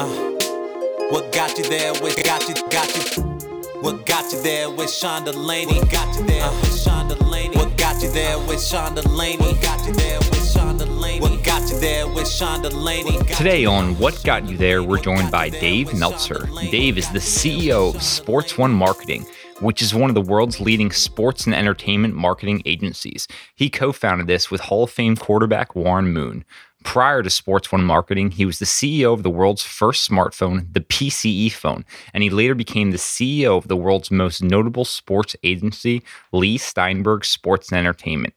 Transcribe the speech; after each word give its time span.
Uh, 0.00 0.06
what 1.10 1.30
got 1.30 1.58
you 1.58 1.64
there? 1.64 1.92
What 2.00 2.16
got 2.24 2.48
you? 2.48 2.54
Got 2.70 2.88
you? 2.96 3.22
What 3.82 4.06
got 4.06 4.32
you 4.32 4.40
there 4.40 4.70
with 4.70 4.90
Sean 4.90 5.26
Delaney? 5.26 5.78
Uh-huh. 5.78 5.80
What 5.84 5.90
got 5.90 6.16
you 6.16 6.24
there 6.24 6.50
with 6.50 6.74
Sean 6.74 7.06
Delaney? 7.06 7.54
What 7.54 7.76
got 7.76 8.02
you 8.02 8.10
there 8.10 8.38
with 8.38 8.64
Sean 8.64 8.94
Delaney? 8.94 9.36
What 9.36 9.60
got 9.60 9.86
you 9.86 9.92
there 9.92 10.18
with 10.18 10.50
Sean 10.50 10.78
Delaney? 10.78 11.20
What 11.20 11.44
got 11.44 11.68
you 11.68 11.78
there 11.80 12.08
with 12.08 12.26
Sean 12.26 12.62
Delaney? 12.62 13.18
Today 13.34 13.66
on 13.66 13.98
What 13.98 14.24
Got 14.24 14.48
You 14.48 14.56
There, 14.56 14.82
we're 14.82 15.02
joined 15.02 15.30
by 15.30 15.50
Dave 15.50 15.92
Meltzer. 15.92 16.48
Dave 16.70 16.96
is 16.96 17.10
the 17.10 17.18
CEO 17.18 17.94
of 17.94 18.02
Sports 18.02 18.56
One 18.56 18.72
Marketing, 18.72 19.26
which 19.60 19.82
is 19.82 19.94
one 19.94 20.08
of 20.08 20.14
the 20.14 20.22
world's 20.22 20.60
leading 20.60 20.92
sports 20.92 21.44
and 21.44 21.54
entertainment 21.54 22.14
marketing 22.14 22.62
agencies. 22.64 23.28
He 23.54 23.68
co 23.68 23.92
founded 23.92 24.28
this 24.28 24.50
with 24.50 24.62
Hall 24.62 24.84
of 24.84 24.90
Fame 24.90 25.16
quarterback 25.16 25.76
Warren 25.76 26.10
Moon. 26.10 26.46
Prior 26.84 27.22
to 27.22 27.30
Sports 27.30 27.70
One 27.70 27.84
Marketing, 27.84 28.30
he 28.30 28.46
was 28.46 28.58
the 28.58 28.64
CEO 28.64 29.12
of 29.12 29.22
the 29.22 29.30
world's 29.30 29.62
first 29.62 30.08
smartphone, 30.08 30.72
the 30.72 30.80
PCE 30.80 31.52
phone, 31.52 31.84
and 32.14 32.22
he 32.22 32.30
later 32.30 32.54
became 32.54 32.90
the 32.90 32.96
CEO 32.96 33.58
of 33.58 33.68
the 33.68 33.76
world's 33.76 34.10
most 34.10 34.42
notable 34.42 34.86
sports 34.86 35.36
agency, 35.42 36.02
Leigh 36.32 36.56
Steinberg 36.56 37.24
Sports 37.24 37.70
and 37.70 37.78
Entertainment. 37.78 38.34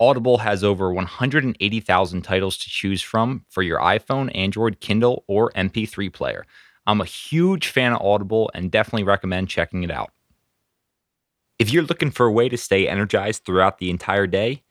Audible 0.00 0.38
has 0.38 0.64
over 0.64 0.92
180,000 0.92 2.22
titles 2.22 2.56
to 2.56 2.68
choose 2.68 3.00
from 3.00 3.44
for 3.48 3.62
your 3.62 3.78
iPhone, 3.78 4.32
Android, 4.34 4.80
Kindle, 4.80 5.22
or 5.28 5.52
MP3 5.52 6.12
player. 6.12 6.44
I'm 6.88 7.00
a 7.00 7.04
huge 7.04 7.68
fan 7.68 7.92
of 7.92 8.02
Audible 8.02 8.50
and 8.52 8.72
definitely 8.72 9.04
recommend 9.04 9.48
checking 9.48 9.84
it 9.84 9.92
out. 9.92 10.10
If 11.60 11.72
you're 11.72 11.84
looking 11.84 12.10
for 12.10 12.26
a 12.26 12.32
way 12.32 12.48
to 12.48 12.56
stay 12.56 12.88
energized 12.88 13.44
throughout 13.44 13.78
the 13.78 13.90
entire 13.90 14.26
day, 14.26 14.64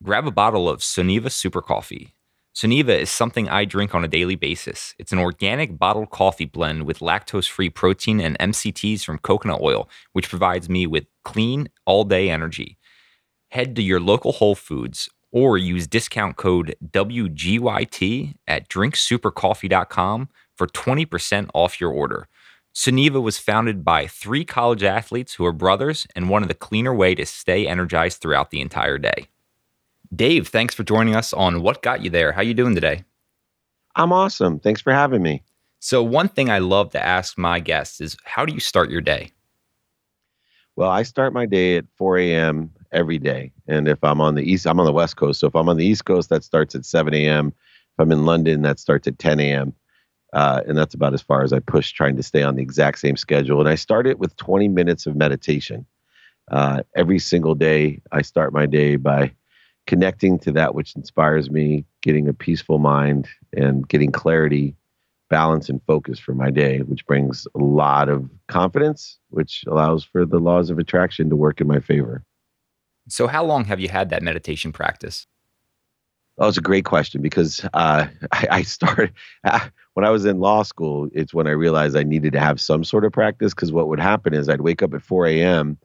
grab 0.00 0.28
a 0.28 0.30
bottle 0.30 0.68
of 0.68 0.78
Soneva 0.78 1.32
Super 1.32 1.60
Coffee. 1.60 2.14
Soneva 2.54 2.90
is 2.90 3.10
something 3.10 3.48
I 3.48 3.64
drink 3.64 3.94
on 3.94 4.04
a 4.04 4.08
daily 4.08 4.34
basis. 4.34 4.94
It's 4.98 5.12
an 5.12 5.18
organic 5.18 5.78
bottled 5.78 6.10
coffee 6.10 6.44
blend 6.44 6.84
with 6.84 6.98
lactose 6.98 7.48
free 7.48 7.70
protein 7.70 8.20
and 8.20 8.38
MCTs 8.38 9.04
from 9.04 9.18
coconut 9.18 9.62
oil, 9.62 9.88
which 10.12 10.28
provides 10.28 10.68
me 10.68 10.86
with 10.86 11.06
clean, 11.24 11.68
all 11.86 12.04
day 12.04 12.28
energy. 12.28 12.78
Head 13.50 13.74
to 13.76 13.82
your 13.82 14.00
local 14.00 14.32
Whole 14.32 14.54
Foods 14.54 15.08
or 15.32 15.56
use 15.56 15.86
discount 15.86 16.36
code 16.36 16.76
WGYT 16.84 18.34
at 18.46 18.68
drinksupercoffee.com 18.68 20.28
for 20.54 20.66
20% 20.66 21.50
off 21.54 21.80
your 21.80 21.90
order. 21.90 22.28
Soneva 22.74 23.20
was 23.22 23.38
founded 23.38 23.82
by 23.82 24.06
three 24.06 24.44
college 24.44 24.82
athletes 24.82 25.34
who 25.34 25.44
are 25.46 25.52
brothers 25.52 26.06
and 26.14 26.28
wanted 26.28 26.50
a 26.50 26.54
cleaner 26.54 26.94
way 26.94 27.14
to 27.14 27.24
stay 27.24 27.66
energized 27.66 28.20
throughout 28.20 28.50
the 28.50 28.60
entire 28.60 28.98
day. 28.98 29.28
Dave, 30.14 30.48
thanks 30.48 30.74
for 30.74 30.82
joining 30.82 31.16
us 31.16 31.32
on 31.32 31.62
What 31.62 31.82
Got 31.82 32.02
You 32.02 32.10
There. 32.10 32.32
How 32.32 32.42
you 32.42 32.52
doing 32.52 32.74
today? 32.74 33.04
I'm 33.96 34.12
awesome. 34.12 34.60
Thanks 34.60 34.82
for 34.82 34.92
having 34.92 35.22
me. 35.22 35.42
So, 35.78 36.02
one 36.02 36.28
thing 36.28 36.50
I 36.50 36.58
love 36.58 36.90
to 36.90 37.02
ask 37.02 37.38
my 37.38 37.60
guests 37.60 37.98
is 38.00 38.16
how 38.24 38.44
do 38.44 38.52
you 38.52 38.60
start 38.60 38.90
your 38.90 39.00
day? 39.00 39.30
Well, 40.76 40.90
I 40.90 41.02
start 41.02 41.32
my 41.32 41.46
day 41.46 41.78
at 41.78 41.86
4 41.96 42.18
a.m. 42.18 42.70
every 42.92 43.18
day. 43.18 43.52
And 43.66 43.88
if 43.88 44.04
I'm 44.04 44.20
on 44.20 44.34
the 44.34 44.42
East, 44.42 44.66
I'm 44.66 44.80
on 44.80 44.86
the 44.86 44.92
West 44.92 45.16
Coast. 45.16 45.40
So 45.40 45.46
if 45.46 45.54
I'm 45.54 45.68
on 45.68 45.78
the 45.78 45.86
East 45.86 46.04
Coast, 46.04 46.28
that 46.28 46.44
starts 46.44 46.74
at 46.74 46.84
7 46.84 47.14
a.m. 47.14 47.48
If 47.48 47.98
I'm 47.98 48.12
in 48.12 48.26
London, 48.26 48.62
that 48.62 48.78
starts 48.78 49.08
at 49.08 49.18
10 49.18 49.40
a.m. 49.40 49.74
Uh, 50.34 50.60
and 50.66 50.76
that's 50.76 50.94
about 50.94 51.14
as 51.14 51.22
far 51.22 51.42
as 51.42 51.54
I 51.54 51.58
push 51.58 51.92
trying 51.92 52.16
to 52.16 52.22
stay 52.22 52.42
on 52.42 52.56
the 52.56 52.62
exact 52.62 52.98
same 52.98 53.16
schedule. 53.16 53.60
And 53.60 53.68
I 53.68 53.76
start 53.76 54.06
it 54.06 54.18
with 54.18 54.36
20 54.36 54.68
minutes 54.68 55.06
of 55.06 55.16
meditation. 55.16 55.86
Uh, 56.50 56.82
every 56.96 57.18
single 57.18 57.54
day, 57.54 58.02
I 58.12 58.20
start 58.22 58.52
my 58.52 58.66
day 58.66 58.96
by 58.96 59.32
connecting 59.86 60.38
to 60.40 60.52
that 60.52 60.74
which 60.74 60.94
inspires 60.96 61.50
me, 61.50 61.84
getting 62.02 62.28
a 62.28 62.34
peaceful 62.34 62.78
mind, 62.78 63.28
and 63.52 63.88
getting 63.88 64.12
clarity, 64.12 64.76
balance, 65.28 65.68
and 65.68 65.82
focus 65.86 66.18
for 66.18 66.34
my 66.34 66.50
day, 66.50 66.80
which 66.80 67.06
brings 67.06 67.46
a 67.54 67.58
lot 67.58 68.08
of 68.08 68.28
confidence, 68.48 69.18
which 69.30 69.64
allows 69.66 70.04
for 70.04 70.24
the 70.24 70.38
laws 70.38 70.70
of 70.70 70.78
attraction 70.78 71.30
to 71.30 71.36
work 71.36 71.60
in 71.60 71.66
my 71.66 71.80
favor. 71.80 72.24
So, 73.08 73.26
how 73.26 73.44
long 73.44 73.64
have 73.64 73.80
you 73.80 73.88
had 73.88 74.10
that 74.10 74.22
meditation 74.22 74.72
practice? 74.72 75.26
That 76.38 76.46
was 76.46 76.56
a 76.56 76.62
great 76.62 76.84
question 76.84 77.20
because 77.20 77.60
uh, 77.74 78.06
I, 78.32 78.46
I, 78.50 78.62
started 78.62 79.12
uh, 79.44 79.68
when 79.94 80.06
I 80.06 80.10
was 80.10 80.24
in 80.24 80.38
law 80.38 80.62
school. 80.62 81.08
It's 81.12 81.34
when 81.34 81.46
I 81.46 81.50
realized 81.50 81.96
I 81.96 82.04
needed 82.04 82.32
to 82.34 82.40
have 82.40 82.60
some 82.60 82.84
sort 82.84 83.04
of 83.04 83.12
practice 83.12 83.52
because 83.52 83.72
what 83.72 83.88
would 83.88 84.00
happen 84.00 84.32
is 84.32 84.48
I'd 84.48 84.60
wake 84.60 84.82
up 84.82 84.94
at 84.94 85.02
4 85.02 85.26
a.m 85.26 85.78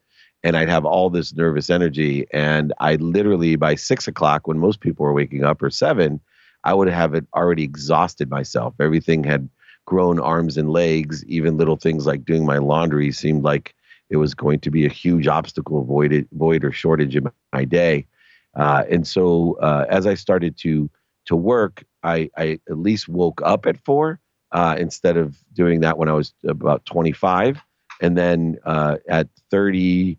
and 0.48 0.56
I'd 0.56 0.70
have 0.70 0.86
all 0.86 1.10
this 1.10 1.36
nervous 1.36 1.70
energy. 1.70 2.26
And 2.32 2.74
I 2.80 2.96
literally, 2.96 3.58
by 3.58 3.76
six 3.76 4.08
o'clock, 4.08 4.48
when 4.48 4.58
most 4.58 4.80
people 4.80 5.06
were 5.06 5.12
waking 5.12 5.44
up, 5.44 5.62
or 5.62 5.70
seven, 5.70 6.22
I 6.64 6.74
would 6.74 6.88
have 6.88 7.14
it 7.14 7.28
already 7.36 7.64
exhausted 7.64 8.30
myself. 8.30 8.74
Everything 8.80 9.26
had 9.26 9.50
grown 9.86 10.22
arms 10.22 10.56
and 10.56 10.70
legs. 10.70 11.26
Even 11.26 11.58
little 11.58 11.76
things 11.76 12.06
like 12.06 12.24
doing 12.24 12.46
my 12.46 12.60
laundry 12.60 13.12
seemed 13.12 13.44
like 13.44 13.76
it 14.10 14.16
was 14.16 14.34
going 14.34 14.62
to 14.62 14.72
be 14.72 14.86
a 14.86 14.90
huge 14.90 15.28
obstacle, 15.28 15.84
void, 15.84 16.26
void 16.32 16.64
or 16.64 16.72
shortage 16.72 17.18
in 17.18 17.28
my 17.52 17.66
day. 17.66 18.08
Uh, 18.56 18.86
and 18.90 19.06
so, 19.06 19.58
uh, 19.62 19.86
as 19.90 20.08
I 20.08 20.14
started 20.14 20.58
to 20.60 20.90
to 21.26 21.36
work, 21.36 21.84
I, 22.04 22.30
I 22.38 22.62
at 22.70 22.78
least 22.78 23.10
woke 23.10 23.42
up 23.44 23.66
at 23.66 23.84
four 23.84 24.22
uh, 24.54 24.78
instead 24.80 25.18
of 25.18 25.36
doing 25.52 25.82
that 25.82 25.98
when 25.98 26.08
I 26.08 26.14
was 26.14 26.34
about 26.48 26.86
25. 26.86 27.62
And 28.02 28.18
then 28.18 28.60
uh, 28.64 28.96
at 29.10 29.28
30, 29.52 30.18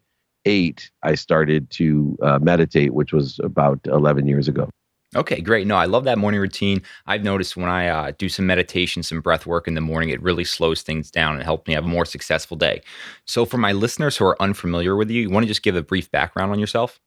eight, 0.49 0.91
I 1.03 1.15
started 1.15 1.71
to 1.73 2.19
uh, 2.23 2.39
meditate, 2.41 2.95
which 2.95 3.13
was 3.13 3.39
about 3.45 3.79
11 3.85 4.27
years 4.27 4.49
ago. 4.49 4.69
Okay, 5.17 5.41
great. 5.41 5.67
No, 5.67 5.77
I 5.77 5.87
love 5.87 6.05
that 6.05 6.19
morning 6.19 6.41
routine. 6.41 6.83
I've 7.07 7.23
noticed 7.23 7.57
when 7.57 7.71
I 7.71 7.89
uh, 7.89 8.13
do 8.19 8.29
some 8.29 8.47
meditation, 8.47 9.03
some 9.03 9.23
breath 9.23 9.47
work 9.47 9.67
in 9.67 9.75
the 9.75 9.81
morning, 9.81 10.11
it 10.11 10.21
really 10.23 10.45
slows 10.45 10.83
things 10.83 11.11
down 11.11 11.35
and 11.35 11.43
helps 11.43 11.67
me 11.67 11.73
have 11.75 11.85
a 11.85 11.89
more 11.89 12.05
successful 12.05 12.59
day. 12.59 12.83
So, 13.25 13.47
for 13.47 13.57
my 13.57 13.73
listeners 13.73 14.19
who 14.19 14.27
are 14.27 14.41
unfamiliar 14.41 14.97
with 14.97 15.11
you, 15.11 15.23
you 15.23 15.31
want 15.31 15.45
to 15.45 15.49
just 15.49 15.63
give 15.63 15.77
a 15.77 15.83
brief 15.83 16.11
background 16.11 16.53
on 16.53 16.59
yourself? 16.59 17.01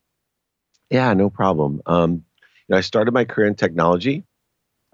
Yeah, 0.89 1.13
no 1.13 1.29
problem. 1.29 1.81
Um, 1.85 2.11
you 2.11 2.19
know, 2.69 2.77
I 2.77 2.81
started 2.81 3.13
my 3.13 3.23
career 3.23 3.47
in 3.47 3.55
technology. 3.55 4.23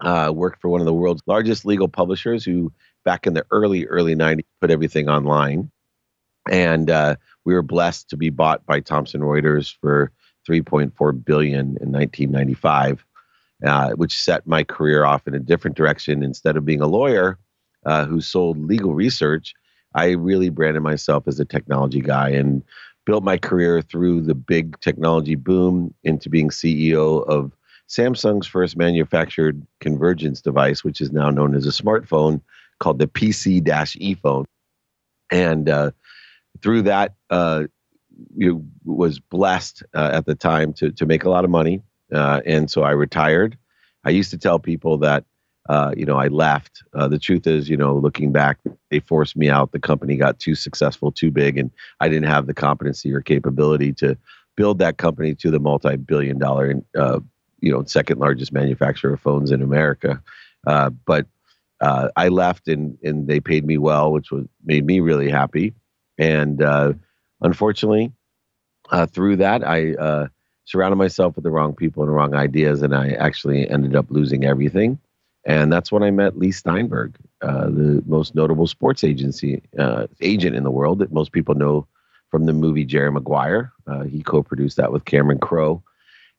Uh, 0.00 0.30
worked 0.34 0.60
for 0.60 0.68
one 0.68 0.80
of 0.80 0.84
the 0.84 0.94
world's 0.94 1.22
largest 1.26 1.64
legal 1.64 1.88
publishers, 1.88 2.44
who 2.44 2.72
back 3.04 3.26
in 3.26 3.32
the 3.32 3.44
early 3.50 3.86
early 3.86 4.14
'90s 4.14 4.44
put 4.60 4.70
everything 4.70 5.08
online, 5.08 5.70
and 6.50 6.90
uh, 6.90 7.16
we 7.44 7.54
were 7.54 7.62
blessed 7.62 8.08
to 8.10 8.16
be 8.16 8.30
bought 8.30 8.64
by 8.66 8.80
Thomson 8.80 9.20
Reuters 9.20 9.74
for 9.80 10.12
3.4 10.48 11.24
billion 11.24 11.76
in 11.80 11.92
1995, 11.92 13.04
uh, 13.64 13.90
which 13.92 14.16
set 14.16 14.46
my 14.46 14.64
career 14.64 15.04
off 15.04 15.26
in 15.26 15.34
a 15.34 15.38
different 15.38 15.76
direction. 15.76 16.22
Instead 16.22 16.56
of 16.56 16.64
being 16.64 16.80
a 16.80 16.86
lawyer 16.86 17.38
uh, 17.84 18.06
who 18.06 18.20
sold 18.20 18.58
legal 18.58 18.94
research, 18.94 19.54
I 19.94 20.10
really 20.12 20.48
branded 20.48 20.82
myself 20.82 21.26
as 21.26 21.40
a 21.40 21.44
technology 21.44 22.00
guy 22.00 22.30
and 22.30 22.62
built 23.06 23.24
my 23.24 23.38
career 23.38 23.80
through 23.80 24.20
the 24.20 24.34
big 24.34 24.78
technology 24.80 25.34
boom 25.34 25.94
into 26.04 26.28
being 26.28 26.50
CEO 26.50 27.26
of 27.26 27.52
Samsung's 27.88 28.46
first 28.46 28.76
manufactured 28.76 29.66
convergence 29.80 30.42
device, 30.42 30.84
which 30.84 31.00
is 31.00 31.10
now 31.10 31.30
known 31.30 31.54
as 31.54 31.66
a 31.66 31.70
smartphone 31.70 32.42
called 32.80 32.98
the 32.98 33.06
PC-E 33.06 34.14
phone. 34.14 34.44
And 35.30 35.68
uh, 35.68 35.92
through 36.62 36.82
that, 36.82 37.14
uh, 37.30 37.64
you 38.36 38.64
was 38.84 39.18
blessed 39.18 39.82
uh, 39.94 40.10
at 40.12 40.26
the 40.26 40.34
time 40.34 40.72
to 40.74 40.90
to 40.92 41.06
make 41.06 41.24
a 41.24 41.30
lot 41.30 41.44
of 41.44 41.50
money, 41.50 41.82
uh, 42.12 42.40
and 42.44 42.70
so 42.70 42.82
I 42.82 42.90
retired. 42.90 43.56
I 44.04 44.10
used 44.10 44.30
to 44.30 44.38
tell 44.38 44.58
people 44.58 44.98
that 44.98 45.24
uh, 45.68 45.92
you 45.96 46.04
know 46.04 46.16
I 46.16 46.28
left. 46.28 46.82
Uh, 46.94 47.08
the 47.08 47.18
truth 47.18 47.46
is, 47.46 47.68
you 47.68 47.76
know, 47.76 47.96
looking 47.96 48.32
back, 48.32 48.58
they 48.90 49.00
forced 49.00 49.36
me 49.36 49.48
out. 49.48 49.72
The 49.72 49.80
company 49.80 50.16
got 50.16 50.38
too 50.38 50.54
successful, 50.54 51.12
too 51.12 51.30
big, 51.30 51.58
and 51.58 51.70
I 52.00 52.08
didn't 52.08 52.28
have 52.28 52.46
the 52.46 52.54
competency 52.54 53.12
or 53.12 53.20
capability 53.20 53.92
to 53.94 54.16
build 54.56 54.78
that 54.80 54.96
company 54.96 55.34
to 55.36 55.50
the 55.50 55.60
multi-billion 55.60 56.38
dollar, 56.38 56.66
and 56.66 56.84
uh, 56.96 57.20
you 57.60 57.72
know, 57.72 57.84
second 57.84 58.18
largest 58.18 58.52
manufacturer 58.52 59.14
of 59.14 59.20
phones 59.20 59.50
in 59.50 59.62
America. 59.62 60.20
Uh, 60.66 60.90
but 60.90 61.26
I 61.80 62.28
left, 62.28 62.66
and 62.66 62.98
and 63.04 63.28
they 63.28 63.38
paid 63.38 63.64
me 63.64 63.78
well, 63.78 64.10
which 64.10 64.32
was 64.32 64.46
made 64.64 64.84
me 64.84 64.98
really 64.98 65.30
happy. 65.30 65.74
And 66.18 66.62
uh, 66.62 66.94
unfortunately, 67.40 68.12
uh, 68.90 69.06
through 69.06 69.36
that, 69.36 69.66
I 69.66 69.94
uh, 69.94 70.28
surrounded 70.64 70.96
myself 70.96 71.36
with 71.36 71.44
the 71.44 71.50
wrong 71.50 71.74
people 71.74 72.02
and 72.02 72.10
the 72.10 72.14
wrong 72.14 72.34
ideas, 72.34 72.82
and 72.82 72.94
I 72.94 73.10
actually 73.10 73.68
ended 73.70 73.94
up 73.94 74.06
losing 74.10 74.44
everything. 74.44 74.98
And 75.44 75.72
that's 75.72 75.92
when 75.92 76.02
I 76.02 76.10
met 76.10 76.38
Leigh 76.38 76.50
Steinberg, 76.50 77.14
uh, 77.40 77.66
the 77.66 78.02
most 78.06 78.34
notable 78.34 78.66
sports 78.66 79.04
agency 79.04 79.62
uh, 79.78 80.08
agent 80.20 80.56
in 80.56 80.64
the 80.64 80.70
world 80.70 80.98
that 80.98 81.12
most 81.12 81.32
people 81.32 81.54
know 81.54 81.86
from 82.30 82.44
the 82.44 82.52
movie 82.52 82.84
Jerry 82.84 83.10
Maguire. 83.10 83.72
Uh, 83.86 84.02
he 84.02 84.22
co-produced 84.22 84.76
that 84.76 84.92
with 84.92 85.04
Cameron 85.06 85.38
Crowe, 85.38 85.82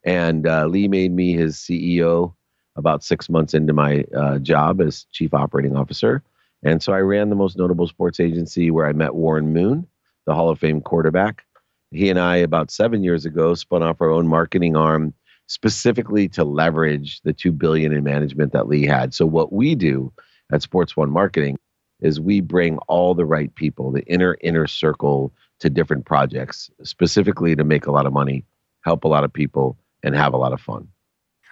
and 0.03 0.43
Leigh 0.71 0.87
made 0.87 1.11
me 1.13 1.33
his 1.33 1.55
CEO 1.55 2.33
about 2.75 3.03
six 3.03 3.29
months 3.29 3.53
into 3.53 3.73
my 3.73 4.05
job 4.41 4.81
as 4.81 5.05
chief 5.11 5.33
operating 5.33 5.75
officer. 5.75 6.21
And 6.63 6.83
so 6.83 6.93
I 6.93 6.99
ran 6.99 7.29
the 7.29 7.35
most 7.35 7.57
notable 7.57 7.87
sports 7.87 8.19
agency 8.19 8.69
where 8.71 8.85
I 8.85 8.93
met 8.93 9.15
Warren 9.15 9.53
Moon, 9.53 9.87
the 10.25 10.33
Hall 10.33 10.49
of 10.49 10.59
Fame 10.59 10.81
quarterback. 10.81 11.45
He 11.91 12.09
and 12.09 12.19
I, 12.19 12.37
about 12.37 12.69
seven 12.69 13.03
years 13.03 13.25
ago, 13.25 13.55
spun 13.55 13.81
off 13.81 14.01
our 14.01 14.09
own 14.09 14.27
marketing 14.27 14.75
arm 14.75 15.13
specifically 15.47 16.27
to 16.29 16.43
leverage 16.43 17.21
the 17.21 17.33
two 17.33 17.51
billion 17.51 17.91
in 17.91 18.03
management 18.03 18.53
that 18.53 18.67
Leigh 18.67 18.85
had. 18.85 19.13
So 19.13 19.25
what 19.25 19.51
we 19.51 19.73
do 19.73 20.13
at 20.51 20.61
Sports 20.61 20.95
One 20.95 21.09
Marketing 21.09 21.57
is 22.01 22.19
we 22.19 22.39
bring 22.41 22.77
all 22.87 23.15
the 23.15 23.25
right 23.25 23.53
people, 23.55 23.91
the 23.91 24.05
inner 24.05 24.37
inner 24.41 24.67
circle, 24.67 25.33
to 25.59 25.69
different 25.69 26.05
projects, 26.05 26.69
specifically 26.83 27.55
to 27.55 27.63
make 27.63 27.85
a 27.85 27.91
lot 27.91 28.05
of 28.05 28.13
money, 28.13 28.45
help 28.85 29.03
a 29.03 29.07
lot 29.07 29.23
of 29.23 29.33
people, 29.33 29.77
and 30.03 30.15
have 30.15 30.33
a 30.33 30.37
lot 30.37 30.53
of 30.53 30.61
fun. 30.61 30.87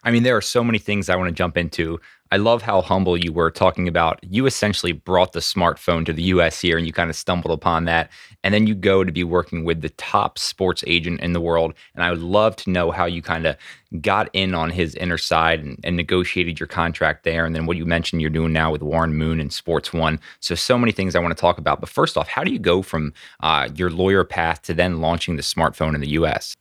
I 0.03 0.11
mean, 0.11 0.23
there 0.23 0.37
are 0.37 0.41
so 0.41 0.63
many 0.63 0.77
things 0.77 1.09
I 1.09 1.15
want 1.15 1.29
to 1.29 1.33
jump 1.33 1.57
into. 1.57 1.99
I 2.31 2.37
love 2.37 2.61
how 2.61 2.81
humble 2.81 3.17
you 3.17 3.31
were 3.31 3.49
talking 3.49 3.87
about 3.87 4.19
you 4.21 4.45
essentially 4.45 4.91
brought 4.91 5.31
the 5.31 5.39
smartphone 5.39 6.05
to 6.05 6.13
the 6.13 6.23
US 6.23 6.59
here 6.59 6.77
and 6.77 6.85
you 6.85 6.91
kind 6.91 7.09
of 7.09 7.15
stumbled 7.15 7.53
upon 7.53 7.85
that. 7.85 8.11
And 8.43 8.53
then 8.53 8.67
you 8.67 8.75
go 8.75 9.03
to 9.03 9.11
be 9.11 9.23
working 9.23 9.63
with 9.63 9.81
the 9.81 9.89
top 9.91 10.37
sports 10.37 10.83
agent 10.87 11.21
in 11.21 11.33
the 11.33 11.41
world. 11.41 11.73
And 11.95 12.03
I 12.03 12.11
would 12.11 12.21
love 12.21 12.55
to 12.57 12.69
know 12.69 12.91
how 12.91 13.05
you 13.05 13.21
kind 13.21 13.47
of 13.47 13.55
got 14.01 14.29
in 14.33 14.53
on 14.53 14.69
his 14.69 14.95
inner 14.95 15.17
side 15.17 15.63
and, 15.63 15.79
and, 15.83 15.95
negotiated 15.95 16.59
your 16.59 16.67
contract 16.67 17.23
there. 17.23 17.45
And 17.45 17.55
then 17.55 17.65
what 17.65 17.77
you 17.77 17.85
mentioned 17.85 18.21
you're 18.21 18.29
doing 18.29 18.51
now 18.51 18.69
with 18.69 18.81
Warren 18.81 19.13
Moon 19.13 19.39
and 19.39 19.51
Sports 19.51 19.93
One. 19.93 20.19
So, 20.41 20.55
so 20.55 20.77
many 20.77 20.91
things 20.91 21.15
I 21.15 21.19
want 21.19 21.35
to 21.35 21.39
talk 21.39 21.57
about. 21.57 21.79
But 21.79 21.89
first 21.89 22.17
off, 22.17 22.27
how 22.27 22.43
do 22.43 22.51
you 22.51 22.59
go 22.59 22.81
from 22.81 23.13
uh, 23.39 23.69
your 23.75 23.89
lawyer 23.89 24.25
path 24.25 24.61
to 24.63 24.73
then 24.73 24.99
launching 24.99 25.37
the 25.37 25.41
smartphone 25.41 25.95
in 25.95 26.01
the 26.01 26.09
US? 26.09 26.55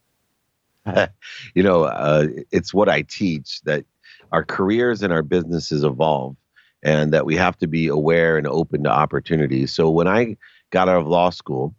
you 1.55 1.63
know, 1.63 1.85
uh, 1.85 2.27
it's 2.51 2.73
what 2.73 2.89
I 2.89 3.03
teach 3.03 3.61
that 3.63 3.85
our 4.33 4.45
careers 4.45 5.03
and 5.03 5.13
our 5.13 5.23
businesses 5.23 5.85
evolve 5.85 6.37
and 6.83 7.13
that 7.13 7.27
we 7.27 7.37
have 7.37 7.57
to 7.59 7.67
be 7.67 7.89
aware 7.89 8.37
and 8.37 8.47
open 8.47 8.85
to 8.85 8.91
opportunities. 8.91 9.73
So 9.73 9.91
when 9.91 10.09
I 10.09 10.37
got 10.71 10.89
out 10.89 11.01
of 11.01 11.07
law 11.07 11.31
school, 11.31 11.75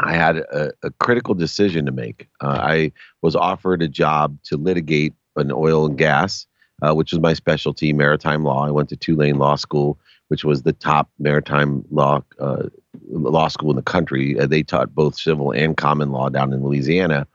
I 0.00 0.14
had 0.14 0.38
a, 0.38 0.72
a 0.82 0.90
critical 1.00 1.34
decision 1.34 1.86
to 1.86 1.92
make. 1.92 2.28
Uh, 2.40 2.58
I 2.60 2.92
was 3.22 3.34
offered 3.34 3.82
a 3.82 3.88
job 3.88 4.38
to 4.44 4.56
litigate 4.56 5.14
an 5.36 5.50
oil 5.50 5.86
and 5.86 5.98
gas, 5.98 6.46
uh, 6.82 6.94
which 6.94 7.12
was 7.12 7.20
my 7.20 7.32
specialty, 7.32 7.92
maritime 7.92 8.44
law. 8.44 8.66
I 8.66 8.70
went 8.70 8.88
to 8.90 8.96
Tulane 8.96 9.38
Law 9.38 9.56
School, 9.56 9.98
which 10.28 10.44
was 10.44 10.62
the 10.62 10.72
top 10.72 11.10
maritime 11.18 11.84
law 11.90 12.22
uh, 12.38 12.64
law 13.10 13.48
school 13.48 13.70
in 13.70 13.76
the 13.76 13.82
country. 13.82 14.38
Uh, 14.38 14.46
they 14.46 14.62
taught 14.62 14.94
both 14.94 15.18
civil 15.18 15.50
and 15.50 15.76
common 15.76 16.12
law 16.12 16.28
down 16.28 16.52
in 16.52 16.62
Louisiana. 16.62 17.26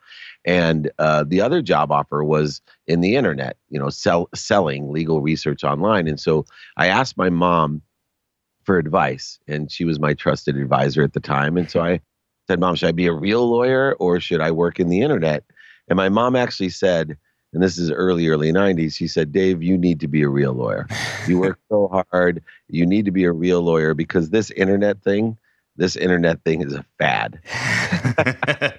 And 0.45 0.91
uh, 0.99 1.23
the 1.25 1.41
other 1.41 1.61
job 1.61 1.91
offer 1.91 2.23
was 2.23 2.61
in 2.87 3.01
the 3.01 3.15
internet, 3.15 3.57
you 3.69 3.79
know, 3.79 3.89
sell, 3.89 4.29
selling 4.35 4.91
legal 4.91 5.21
research 5.21 5.63
online. 5.63 6.07
And 6.07 6.19
so 6.19 6.45
I 6.77 6.87
asked 6.87 7.17
my 7.17 7.29
mom 7.29 7.81
for 8.63 8.77
advice, 8.77 9.39
and 9.47 9.71
she 9.71 9.85
was 9.85 9.99
my 9.99 10.13
trusted 10.13 10.57
advisor 10.57 11.03
at 11.03 11.13
the 11.13 11.19
time. 11.19 11.57
And 11.57 11.69
so 11.69 11.81
I 11.81 12.01
said, 12.47 12.59
Mom, 12.59 12.75
should 12.75 12.89
I 12.89 12.93
be 12.93 13.07
a 13.07 13.13
real 13.13 13.49
lawyer 13.49 13.93
or 13.99 14.19
should 14.19 14.41
I 14.41 14.51
work 14.51 14.79
in 14.79 14.89
the 14.89 15.01
internet? 15.01 15.43
And 15.87 15.97
my 15.97 16.09
mom 16.09 16.35
actually 16.35 16.69
said, 16.69 17.17
and 17.53 17.61
this 17.61 17.77
is 17.77 17.91
early, 17.91 18.27
early 18.27 18.51
90s, 18.51 18.95
she 18.95 19.07
said, 19.07 19.31
Dave, 19.31 19.61
you 19.61 19.77
need 19.77 19.99
to 19.99 20.07
be 20.07 20.23
a 20.23 20.29
real 20.29 20.53
lawyer. 20.53 20.87
You 21.27 21.39
work 21.39 21.59
so 21.69 22.05
hard. 22.11 22.41
You 22.67 22.85
need 22.85 23.05
to 23.05 23.11
be 23.11 23.25
a 23.25 23.31
real 23.31 23.61
lawyer 23.61 23.93
because 23.93 24.31
this 24.31 24.49
internet 24.51 25.03
thing, 25.03 25.37
this 25.75 25.95
internet 25.95 26.43
thing 26.43 26.63
is 26.63 26.73
a 26.73 26.83
fad. 26.97 27.39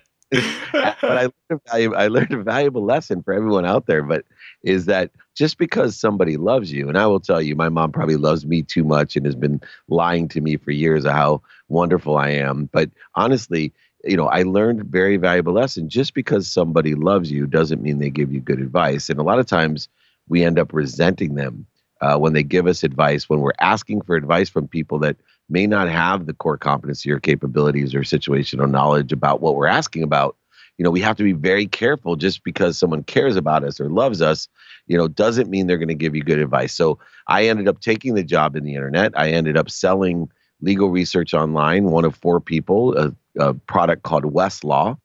but 0.73 1.05
I 1.05 1.23
learned, 1.23 1.33
a 1.51 1.59
valuable, 1.71 1.97
I 1.97 2.07
learned 2.09 2.33
a 2.33 2.43
valuable 2.43 2.85
lesson 2.85 3.23
for 3.23 3.33
everyone 3.35 3.67
out 3.67 3.87
there. 3.87 4.03
But 4.03 4.25
is 4.63 4.87
that 4.87 5.11
just 5.35 5.59
because 5.59 5.99
somebody 5.99 6.37
loves 6.37 6.73
you, 6.73 6.89
and 6.89 6.99
I 6.99 7.07
will 7.07 7.21
tell 7.21 7.43
you, 7.43 7.57
my 7.57 7.69
mom 7.69 7.93
probably 7.93 8.17
loves 8.17 8.47
me 8.47 8.63
too 8.63 8.85
much 8.85 9.17
and 9.17 9.27
has 9.27 9.37
been 9.37 9.61
lying 9.89 10.29
to 10.29 10.41
me 10.41 10.57
for 10.57 10.71
years 10.71 11.05
of 11.05 11.13
how 11.13 11.43
wonderful 11.69 12.17
I 12.17 12.31
am. 12.31 12.69
But 12.73 12.91
honestly, 13.15 13.73
you 14.05 14.17
know, 14.17 14.27
I 14.29 14.43
learned 14.43 14.81
a 14.81 14.85
very 14.85 15.17
valuable 15.17 15.53
lesson. 15.53 15.89
Just 15.89 16.15
because 16.15 16.47
somebody 16.51 16.95
loves 16.95 17.31
you 17.31 17.47
doesn't 17.47 17.83
mean 17.83 17.99
they 17.99 18.11
give 18.11 18.33
you 18.33 18.41
good 18.41 18.61
advice. 18.61 19.09
And 19.09 19.19
a 19.19 19.25
lot 19.25 19.39
of 19.39 19.47
times 19.47 19.89
we 20.29 20.45
end 20.45 20.59
up 20.59 20.73
resenting 20.73 21.35
them 21.35 21.67
uh, 22.01 22.19
when 22.19 22.33
they 22.33 22.43
give 22.43 22.67
us 22.67 22.83
advice, 22.83 23.29
when 23.29 23.41
we're 23.41 23.53
asking 23.61 24.03
for 24.03 24.17
advice 24.17 24.49
from 24.49 24.69
people 24.69 24.99
that 25.01 25.17
may 25.49 25.67
not 25.67 25.89
have 25.89 26.27
the 26.27 26.35
core 26.35 26.59
competency 26.59 27.11
or 27.11 27.21
capabilities 27.21 27.95
or 27.95 28.01
situational 28.01 28.71
knowledge 28.71 29.13
about 29.13 29.41
what 29.41 29.55
we're 29.55 29.67
asking 29.67 30.03
about 30.03 30.37
you 30.79 30.85
know 30.85 30.91
we 30.91 31.01
have 31.01 31.17
to 31.17 31.23
be 31.23 31.33
very 31.33 31.67
careful 31.67 32.17
just 32.17 32.43
because 32.45 32.79
someone 32.79 33.03
cares 33.03 33.37
about 33.37 33.65
us 33.65 33.81
or 33.81 33.89
loves 33.89 34.21
us 34.21 34.49
you 34.87 34.97
know 34.97 35.09
doesn't 35.09 35.51
mean 35.51 35.67
they're 35.67 35.79
going 35.79 35.89
to 35.89 35.95
give 35.95 36.15
you 36.15 36.23
good 36.23 36.39
advice. 36.39 36.75
So 36.75 36.99
i 37.27 37.47
ended 37.47 37.69
up 37.69 37.81
taking 37.81 38.15
the 38.15 38.25
job 38.25 38.57
in 38.57 38.65
the 38.65 38.75
internet. 38.75 39.13
I 39.17 39.31
ended 39.31 39.57
up 39.57 39.71
selling 39.71 40.29
legal 40.61 40.91
research 40.91 41.35
online 41.35 41.85
one 41.85 42.05
of 42.05 42.17
four 42.17 42.41
people 42.41 42.97
a, 42.97 43.15
a 43.39 43.55
product 43.55 44.03
called 44.03 44.25
westlaw. 44.25 44.97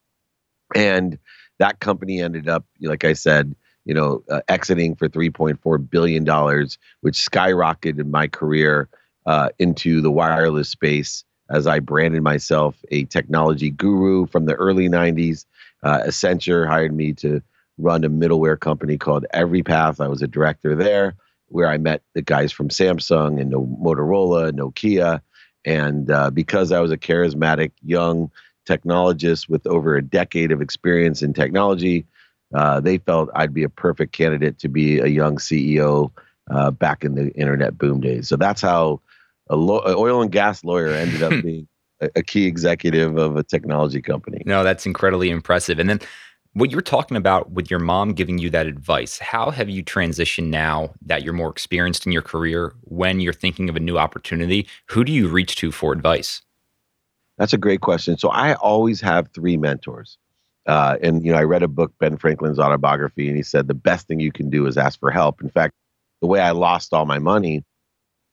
And 0.75 1.17
that 1.59 1.79
company 1.79 2.21
ended 2.21 2.47
up 2.47 2.65
like 2.81 3.03
i 3.03 3.13
said 3.13 3.55
you 3.85 3.93
know 3.93 4.23
uh, 4.29 4.41
exiting 4.47 4.95
for 4.95 5.07
3.4 5.07 5.89
billion 5.89 6.23
dollars 6.23 6.77
which 7.01 7.17
skyrocketed 7.17 8.07
my 8.07 8.27
career 8.27 8.89
uh, 9.29 9.49
into 9.59 10.01
the 10.01 10.09
wireless 10.09 10.69
space 10.69 11.23
as 11.51 11.67
I 11.67 11.77
branded 11.77 12.23
myself 12.23 12.75
a 12.89 13.03
technology 13.05 13.69
guru 13.69 14.25
from 14.25 14.45
the 14.45 14.55
early 14.55 14.89
90s. 14.89 15.45
Uh, 15.83 15.99
Accenture 15.99 16.67
hired 16.67 16.95
me 16.95 17.13
to 17.13 17.39
run 17.77 18.03
a 18.03 18.09
middleware 18.09 18.59
company 18.59 18.97
called 18.97 19.27
EveryPath. 19.35 20.03
I 20.03 20.07
was 20.07 20.23
a 20.23 20.27
director 20.27 20.75
there 20.75 21.13
where 21.49 21.67
I 21.67 21.77
met 21.77 22.01
the 22.15 22.23
guys 22.23 22.51
from 22.51 22.69
Samsung 22.69 23.39
and 23.39 23.53
Motorola, 23.53 24.51
Nokia. 24.51 25.21
And 25.63 26.09
uh, 26.09 26.31
because 26.31 26.71
I 26.71 26.79
was 26.79 26.91
a 26.91 26.97
charismatic 26.97 27.71
young 27.83 28.31
technologist 28.67 29.47
with 29.47 29.67
over 29.67 29.95
a 29.95 30.01
decade 30.01 30.51
of 30.51 30.59
experience 30.59 31.21
in 31.21 31.33
technology, 31.33 32.07
uh, 32.55 32.79
they 32.79 32.97
felt 32.97 33.29
I'd 33.35 33.53
be 33.53 33.63
a 33.63 33.69
perfect 33.69 34.11
candidate 34.11 34.57
to 34.57 34.69
be 34.69 34.97
a 34.97 35.07
young 35.07 35.37
CEO 35.37 36.09
uh, 36.49 36.71
back 36.71 37.03
in 37.03 37.13
the 37.13 37.29
internet 37.35 37.77
boom 37.77 38.01
days. 38.01 38.27
So 38.27 38.35
that's 38.35 38.61
how 38.61 39.01
a 39.49 39.55
lo- 39.55 39.83
oil 39.85 40.21
and 40.21 40.31
gas 40.31 40.63
lawyer 40.63 40.89
ended 40.89 41.23
up 41.23 41.31
being 41.43 41.67
a, 42.01 42.09
a 42.17 42.23
key 42.23 42.45
executive 42.45 43.17
of 43.17 43.35
a 43.35 43.43
technology 43.43 44.01
company. 44.01 44.41
No, 44.45 44.63
that's 44.63 44.85
incredibly 44.85 45.29
impressive. 45.29 45.79
And 45.79 45.89
then 45.89 45.99
what 46.53 46.71
you're 46.71 46.81
talking 46.81 47.17
about 47.17 47.51
with 47.51 47.69
your 47.69 47.79
mom 47.79 48.13
giving 48.13 48.37
you 48.37 48.49
that 48.49 48.65
advice, 48.65 49.19
how 49.19 49.51
have 49.51 49.69
you 49.69 49.83
transitioned 49.83 50.47
now 50.47 50.93
that 51.05 51.23
you're 51.23 51.33
more 51.33 51.49
experienced 51.49 52.05
in 52.05 52.11
your 52.11 52.21
career 52.21 52.73
when 52.81 53.19
you're 53.19 53.33
thinking 53.33 53.69
of 53.69 53.75
a 53.75 53.79
new 53.79 53.97
opportunity? 53.97 54.67
Who 54.87 55.03
do 55.03 55.11
you 55.11 55.27
reach 55.27 55.55
to 55.57 55.71
for 55.71 55.93
advice? 55.93 56.41
That's 57.37 57.53
a 57.53 57.57
great 57.57 57.81
question. 57.81 58.17
So 58.17 58.29
I 58.29 58.55
always 58.55 58.99
have 59.01 59.29
three 59.33 59.57
mentors. 59.57 60.17
Uh, 60.65 60.97
and 61.01 61.25
you 61.25 61.31
know, 61.31 61.37
I 61.37 61.43
read 61.43 61.63
a 61.63 61.67
book, 61.67 61.93
Ben 61.99 62.17
Franklin's 62.17 62.59
autobiography, 62.59 63.27
and 63.27 63.37
he 63.37 63.43
said 63.43 63.67
the 63.67 63.73
best 63.73 64.07
thing 64.07 64.19
you 64.19 64.31
can 64.31 64.49
do 64.49 64.67
is 64.67 64.77
ask 64.77 64.99
for 64.99 65.09
help. 65.09 65.41
In 65.41 65.49
fact, 65.49 65.73
the 66.21 66.27
way 66.27 66.41
I 66.41 66.51
lost 66.51 66.93
all 66.93 67.05
my 67.05 67.19
money 67.19 67.63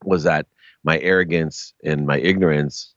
was 0.05 0.25
that 0.25 0.47
my 0.87 0.99
arrogance 1.01 1.75
and 1.85 2.07
my 2.07 2.19
ignorance 2.19 2.95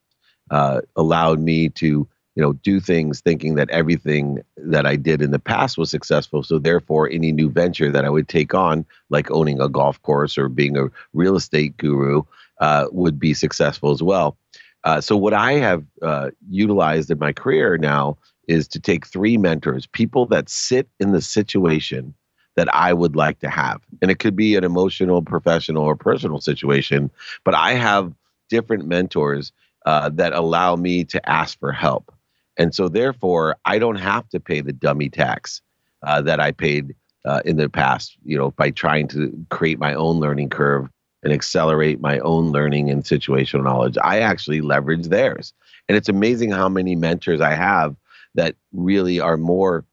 uh, 0.50 0.80
allowed 0.96 1.40
me 1.40 1.68
to 1.68 2.08
you 2.36 2.42
know 2.42 2.52
do 2.54 2.80
things 2.80 3.20
thinking 3.20 3.56
that 3.56 3.68
everything 3.70 4.40
that 4.56 4.86
i 4.86 4.96
did 4.96 5.20
in 5.20 5.32
the 5.32 5.38
past 5.38 5.76
was 5.76 5.90
successful. 5.90 6.42
So 6.42 6.58
therefore 6.58 7.10
any 7.10 7.32
new 7.32 7.50
venture 7.50 7.90
that 7.90 8.04
i 8.04 8.10
would 8.10 8.28
take 8.28 8.54
on 8.54 8.86
like 9.10 9.30
owning 9.30 9.60
a 9.60 9.68
golf 9.68 10.00
course 10.02 10.38
or 10.38 10.48
being 10.48 10.76
a 10.78 10.86
real 11.12 11.36
estate 11.36 11.76
guru 11.76 12.22
uh, 12.60 12.86
would 12.92 13.18
be 13.18 13.34
successful 13.34 13.90
as 13.90 14.02
well. 14.02 14.38
Uh, 14.84 15.00
so 15.00 15.16
what 15.16 15.34
i 15.34 15.52
have 15.52 15.84
uh, 16.02 16.30
utilized 16.48 17.10
in 17.10 17.18
my 17.18 17.32
career 17.32 17.76
now 17.76 18.16
is 18.48 18.66
to 18.68 18.80
take 18.80 19.06
three 19.06 19.36
mentors 19.36 19.86
people 19.86 20.24
that 20.26 20.48
sit 20.48 20.88
in 21.00 21.12
the 21.12 21.20
situation 21.20 22.14
that 22.56 22.72
I 22.74 22.92
would 22.92 23.16
like 23.16 23.38
to 23.40 23.48
have. 23.48 23.80
And 24.02 24.10
it 24.10 24.18
could 24.18 24.36
be 24.36 24.56
an 24.56 24.64
emotional, 24.64 25.22
professional, 25.22 25.84
or 25.84 25.96
personal 25.96 26.40
situation, 26.40 27.10
but 27.44 27.54
I 27.54 27.74
have 27.74 28.12
different 28.48 28.86
mentors 28.86 29.52
uh, 29.86 30.10
that 30.10 30.32
allow 30.32 30.76
me 30.76 31.04
to 31.04 31.28
ask 31.28 31.58
for 31.58 31.72
help. 31.72 32.12
And 32.58 32.74
so, 32.74 32.88
therefore, 32.88 33.56
I 33.64 33.78
don't 33.78 33.96
have 33.96 34.28
to 34.30 34.40
pay 34.40 34.60
the 34.60 34.72
dummy 34.72 35.08
tax 35.08 35.62
uh, 36.02 36.20
that 36.22 36.40
I 36.40 36.52
paid 36.52 36.94
uh, 37.24 37.40
in 37.44 37.56
the 37.56 37.68
past, 37.68 38.16
you 38.24 38.36
know, 38.36 38.50
by 38.50 38.70
trying 38.70 39.08
to 39.08 39.32
create 39.50 39.78
my 39.78 39.94
own 39.94 40.18
learning 40.20 40.50
curve 40.50 40.88
and 41.22 41.32
accelerate 41.32 42.00
my 42.00 42.18
own 42.20 42.50
learning 42.50 42.90
and 42.90 43.04
situational 43.04 43.64
knowledge. 43.64 43.96
I 44.02 44.20
actually 44.20 44.60
leverage 44.60 45.06
theirs. 45.06 45.52
And 45.88 45.96
it's 45.96 46.08
amazing 46.08 46.50
how 46.50 46.68
many 46.68 46.96
mentors 46.96 47.40
I 47.40 47.54
have 47.54 47.94
that 48.34 48.54
really 48.72 49.20
are 49.20 49.36
more 49.36 49.84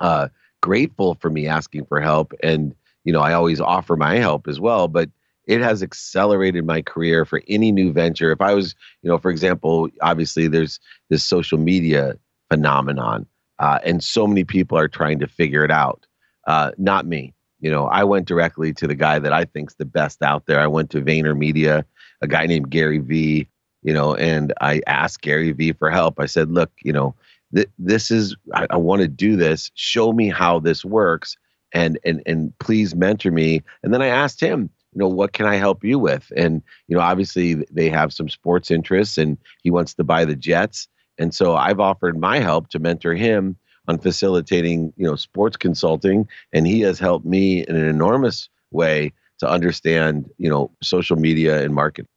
uh, 0.00 0.28
grateful 0.64 1.14
for 1.20 1.28
me 1.28 1.46
asking 1.46 1.84
for 1.84 2.00
help 2.00 2.32
and 2.42 2.74
you 3.04 3.12
know 3.12 3.20
i 3.20 3.34
always 3.34 3.60
offer 3.60 3.96
my 3.96 4.16
help 4.16 4.48
as 4.48 4.58
well 4.58 4.88
but 4.88 5.10
it 5.46 5.60
has 5.60 5.82
accelerated 5.82 6.64
my 6.64 6.82
career 6.82 7.24
for 7.24 7.42
any 7.48 7.70
new 7.70 7.92
venture. 7.92 8.32
If 8.32 8.40
I 8.40 8.54
was, 8.54 8.74
you 9.02 9.10
know, 9.10 9.18
for 9.18 9.30
example, 9.30 9.88
obviously 10.00 10.48
there's 10.48 10.80
this 11.10 11.22
social 11.22 11.58
media 11.58 12.16
phenomenon, 12.48 13.26
uh, 13.58 13.78
and 13.84 14.02
so 14.02 14.26
many 14.26 14.44
people 14.44 14.78
are 14.78 14.88
trying 14.88 15.18
to 15.18 15.26
figure 15.26 15.64
it 15.64 15.70
out. 15.70 16.06
Uh, 16.46 16.72
not 16.78 17.06
me. 17.06 17.34
You 17.60 17.70
know, 17.70 17.86
I 17.86 18.04
went 18.04 18.26
directly 18.26 18.72
to 18.74 18.86
the 18.86 18.94
guy 18.94 19.18
that 19.18 19.32
I 19.32 19.44
think's 19.44 19.74
the 19.74 19.84
best 19.84 20.22
out 20.22 20.46
there. 20.46 20.60
I 20.60 20.66
went 20.66 20.90
to 20.90 21.00
VaynerMedia, 21.00 21.84
a 22.20 22.26
guy 22.26 22.46
named 22.46 22.70
Gary 22.70 22.98
Vee, 22.98 23.48
you 23.82 23.92
know, 23.92 24.14
and 24.14 24.52
I 24.60 24.80
asked 24.86 25.22
Gary 25.22 25.52
Vee 25.52 25.72
for 25.72 25.90
help. 25.90 26.20
I 26.20 26.26
said, 26.26 26.50
look, 26.50 26.70
you 26.82 26.92
know, 26.92 27.14
th- 27.54 27.70
this 27.78 28.10
is, 28.10 28.36
I, 28.54 28.66
I 28.70 28.76
want 28.76 29.02
to 29.02 29.08
do 29.08 29.36
this. 29.36 29.70
Show 29.74 30.12
me 30.12 30.28
how 30.28 30.60
this 30.60 30.84
works 30.84 31.36
and, 31.72 31.98
and, 32.04 32.22
and 32.26 32.58
please 32.58 32.94
mentor 32.94 33.30
me. 33.30 33.62
And 33.82 33.92
then 33.92 34.02
I 34.02 34.08
asked 34.08 34.40
him, 34.40 34.70
you 34.92 35.00
know, 35.00 35.08
what 35.08 35.32
can 35.32 35.46
I 35.46 35.56
help 35.56 35.82
you 35.82 35.98
with? 35.98 36.32
And, 36.36 36.62
you 36.86 36.96
know, 36.96 37.02
obviously 37.02 37.54
they 37.70 37.88
have 37.88 38.12
some 38.12 38.28
sports 38.28 38.70
interests 38.70 39.18
and 39.18 39.36
he 39.62 39.70
wants 39.70 39.94
to 39.94 40.04
buy 40.04 40.24
the 40.24 40.36
Jets. 40.36 40.88
And 41.18 41.34
so 41.34 41.56
I've 41.56 41.80
offered 41.80 42.18
my 42.18 42.38
help 42.38 42.68
to 42.70 42.78
mentor 42.78 43.14
him 43.14 43.56
on 43.88 43.98
facilitating, 43.98 44.92
you 44.96 45.06
know, 45.06 45.16
sports 45.16 45.56
consulting. 45.56 46.28
And 46.52 46.66
he 46.66 46.80
has 46.80 46.98
helped 46.98 47.26
me 47.26 47.64
in 47.66 47.76
an 47.76 47.86
enormous 47.86 48.48
way 48.70 49.12
to 49.38 49.48
understand, 49.48 50.30
you 50.38 50.48
know, 50.48 50.70
social 50.82 51.16
media 51.16 51.62
and 51.62 51.74
marketing. 51.74 52.08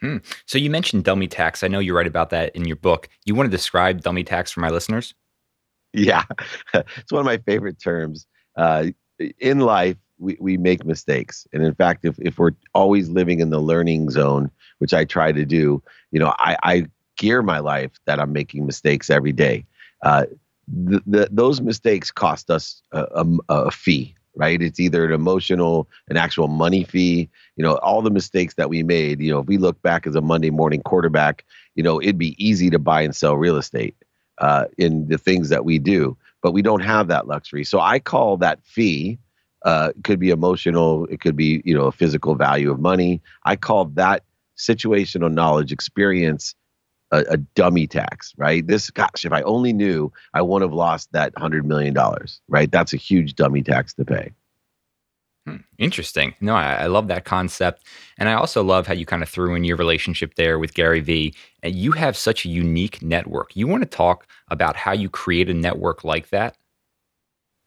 Hmm. 0.00 0.18
So 0.46 0.58
you 0.58 0.70
mentioned 0.70 1.04
dummy 1.04 1.26
tax. 1.26 1.62
I 1.62 1.68
know 1.68 1.78
you 1.78 1.96
write 1.96 2.06
about 2.06 2.30
that 2.30 2.54
in 2.54 2.64
your 2.66 2.76
book. 2.76 3.08
You 3.24 3.34
want 3.34 3.50
to 3.50 3.56
describe 3.56 4.02
dummy 4.02 4.24
tax 4.24 4.50
for 4.50 4.60
my 4.60 4.68
listeners? 4.68 5.14
Yeah, 5.92 6.24
it's 6.74 7.10
one 7.10 7.20
of 7.20 7.26
my 7.26 7.38
favorite 7.38 7.80
terms. 7.80 8.26
Uh, 8.56 8.86
in 9.38 9.60
life, 9.60 9.96
we, 10.18 10.36
we 10.40 10.56
make 10.56 10.84
mistakes. 10.84 11.46
And 11.52 11.62
in 11.62 11.74
fact, 11.74 12.04
if, 12.04 12.18
if 12.18 12.38
we're 12.38 12.52
always 12.74 13.08
living 13.08 13.40
in 13.40 13.50
the 13.50 13.60
learning 13.60 14.10
zone, 14.10 14.50
which 14.78 14.94
I 14.94 15.04
try 15.04 15.32
to 15.32 15.44
do, 15.44 15.82
you 16.10 16.20
know, 16.20 16.34
I, 16.38 16.56
I 16.62 16.86
gear 17.16 17.42
my 17.42 17.58
life 17.58 17.92
that 18.06 18.20
I'm 18.20 18.32
making 18.32 18.66
mistakes 18.66 19.10
every 19.10 19.32
day. 19.32 19.66
Uh, 20.02 20.26
the, 20.68 21.02
the, 21.06 21.28
those 21.30 21.60
mistakes 21.60 22.10
cost 22.10 22.50
us 22.50 22.82
a, 22.92 23.06
a, 23.14 23.26
a 23.48 23.70
fee, 23.70 24.14
right? 24.36 24.60
It's 24.60 24.78
either 24.78 25.04
an 25.04 25.12
emotional, 25.12 25.88
an 26.08 26.16
actual 26.16 26.48
money 26.48 26.84
fee. 26.84 27.28
You 27.56 27.64
know, 27.64 27.76
all 27.76 28.02
the 28.02 28.10
mistakes 28.10 28.54
that 28.54 28.68
we 28.68 28.82
made. 28.82 29.20
You 29.20 29.32
know, 29.32 29.40
if 29.40 29.46
we 29.46 29.58
look 29.58 29.80
back 29.82 30.06
as 30.06 30.14
a 30.14 30.20
Monday 30.20 30.50
morning 30.50 30.82
quarterback, 30.82 31.44
you 31.74 31.82
know, 31.82 32.00
it'd 32.00 32.18
be 32.18 32.36
easy 32.44 32.70
to 32.70 32.78
buy 32.78 33.02
and 33.02 33.14
sell 33.16 33.36
real 33.36 33.56
estate 33.56 33.96
uh, 34.38 34.66
in 34.78 35.08
the 35.08 35.18
things 35.18 35.48
that 35.48 35.64
we 35.64 35.78
do, 35.78 36.16
but 36.42 36.52
we 36.52 36.62
don't 36.62 36.82
have 36.82 37.08
that 37.08 37.26
luxury. 37.26 37.64
So 37.64 37.80
I 37.80 37.98
call 37.98 38.36
that 38.38 38.64
fee 38.64 39.18
uh, 39.66 39.90
it 39.96 40.04
could 40.04 40.20
be 40.20 40.30
emotional. 40.30 41.06
It 41.06 41.20
could 41.20 41.36
be, 41.36 41.60
you 41.64 41.74
know, 41.74 41.86
a 41.86 41.92
physical 41.92 42.36
value 42.36 42.70
of 42.70 42.78
money. 42.78 43.20
I 43.44 43.56
call 43.56 43.86
that 43.96 44.22
situational 44.56 45.32
knowledge 45.32 45.72
experience 45.72 46.54
a, 47.10 47.24
a, 47.30 47.36
dummy 47.36 47.86
tax, 47.86 48.34
right? 48.36 48.66
This, 48.66 48.90
gosh, 48.90 49.24
if 49.24 49.32
I 49.32 49.42
only 49.42 49.72
knew, 49.72 50.12
I 50.34 50.42
wouldn't 50.42 50.68
have 50.68 50.76
lost 50.76 51.12
that 51.12 51.34
$100 51.34 51.64
million, 51.64 51.96
right? 52.48 52.70
That's 52.70 52.92
a 52.92 52.96
huge 52.96 53.34
dummy 53.34 53.62
tax 53.62 53.94
to 53.94 54.04
pay. 54.04 54.32
Hmm, 55.46 55.58
interesting. 55.78 56.34
No, 56.40 56.56
I, 56.56 56.74
I, 56.74 56.86
love 56.86 57.06
that 57.06 57.24
concept. 57.24 57.84
And 58.18 58.28
I 58.28 58.32
also 58.32 58.64
love 58.64 58.88
how 58.88 58.94
you 58.94 59.06
kind 59.06 59.22
of 59.22 59.28
threw 59.28 59.54
in 59.54 59.62
your 59.62 59.76
relationship 59.76 60.34
there 60.34 60.58
with 60.58 60.74
Gary 60.74 60.98
Vee. 60.98 61.34
And 61.62 61.76
you 61.76 61.92
have 61.92 62.16
such 62.16 62.44
a 62.44 62.48
unique 62.48 63.00
network. 63.00 63.54
You 63.54 63.68
want 63.68 63.84
to 63.84 63.88
talk 63.88 64.26
about 64.50 64.74
how 64.74 64.90
you 64.92 65.08
create 65.08 65.48
a 65.48 65.54
network 65.54 66.02
like 66.02 66.30
that? 66.30 66.56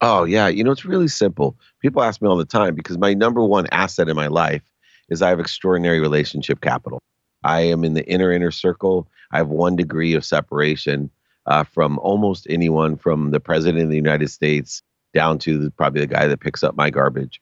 Oh, 0.02 0.26
yeah. 0.26 0.50
You 0.50 0.64
know, 0.66 0.72
it's 0.72 0.84
really 0.84 1.08
simple. 1.08 1.58
People 1.82 2.04
ask 2.04 2.22
me 2.22 2.28
all 2.28 2.38
the 2.38 2.44
time 2.44 2.76
because 2.76 2.98
my 2.98 3.14
number 3.14 3.44
one 3.44 3.68
asset 3.72 4.10
in 4.10 4.16
my 4.16 4.28
life 4.28 4.62
is 5.10 5.22
I 5.22 5.30
have 5.30 5.40
extraordinary 5.40 6.02
relationship 6.02 6.60
capital. 6.60 7.02
I 7.44 7.62
am 7.62 7.84
in 7.84 7.94
the 7.94 8.08
inner 8.08 8.32
inner 8.32 8.52
circle. 8.52 9.08
I 9.32 9.38
have 9.38 9.50
one 9.50 9.76
degree 9.76 10.14
of 10.14 10.26
separation 10.26 11.10
uh, 11.46 11.64
from 11.64 12.00
almost 12.00 12.48
anyone, 12.50 12.96
from 12.96 13.32
the 13.32 13.40
president 13.40 13.84
of 13.84 13.90
the 13.90 13.96
United 13.96 14.30
States 14.30 14.82
down 15.14 15.40
to 15.40 15.58
the, 15.58 15.72
probably 15.72 16.02
the 16.02 16.08
guy 16.08 16.28
that 16.28 16.40
picks 16.40 16.64
up 16.64 16.76
my 16.76 16.90
garbage, 16.90 17.42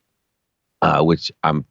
uh, 0.81 1.03
which 1.03 1.31
I'm 1.43 1.65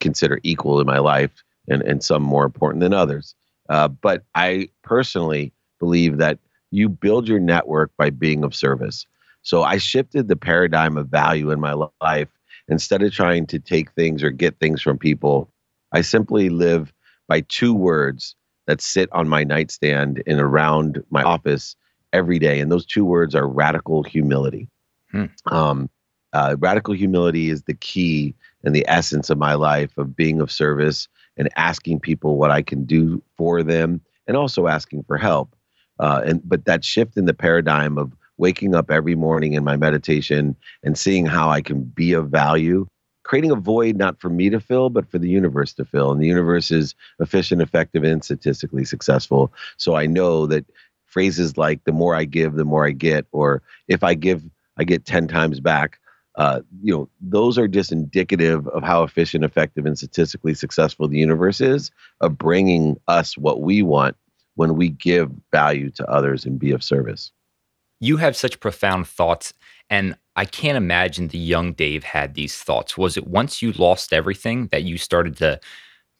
consider 0.00 0.40
equal 0.42 0.80
in 0.80 0.86
my 0.86 0.98
life, 0.98 1.42
and 1.68 1.82
and 1.82 2.02
some 2.02 2.22
more 2.22 2.44
important 2.44 2.80
than 2.80 2.94
others. 2.94 3.34
Uh, 3.68 3.88
but 3.88 4.24
I 4.34 4.68
personally 4.82 5.52
believe 5.78 6.18
that 6.18 6.38
you 6.70 6.88
build 6.88 7.28
your 7.28 7.40
network 7.40 7.90
by 7.96 8.10
being 8.10 8.44
of 8.44 8.54
service. 8.54 9.06
So 9.42 9.62
I 9.62 9.78
shifted 9.78 10.28
the 10.28 10.36
paradigm 10.36 10.96
of 10.96 11.08
value 11.08 11.50
in 11.50 11.60
my 11.60 11.74
life. 12.00 12.28
Instead 12.68 13.02
of 13.02 13.12
trying 13.12 13.46
to 13.48 13.58
take 13.58 13.90
things 13.92 14.22
or 14.22 14.30
get 14.30 14.58
things 14.58 14.80
from 14.80 14.98
people, 14.98 15.50
I 15.92 16.00
simply 16.00 16.48
live 16.48 16.92
by 17.32 17.40
two 17.48 17.72
words 17.72 18.36
that 18.66 18.82
sit 18.82 19.08
on 19.12 19.26
my 19.26 19.42
nightstand 19.42 20.22
and 20.26 20.38
around 20.38 21.02
my 21.08 21.22
office 21.22 21.74
every 22.12 22.38
day. 22.38 22.60
And 22.60 22.70
those 22.70 22.84
two 22.84 23.06
words 23.06 23.34
are 23.34 23.48
radical 23.48 24.02
humility. 24.02 24.68
Hmm. 25.12 25.24
Um, 25.46 25.88
uh, 26.34 26.56
radical 26.58 26.92
humility 26.92 27.48
is 27.48 27.62
the 27.62 27.72
key 27.72 28.34
and 28.64 28.76
the 28.76 28.84
essence 28.86 29.30
of 29.30 29.38
my 29.38 29.54
life 29.54 29.96
of 29.96 30.14
being 30.14 30.42
of 30.42 30.52
service 30.52 31.08
and 31.38 31.48
asking 31.56 32.00
people 32.00 32.36
what 32.36 32.50
I 32.50 32.60
can 32.60 32.84
do 32.84 33.22
for 33.38 33.62
them 33.62 34.02
and 34.26 34.36
also 34.36 34.66
asking 34.66 35.04
for 35.04 35.16
help. 35.16 35.56
Uh, 36.00 36.20
and 36.26 36.46
but 36.46 36.66
that 36.66 36.84
shift 36.84 37.16
in 37.16 37.24
the 37.24 37.32
paradigm 37.32 37.96
of 37.96 38.12
waking 38.36 38.74
up 38.74 38.90
every 38.90 39.14
morning 39.14 39.54
in 39.54 39.64
my 39.64 39.78
meditation 39.78 40.54
and 40.82 40.98
seeing 40.98 41.24
how 41.24 41.48
I 41.48 41.62
can 41.62 41.82
be 41.82 42.12
of 42.12 42.28
value, 42.28 42.86
creating 43.24 43.50
a 43.50 43.56
void 43.56 43.96
not 43.96 44.20
for 44.20 44.28
me 44.28 44.50
to 44.50 44.60
fill, 44.60 44.90
but 44.90 45.08
for 45.10 45.18
the 45.18 45.28
universe 45.28 45.72
to 45.74 45.84
fill. 45.84 46.12
And 46.12 46.20
the 46.20 46.26
universe 46.26 46.70
is 46.70 46.94
efficient, 47.20 47.62
effective, 47.62 48.04
and 48.04 48.24
statistically 48.24 48.84
successful. 48.84 49.52
So 49.76 49.94
I 49.94 50.06
know 50.06 50.46
that 50.46 50.66
phrases 51.06 51.56
like 51.56 51.84
the 51.84 51.92
more 51.92 52.14
I 52.14 52.24
give, 52.24 52.54
the 52.54 52.64
more 52.64 52.86
I 52.86 52.92
get, 52.92 53.26
or 53.32 53.62
if 53.88 54.02
I 54.02 54.14
give, 54.14 54.42
I 54.78 54.84
get 54.84 55.04
10 55.04 55.28
times 55.28 55.60
back. 55.60 55.98
Uh, 56.36 56.62
you 56.82 56.94
know, 56.94 57.08
those 57.20 57.58
are 57.58 57.68
just 57.68 57.92
indicative 57.92 58.66
of 58.68 58.82
how 58.82 59.02
efficient, 59.02 59.44
effective, 59.44 59.84
and 59.84 59.98
statistically 59.98 60.54
successful 60.54 61.06
the 61.06 61.18
universe 61.18 61.60
is 61.60 61.90
of 62.22 62.38
bringing 62.38 62.98
us 63.06 63.36
what 63.36 63.60
we 63.60 63.82
want 63.82 64.16
when 64.54 64.76
we 64.76 64.88
give 64.88 65.30
value 65.50 65.90
to 65.90 66.06
others 66.10 66.46
and 66.46 66.58
be 66.58 66.70
of 66.70 66.82
service 66.82 67.32
you 68.02 68.16
have 68.16 68.36
such 68.36 68.58
profound 68.58 69.06
thoughts 69.06 69.54
and 69.88 70.16
I 70.36 70.44
can't 70.44 70.76
imagine 70.76 71.28
the 71.28 71.38
young 71.38 71.72
Dave 71.72 72.04
had 72.04 72.34
these 72.34 72.56
thoughts. 72.56 72.96
Was 72.96 73.16
it 73.16 73.26
once 73.26 73.60
you 73.60 73.72
lost 73.72 74.12
everything 74.12 74.68
that 74.68 74.84
you 74.84 74.96
started 74.96 75.36
to 75.38 75.60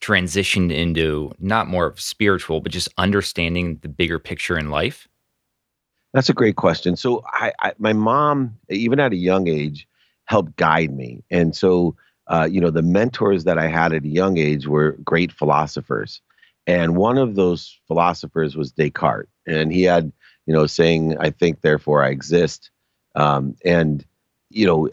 transition 0.01 0.71
into 0.71 1.33
not 1.39 1.69
more 1.69 1.87
of 1.87 2.01
spiritual, 2.01 2.61
but 2.61 2.73
just 2.73 2.89
understanding 2.99 3.79
the 3.83 3.89
bigger 3.89 4.19
picture 4.19 4.59
in 4.59 4.71
life? 4.71 5.09
That's 6.13 6.29
a 6.29 6.35
great 6.35 6.57
question. 6.57 6.97
So, 6.97 7.23
I, 7.27 7.53
I 7.61 7.73
my 7.79 7.95
mom, 7.95 8.59
even 8.69 9.01
at 9.01 9.13
a 9.13 9.17
young 9.17 9.49
age, 9.49 9.89
helped 10.27 10.57
guide 10.57 10.95
me, 10.95 11.25
and 11.31 11.57
so 11.57 11.97
uh, 12.27 12.47
you 12.51 12.61
know 12.61 12.71
the 12.71 12.83
mentors 12.83 13.45
that 13.45 13.59
I 13.59 13.69
had 13.69 13.95
at 13.95 14.05
a 14.05 14.09
young 14.09 14.37
age 14.37 14.67
were 14.67 14.99
great 15.05 15.33
philosophers, 15.33 16.21
and 16.67 16.97
one 16.97 17.17
of 17.17 17.35
those 17.35 17.79
philosophers 17.89 18.57
was 18.57 18.73
Descartes, 18.73 19.31
and 19.47 19.73
he 19.73 19.85
had 19.85 20.13
you 20.47 20.55
know, 20.55 20.67
saying, 20.67 21.17
I 21.19 21.31
think, 21.31 21.61
therefore 21.61 22.05
I 22.05 22.09
exist. 22.09 22.71
Um, 23.15 23.57
and, 23.65 24.05
you 24.51 24.67
know, 24.67 24.89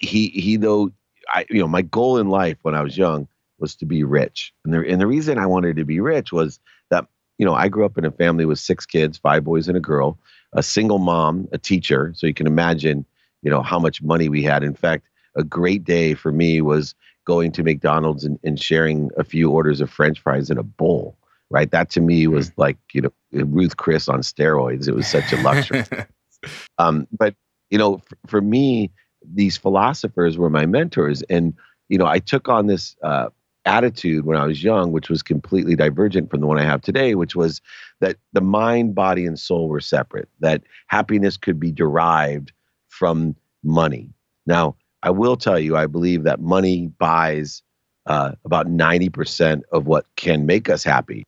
he, 0.00 0.28
he, 0.28 0.56
though, 0.56 0.90
I, 1.28 1.46
you 1.50 1.60
know, 1.60 1.68
my 1.68 1.82
goal 1.82 2.18
in 2.18 2.28
life 2.28 2.58
when 2.62 2.74
I 2.74 2.82
was 2.82 2.96
young 2.96 3.28
was 3.58 3.74
to 3.76 3.86
be 3.86 4.04
rich. 4.04 4.52
And 4.64 4.74
the, 4.74 4.88
and 4.88 5.00
the 5.00 5.06
reason 5.06 5.38
I 5.38 5.46
wanted 5.46 5.76
to 5.76 5.84
be 5.84 6.00
rich 6.00 6.32
was 6.32 6.60
that, 6.90 7.06
you 7.38 7.46
know, 7.46 7.54
I 7.54 7.68
grew 7.68 7.84
up 7.84 7.98
in 7.98 8.04
a 8.04 8.10
family 8.10 8.44
with 8.44 8.58
six 8.58 8.86
kids, 8.86 9.18
five 9.18 9.44
boys 9.44 9.68
and 9.68 9.76
a 9.76 9.80
girl, 9.80 10.18
a 10.52 10.62
single 10.62 10.98
mom, 10.98 11.48
a 11.52 11.58
teacher. 11.58 12.12
So 12.16 12.26
you 12.26 12.34
can 12.34 12.46
imagine, 12.46 13.04
you 13.42 13.50
know, 13.50 13.62
how 13.62 13.78
much 13.78 14.02
money 14.02 14.28
we 14.28 14.42
had. 14.42 14.62
In 14.62 14.74
fact, 14.74 15.08
a 15.36 15.42
great 15.42 15.84
day 15.84 16.14
for 16.14 16.32
me 16.32 16.60
was 16.60 16.94
going 17.24 17.50
to 17.52 17.62
McDonald's 17.62 18.24
and, 18.24 18.38
and 18.44 18.60
sharing 18.60 19.10
a 19.16 19.24
few 19.24 19.50
orders 19.50 19.80
of 19.80 19.90
French 19.90 20.20
fries 20.20 20.50
in 20.50 20.58
a 20.58 20.62
bowl 20.62 21.16
right? 21.50 21.70
That 21.70 21.88
to 21.90 22.00
me 22.00 22.26
was 22.26 22.50
mm. 22.50 22.54
like, 22.56 22.76
you 22.92 23.02
know, 23.02 23.12
Ruth 23.32 23.76
Chris 23.76 24.08
on 24.08 24.20
steroids. 24.20 24.88
It 24.88 24.94
was 24.94 25.06
such 25.06 25.32
a 25.32 25.40
luxury. 25.40 25.84
um, 26.78 27.06
but, 27.16 27.34
you 27.74 27.78
know, 27.78 27.98
for, 27.98 28.16
for, 28.28 28.40
me, 28.40 28.92
these 29.34 29.56
philosophers 29.56 30.38
were 30.38 30.48
my 30.48 30.64
mentors. 30.64 31.22
And, 31.22 31.54
you 31.88 31.98
know, 31.98 32.06
I 32.06 32.20
took 32.20 32.48
on 32.48 32.68
this 32.68 32.94
uh, 33.02 33.30
attitude 33.64 34.24
when 34.24 34.36
I 34.36 34.46
was 34.46 34.62
young, 34.62 34.92
which 34.92 35.10
was 35.10 35.24
completely 35.24 35.74
divergent 35.74 36.30
from 36.30 36.40
the 36.40 36.46
one 36.46 36.56
I 36.56 36.62
have 36.62 36.82
today, 36.82 37.16
which 37.16 37.34
was 37.34 37.60
that 37.98 38.16
the 38.32 38.40
mind, 38.40 38.94
body, 38.94 39.26
and 39.26 39.36
soul 39.36 39.68
were 39.68 39.80
separate, 39.80 40.28
that 40.38 40.62
happiness 40.86 41.36
could 41.36 41.58
be 41.58 41.72
derived 41.72 42.52
from 42.86 43.34
money. 43.64 44.14
Now, 44.46 44.76
I 45.02 45.10
will 45.10 45.36
tell 45.36 45.58
you, 45.58 45.76
I 45.76 45.88
believe 45.88 46.22
that 46.22 46.40
money 46.40 46.92
buys 47.00 47.60
uh, 48.06 48.34
about 48.44 48.68
90% 48.68 49.62
of 49.72 49.88
what 49.88 50.06
can 50.14 50.46
make 50.46 50.70
us 50.70 50.84
happy. 50.84 51.24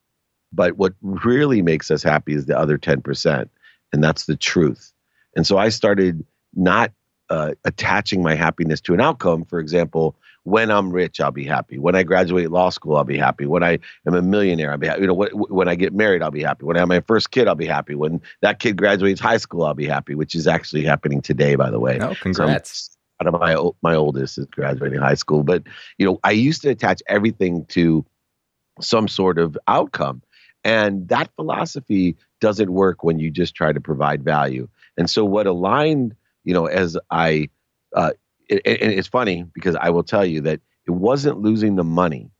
But 0.52 0.76
what 0.76 0.94
really 1.02 1.60
makes 1.60 1.90
us 1.90 2.04
happy 2.04 2.34
is 2.34 2.46
the 2.46 2.56
other 2.56 2.78
10%. 2.78 3.48
And 3.92 4.04
that's 4.04 4.26
the 4.26 4.36
truth. 4.36 4.92
And 5.34 5.44
so 5.44 5.58
I 5.58 5.70
started 5.70 6.24
not 6.56 6.92
uh, 7.30 7.52
attaching 7.64 8.22
my 8.22 8.34
happiness 8.34 8.80
to 8.82 8.94
an 8.94 9.00
outcome. 9.00 9.44
For 9.44 9.58
example, 9.58 10.16
when 10.44 10.70
I'm 10.70 10.90
rich, 10.90 11.20
I'll 11.20 11.32
be 11.32 11.44
happy. 11.44 11.76
When 11.78 11.96
I 11.96 12.04
graduate 12.04 12.50
law 12.52 12.70
school, 12.70 12.96
I'll 12.96 13.04
be 13.04 13.18
happy. 13.18 13.46
When 13.46 13.64
I 13.64 13.80
am 14.06 14.14
a 14.14 14.22
millionaire, 14.22 14.70
I'll 14.70 14.78
be 14.78 14.86
happy. 14.86 15.00
You 15.00 15.08
know, 15.08 15.28
when 15.32 15.68
I 15.68 15.75
get 15.75 15.92
married, 15.92 16.22
I'll 16.22 16.30
be 16.30 16.42
happy. 16.42 16.64
When 16.64 16.76
I 16.76 16.80
have 16.80 16.88
my 16.88 17.00
first 17.00 17.32
kid, 17.32 17.48
I'll 17.48 17.56
be 17.56 17.66
happy. 17.66 17.96
When 17.96 18.22
that 18.42 18.60
kid 18.60 18.76
graduates 18.76 19.20
high 19.20 19.38
school, 19.38 19.64
I'll 19.64 19.75
be 19.75 19.86
happy, 19.86 20.14
which 20.14 20.36
is 20.36 20.46
actually 20.46 20.84
happening 20.84 21.20
today, 21.20 21.56
by 21.56 21.70
the 21.70 21.80
way. 21.80 21.98
Oh, 22.00 22.14
congrats. 22.14 22.90
So 22.92 22.96
out 23.20 23.34
of 23.34 23.40
my 23.40 23.56
my 23.82 23.94
oldest 23.96 24.38
is 24.38 24.46
graduating 24.46 25.00
high 25.00 25.14
school, 25.14 25.42
but 25.42 25.62
you 25.98 26.06
know, 26.06 26.20
I 26.22 26.32
used 26.32 26.62
to 26.62 26.68
attach 26.68 27.02
everything 27.08 27.64
to 27.70 28.04
some 28.80 29.08
sort 29.08 29.38
of 29.38 29.56
outcome, 29.66 30.22
and 30.62 31.08
that 31.08 31.30
philosophy 31.34 32.16
doesn't 32.40 32.70
work 32.70 33.02
when 33.02 33.18
you 33.18 33.30
just 33.30 33.54
try 33.54 33.72
to 33.72 33.80
provide 33.80 34.22
value. 34.22 34.68
And 34.96 35.08
so, 35.08 35.25
what 35.25 35.46
aligned, 35.46 36.14
you 36.46 36.54
know, 36.54 36.66
as 36.66 36.96
I 37.10 37.50
uh, 37.94 38.12
and 38.48 38.60
it's 38.64 39.08
funny 39.08 39.44
because 39.52 39.76
I 39.76 39.90
will 39.90 40.04
tell 40.04 40.24
you 40.24 40.40
that 40.42 40.60
it 40.86 40.92
wasn't 40.92 41.40
losing 41.40 41.74
the 41.76 41.84
money. 41.84 42.30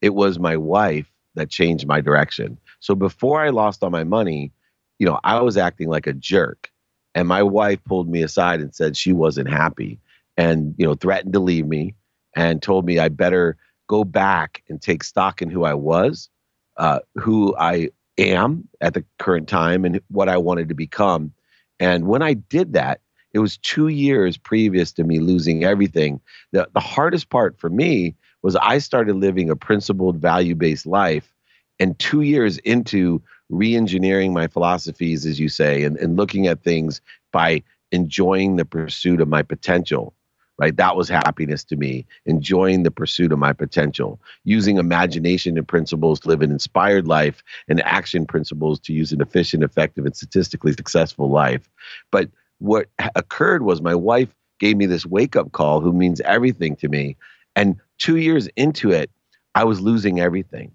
It 0.00 0.14
was 0.14 0.38
my 0.38 0.56
wife 0.56 1.12
that 1.34 1.50
changed 1.50 1.86
my 1.86 2.00
direction. 2.00 2.58
So 2.78 2.94
before 2.94 3.40
I 3.40 3.50
lost 3.50 3.82
all 3.82 3.90
my 3.90 4.04
money, 4.04 4.52
you 5.00 5.06
know, 5.06 5.18
I 5.24 5.40
was 5.40 5.56
acting 5.56 5.88
like 5.88 6.06
a 6.06 6.12
jerk. 6.12 6.70
And 7.14 7.26
my 7.26 7.42
wife 7.42 7.82
pulled 7.84 8.08
me 8.08 8.22
aside 8.22 8.60
and 8.60 8.72
said 8.72 8.96
she 8.96 9.12
wasn't 9.12 9.48
happy 9.50 9.98
and, 10.36 10.74
you 10.78 10.86
know, 10.86 10.94
threatened 10.94 11.32
to 11.32 11.40
leave 11.40 11.66
me 11.66 11.96
and 12.36 12.62
told 12.62 12.86
me 12.86 13.00
I 13.00 13.08
better 13.08 13.56
go 13.88 14.04
back 14.04 14.62
and 14.68 14.80
take 14.80 15.02
stock 15.02 15.42
in 15.42 15.50
who 15.50 15.64
I 15.64 15.74
was, 15.74 16.28
uh, 16.76 17.00
who 17.16 17.56
I 17.58 17.88
am 18.18 18.68
at 18.80 18.94
the 18.94 19.04
current 19.18 19.48
time, 19.48 19.84
and 19.84 20.00
what 20.08 20.28
I 20.28 20.36
wanted 20.36 20.68
to 20.68 20.74
become. 20.74 21.32
And 21.80 22.06
when 22.06 22.22
I 22.22 22.34
did 22.34 22.74
that, 22.74 23.00
it 23.32 23.40
was 23.40 23.58
two 23.58 23.88
years 23.88 24.36
previous 24.36 24.92
to 24.92 25.04
me 25.04 25.18
losing 25.18 25.64
everything. 25.64 26.20
The, 26.52 26.68
the 26.72 26.80
hardest 26.80 27.30
part 27.30 27.58
for 27.58 27.68
me 27.68 28.14
was 28.42 28.56
I 28.56 28.78
started 28.78 29.16
living 29.16 29.50
a 29.50 29.56
principled, 29.56 30.18
value 30.18 30.54
based 30.54 30.86
life. 30.86 31.34
And 31.80 31.98
two 31.98 32.22
years 32.22 32.58
into 32.58 33.22
re 33.50 33.76
engineering 33.76 34.32
my 34.32 34.46
philosophies, 34.46 35.26
as 35.26 35.38
you 35.38 35.48
say, 35.48 35.84
and, 35.84 35.96
and 35.98 36.16
looking 36.16 36.46
at 36.46 36.62
things 36.62 37.00
by 37.32 37.62
enjoying 37.92 38.56
the 38.56 38.64
pursuit 38.64 39.20
of 39.20 39.28
my 39.28 39.42
potential, 39.42 40.14
right? 40.58 40.76
That 40.76 40.96
was 40.96 41.08
happiness 41.08 41.64
to 41.64 41.76
me, 41.76 42.06
enjoying 42.26 42.82
the 42.82 42.90
pursuit 42.90 43.32
of 43.32 43.38
my 43.38 43.52
potential, 43.52 44.20
using 44.44 44.76
imagination 44.76 45.56
and 45.56 45.66
principles 45.66 46.20
to 46.20 46.28
live 46.28 46.42
an 46.42 46.50
inspired 46.50 47.06
life, 47.06 47.42
and 47.68 47.80
action 47.82 48.26
principles 48.26 48.80
to 48.80 48.92
use 48.92 49.12
an 49.12 49.20
efficient, 49.20 49.62
effective, 49.62 50.04
and 50.04 50.16
statistically 50.16 50.72
successful 50.72 51.30
life. 51.30 51.68
But 52.10 52.28
what 52.58 52.86
occurred 53.14 53.62
was 53.62 53.82
my 53.82 53.94
wife 53.94 54.34
gave 54.58 54.76
me 54.76 54.86
this 54.86 55.06
wake 55.06 55.36
up 55.36 55.52
call 55.52 55.80
who 55.80 55.92
means 55.92 56.20
everything 56.22 56.76
to 56.76 56.88
me. 56.88 57.16
And 57.56 57.76
2 57.98 58.16
years 58.16 58.48
into 58.56 58.90
it 58.92 59.10
I 59.54 59.64
was 59.64 59.80
losing 59.80 60.20
everything. 60.20 60.72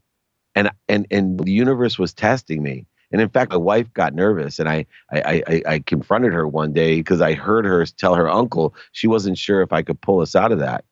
And 0.55 0.71
and 0.89 1.07
and 1.11 1.39
the 1.39 1.51
universe 1.51 1.99
was 1.99 2.13
testing 2.13 2.63
me. 2.63 2.85
And 3.11 3.21
in 3.21 3.29
fact 3.29 3.51
my 3.51 3.57
wife 3.57 3.93
got 3.93 4.13
nervous 4.13 4.59
and 4.59 4.69
I 4.69 4.85
I 5.11 5.43
I, 5.47 5.63
I 5.67 5.79
confronted 5.79 6.33
her 6.33 6.47
one 6.47 6.73
day 6.73 6.97
because 6.97 7.21
I 7.21 7.33
heard 7.33 7.65
her 7.65 7.85
tell 7.85 8.15
her 8.15 8.29
uncle 8.29 8.75
she 8.91 9.07
wasn't 9.07 9.37
sure 9.37 9.61
if 9.61 9.73
I 9.73 9.81
could 9.83 10.01
pull 10.01 10.21
us 10.21 10.35
out 10.35 10.51
of 10.51 10.59
that. 10.59 10.85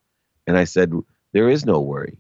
And 0.48 0.58
I 0.58 0.66
said 0.66 0.94
there 1.34 1.50
is 1.50 1.66
no 1.66 1.80
worry. 1.80 2.18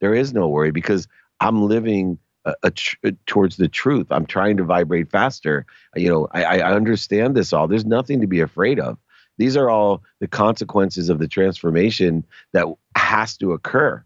There 0.00 0.14
is 0.14 0.34
no 0.34 0.48
worry 0.48 0.70
because 0.70 1.08
I'm 1.40 1.62
living 1.66 2.18
a, 2.62 2.70
tr- 2.70 2.96
uh, 3.04 3.10
towards 3.26 3.56
the 3.56 3.68
truth. 3.68 4.06
I'm 4.10 4.26
trying 4.26 4.56
to 4.58 4.64
vibrate 4.64 5.10
faster. 5.10 5.66
You 5.96 6.08
know, 6.08 6.28
I, 6.32 6.60
I 6.60 6.74
understand 6.74 7.36
this 7.36 7.52
all. 7.52 7.68
There's 7.68 7.86
nothing 7.86 8.20
to 8.20 8.26
be 8.26 8.40
afraid 8.40 8.78
of. 8.78 8.98
These 9.38 9.56
are 9.56 9.70
all 9.70 10.02
the 10.20 10.28
consequences 10.28 11.08
of 11.08 11.18
the 11.18 11.28
transformation 11.28 12.24
that 12.52 12.66
has 12.96 13.36
to 13.38 13.52
occur. 13.52 14.04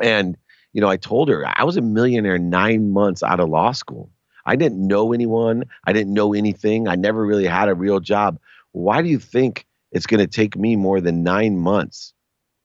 And 0.00 0.36
you 0.72 0.80
know, 0.82 0.88
I 0.88 0.98
told 0.98 1.30
her 1.30 1.44
I 1.46 1.64
was 1.64 1.78
a 1.78 1.82
millionaire 1.82 2.38
nine 2.38 2.90
months 2.90 3.22
out 3.22 3.40
of 3.40 3.48
law 3.48 3.72
school. 3.72 4.10
I 4.44 4.56
didn't 4.56 4.86
know 4.86 5.12
anyone. 5.12 5.64
I 5.84 5.92
didn't 5.92 6.12
know 6.12 6.34
anything. 6.34 6.86
I 6.86 6.94
never 6.96 7.24
really 7.24 7.46
had 7.46 7.68
a 7.68 7.74
real 7.74 7.98
job. 7.98 8.38
Why 8.72 9.02
do 9.02 9.08
you 9.08 9.18
think 9.18 9.66
it's 9.90 10.06
going 10.06 10.20
to 10.20 10.26
take 10.26 10.56
me 10.56 10.76
more 10.76 11.00
than 11.00 11.22
nine 11.22 11.56
months 11.58 12.12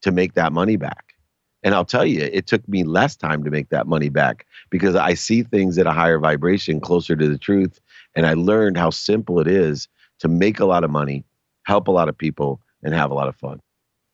to 0.02 0.12
make 0.12 0.34
that 0.34 0.52
money 0.52 0.76
back? 0.76 1.11
And 1.64 1.76
I'll 1.76 1.86
tell 1.86 2.06
you, 2.06 2.22
it 2.22 2.48
took 2.48 2.68
me 2.68 2.84
less 2.84 3.16
time 3.16 3.44
to 3.44 3.52
make 3.52 3.70
that 3.70 3.88
money 3.88 4.10
back 4.10 4.48
because 4.70 4.96
I 4.96 5.14
see 5.14 5.44
things 5.44 5.78
at 5.78 5.88
a 5.88 5.92
higher 5.92 6.20
vibration 6.20 6.80
closer 6.80 7.16
to 7.16 7.28
the 7.28 7.38
truth. 7.38 7.80
And 8.16 8.26
I 8.26 8.34
learned 8.34 8.78
how 8.78 8.90
simple 8.90 9.40
it 9.40 9.48
is 9.48 9.88
to 10.20 10.28
make 10.28 10.60
a 10.60 10.66
lot 10.66 10.84
of 10.84 10.90
money, 10.90 11.24
help 11.64 11.88
a 11.88 11.92
lot 11.92 12.10
of 12.10 12.18
people, 12.18 12.62
and 12.84 12.94
have 12.94 13.12
a 13.12 13.16
lot 13.16 13.28
of 13.28 13.36
fun. 13.36 13.62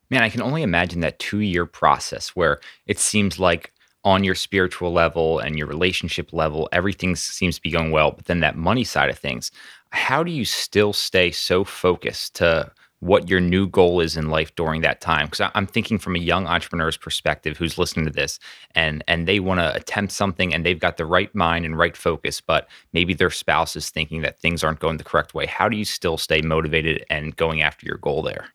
Man, 0.09 0.23
I 0.23 0.29
can 0.29 0.41
only 0.41 0.61
imagine 0.61 1.01
that 1.01 1.19
two 1.19 1.39
year 1.39 1.65
process 1.65 2.29
where 2.29 2.59
it 2.85 2.99
seems 2.99 3.39
like 3.39 3.73
on 4.03 4.23
your 4.23 4.35
spiritual 4.35 4.93
level 4.93 5.39
and 5.39 5.57
your 5.57 5.67
relationship 5.67 6.31
level, 6.31 6.69
everything 6.71 7.15
seems 7.15 7.55
to 7.57 7.61
be 7.61 7.71
going 7.71 7.91
well. 7.91 8.11
But 8.11 8.25
then 8.25 8.39
that 8.39 8.55
money 8.55 8.85
side 8.85 9.09
of 9.09 9.19
things, 9.19 9.51
how 9.89 10.23
do 10.23 10.31
you 10.31 10.45
still 10.45 10.93
stay 10.93 11.31
so 11.31 11.63
focused 11.63 12.35
to 12.35 12.71
what 12.99 13.29
your 13.29 13.39
new 13.39 13.67
goal 13.67 13.99
is 13.99 14.17
in 14.17 14.29
life 14.29 14.53
during 14.55 14.81
that 14.81 15.01
time. 15.01 15.27
Because 15.27 15.51
i'm 15.53 15.67
thinking 15.67 15.97
from 15.99 16.15
a 16.15 16.19
young 16.19 16.47
entrepreneur's 16.47 16.97
perspective 16.97 17.57
who's 17.57 17.77
listening 17.77 18.05
to 18.05 18.11
this 18.11 18.39
and 18.75 19.03
and 19.07 19.27
they 19.27 19.39
want 19.39 19.59
to 19.59 19.75
attempt 19.75 20.11
something 20.11 20.53
and 20.53 20.65
they've 20.65 20.79
got 20.79 20.97
the 20.97 21.05
right 21.05 21.33
mind 21.35 21.65
and 21.65 21.77
right 21.77 21.95
focus 21.95 22.41
but 22.41 22.67
maybe 22.93 23.13
their 23.13 23.29
spouse 23.29 23.75
is 23.75 23.89
thinking 23.89 24.21
that 24.21 24.39
things 24.39 24.63
aren't 24.63 24.79
going 24.79 24.97
the 24.97 25.03
correct 25.03 25.33
way. 25.33 25.45
How 25.45 25.69
do 25.69 25.77
you 25.77 25.85
still 25.85 26.17
stay 26.17 26.41
motivated 26.41 27.05
and 27.09 27.35
going 27.35 27.61
after 27.61 27.85
your 27.85 27.97
goal 27.97 28.23
there? 28.23 28.47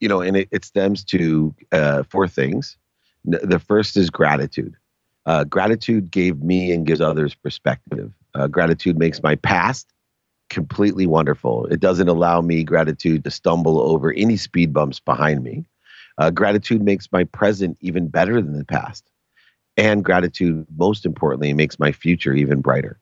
You 0.00 0.08
know 0.08 0.20
and 0.20 0.36
it, 0.36 0.48
it 0.50 0.64
stems 0.64 1.04
to 1.04 1.54
uh, 1.72 2.02
four 2.04 2.28
things. 2.28 2.76
The 3.24 3.60
first 3.60 3.96
is 3.96 4.10
gratitude. 4.10 4.74
Uh, 5.26 5.44
gratitude 5.44 6.10
gave 6.10 6.42
me 6.42 6.72
and 6.72 6.84
gives 6.84 7.00
others 7.00 7.34
perspective. 7.34 8.12
Uh, 8.34 8.48
gratitude 8.48 8.98
makes 8.98 9.22
my 9.22 9.36
past 9.36 9.92
completely 10.52 11.06
wonderful. 11.06 11.66
It 11.66 11.80
doesn't 11.80 12.08
allow 12.08 12.42
me 12.42 12.62
gratitude 12.62 13.24
to 13.24 13.30
stumble 13.30 13.80
over 13.80 14.12
any 14.12 14.36
speed 14.36 14.72
bumps 14.72 15.00
behind 15.00 15.42
me. 15.42 15.64
Uh, 16.18 16.30
gratitude 16.30 16.82
makes 16.82 17.10
my 17.10 17.24
present 17.24 17.78
even 17.80 18.08
better 18.08 18.40
than 18.40 18.58
the 18.58 18.64
past. 18.64 19.10
And 19.78 20.04
gratitude, 20.04 20.66
most 20.76 21.06
importantly, 21.06 21.54
makes 21.54 21.78
my 21.78 21.90
future 21.90 22.34
even 22.34 22.60
brighter. 22.60 23.00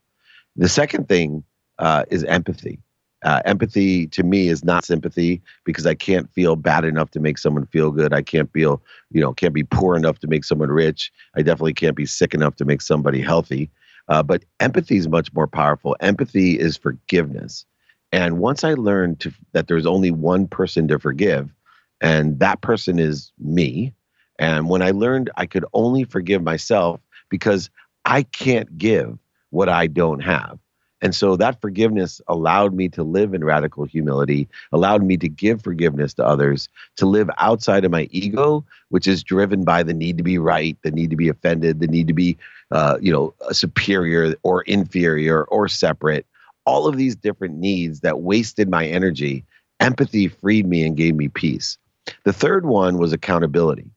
The 0.54 0.68
second 0.68 1.08
thing 1.08 1.42
uh, 1.80 2.04
is 2.08 2.22
empathy. 2.24 2.78
Uh, 3.24 3.42
empathy 3.44 4.06
to 4.06 4.22
me 4.22 4.48
is 4.48 4.64
not 4.64 4.84
sympathy 4.84 5.42
because 5.64 5.86
I 5.86 5.94
can't 5.94 6.32
feel 6.32 6.54
bad 6.56 6.84
enough 6.84 7.10
to 7.10 7.20
make 7.20 7.36
someone 7.36 7.66
feel 7.66 7.90
good. 7.90 8.14
I 8.14 8.22
can't 8.22 8.50
feel, 8.52 8.80
you 9.10 9.20
know, 9.20 9.32
can't 9.34 9.52
be 9.52 9.64
poor 9.64 9.96
enough 9.96 10.20
to 10.20 10.28
make 10.28 10.44
someone 10.44 10.70
rich. 10.70 11.12
I 11.34 11.42
definitely 11.42 11.74
can't 11.74 11.96
be 11.96 12.06
sick 12.06 12.32
enough 12.32 12.56
to 12.56 12.64
make 12.64 12.80
somebody 12.80 13.20
healthy. 13.20 13.70
Uh, 14.10 14.22
but 14.22 14.44
empathy 14.60 14.98
is 14.98 15.08
much 15.08 15.32
more 15.34 15.48
powerful. 15.48 15.96
Empathy 16.00 16.58
is 16.58 16.76
forgiveness. 16.76 17.66
And 18.12 18.40
once 18.40 18.64
I 18.64 18.74
learned 18.74 19.20
to, 19.20 19.32
that 19.52 19.68
there's 19.68 19.86
only 19.86 20.12
one 20.12 20.48
person 20.48 20.88
to 20.88 20.98
forgive, 20.98 21.50
and 22.02 22.40
that 22.40 22.62
person 22.62 23.00
is 23.00 23.32
me. 23.38 23.94
And 24.38 24.68
when 24.70 24.82
I 24.82 24.92
learned 24.92 25.30
I 25.36 25.46
could 25.46 25.66
only 25.74 26.04
forgive 26.04 26.42
myself 26.42 27.00
because 27.30 27.70
I 28.04 28.24
can't 28.24 28.78
give 28.78 29.18
what 29.50 29.68
I 29.70 29.88
don't 29.88 30.20
have. 30.20 30.58
And 31.02 31.14
so 31.14 31.36
that 31.36 31.60
forgiveness 31.60 32.20
allowed 32.28 32.74
me 32.74 32.88
to 32.90 33.02
live 33.02 33.32
in 33.32 33.42
radical 33.42 33.84
humility, 33.84 34.48
allowed 34.72 35.02
me 35.02 35.16
to 35.18 35.28
give 35.28 35.62
forgiveness 35.62 36.14
to 36.14 36.26
others, 36.26 36.68
to 36.96 37.06
live 37.06 37.30
outside 37.38 37.84
of 37.84 37.90
my 37.90 38.06
ego, 38.10 38.64
which 38.90 39.06
is 39.06 39.22
driven 39.22 39.64
by 39.64 39.82
the 39.82 39.94
need 39.94 40.18
to 40.18 40.22
be 40.22 40.38
right, 40.38 40.76
the 40.82 40.90
need 40.90 41.10
to 41.10 41.16
be 41.16 41.28
offended, 41.28 41.80
the 41.80 41.86
need 41.86 42.08
to 42.08 42.12
be, 42.12 42.36
uh, 42.70 42.98
you 43.00 43.12
know, 43.12 43.34
superior 43.52 44.34
or 44.42 44.62
inferior 44.62 45.44
or 45.44 45.68
separate. 45.68 46.26
All 46.66 46.86
of 46.86 46.96
these 46.96 47.16
different 47.16 47.56
needs 47.56 48.00
that 48.00 48.20
wasted 48.20 48.68
my 48.68 48.86
energy. 48.86 49.44
Empathy 49.80 50.28
freed 50.28 50.66
me 50.66 50.84
and 50.84 50.96
gave 50.96 51.14
me 51.14 51.28
peace. 51.28 51.78
The 52.24 52.32
third 52.32 52.66
one 52.66 52.98
was 52.98 53.12
accountability. 53.14 53.90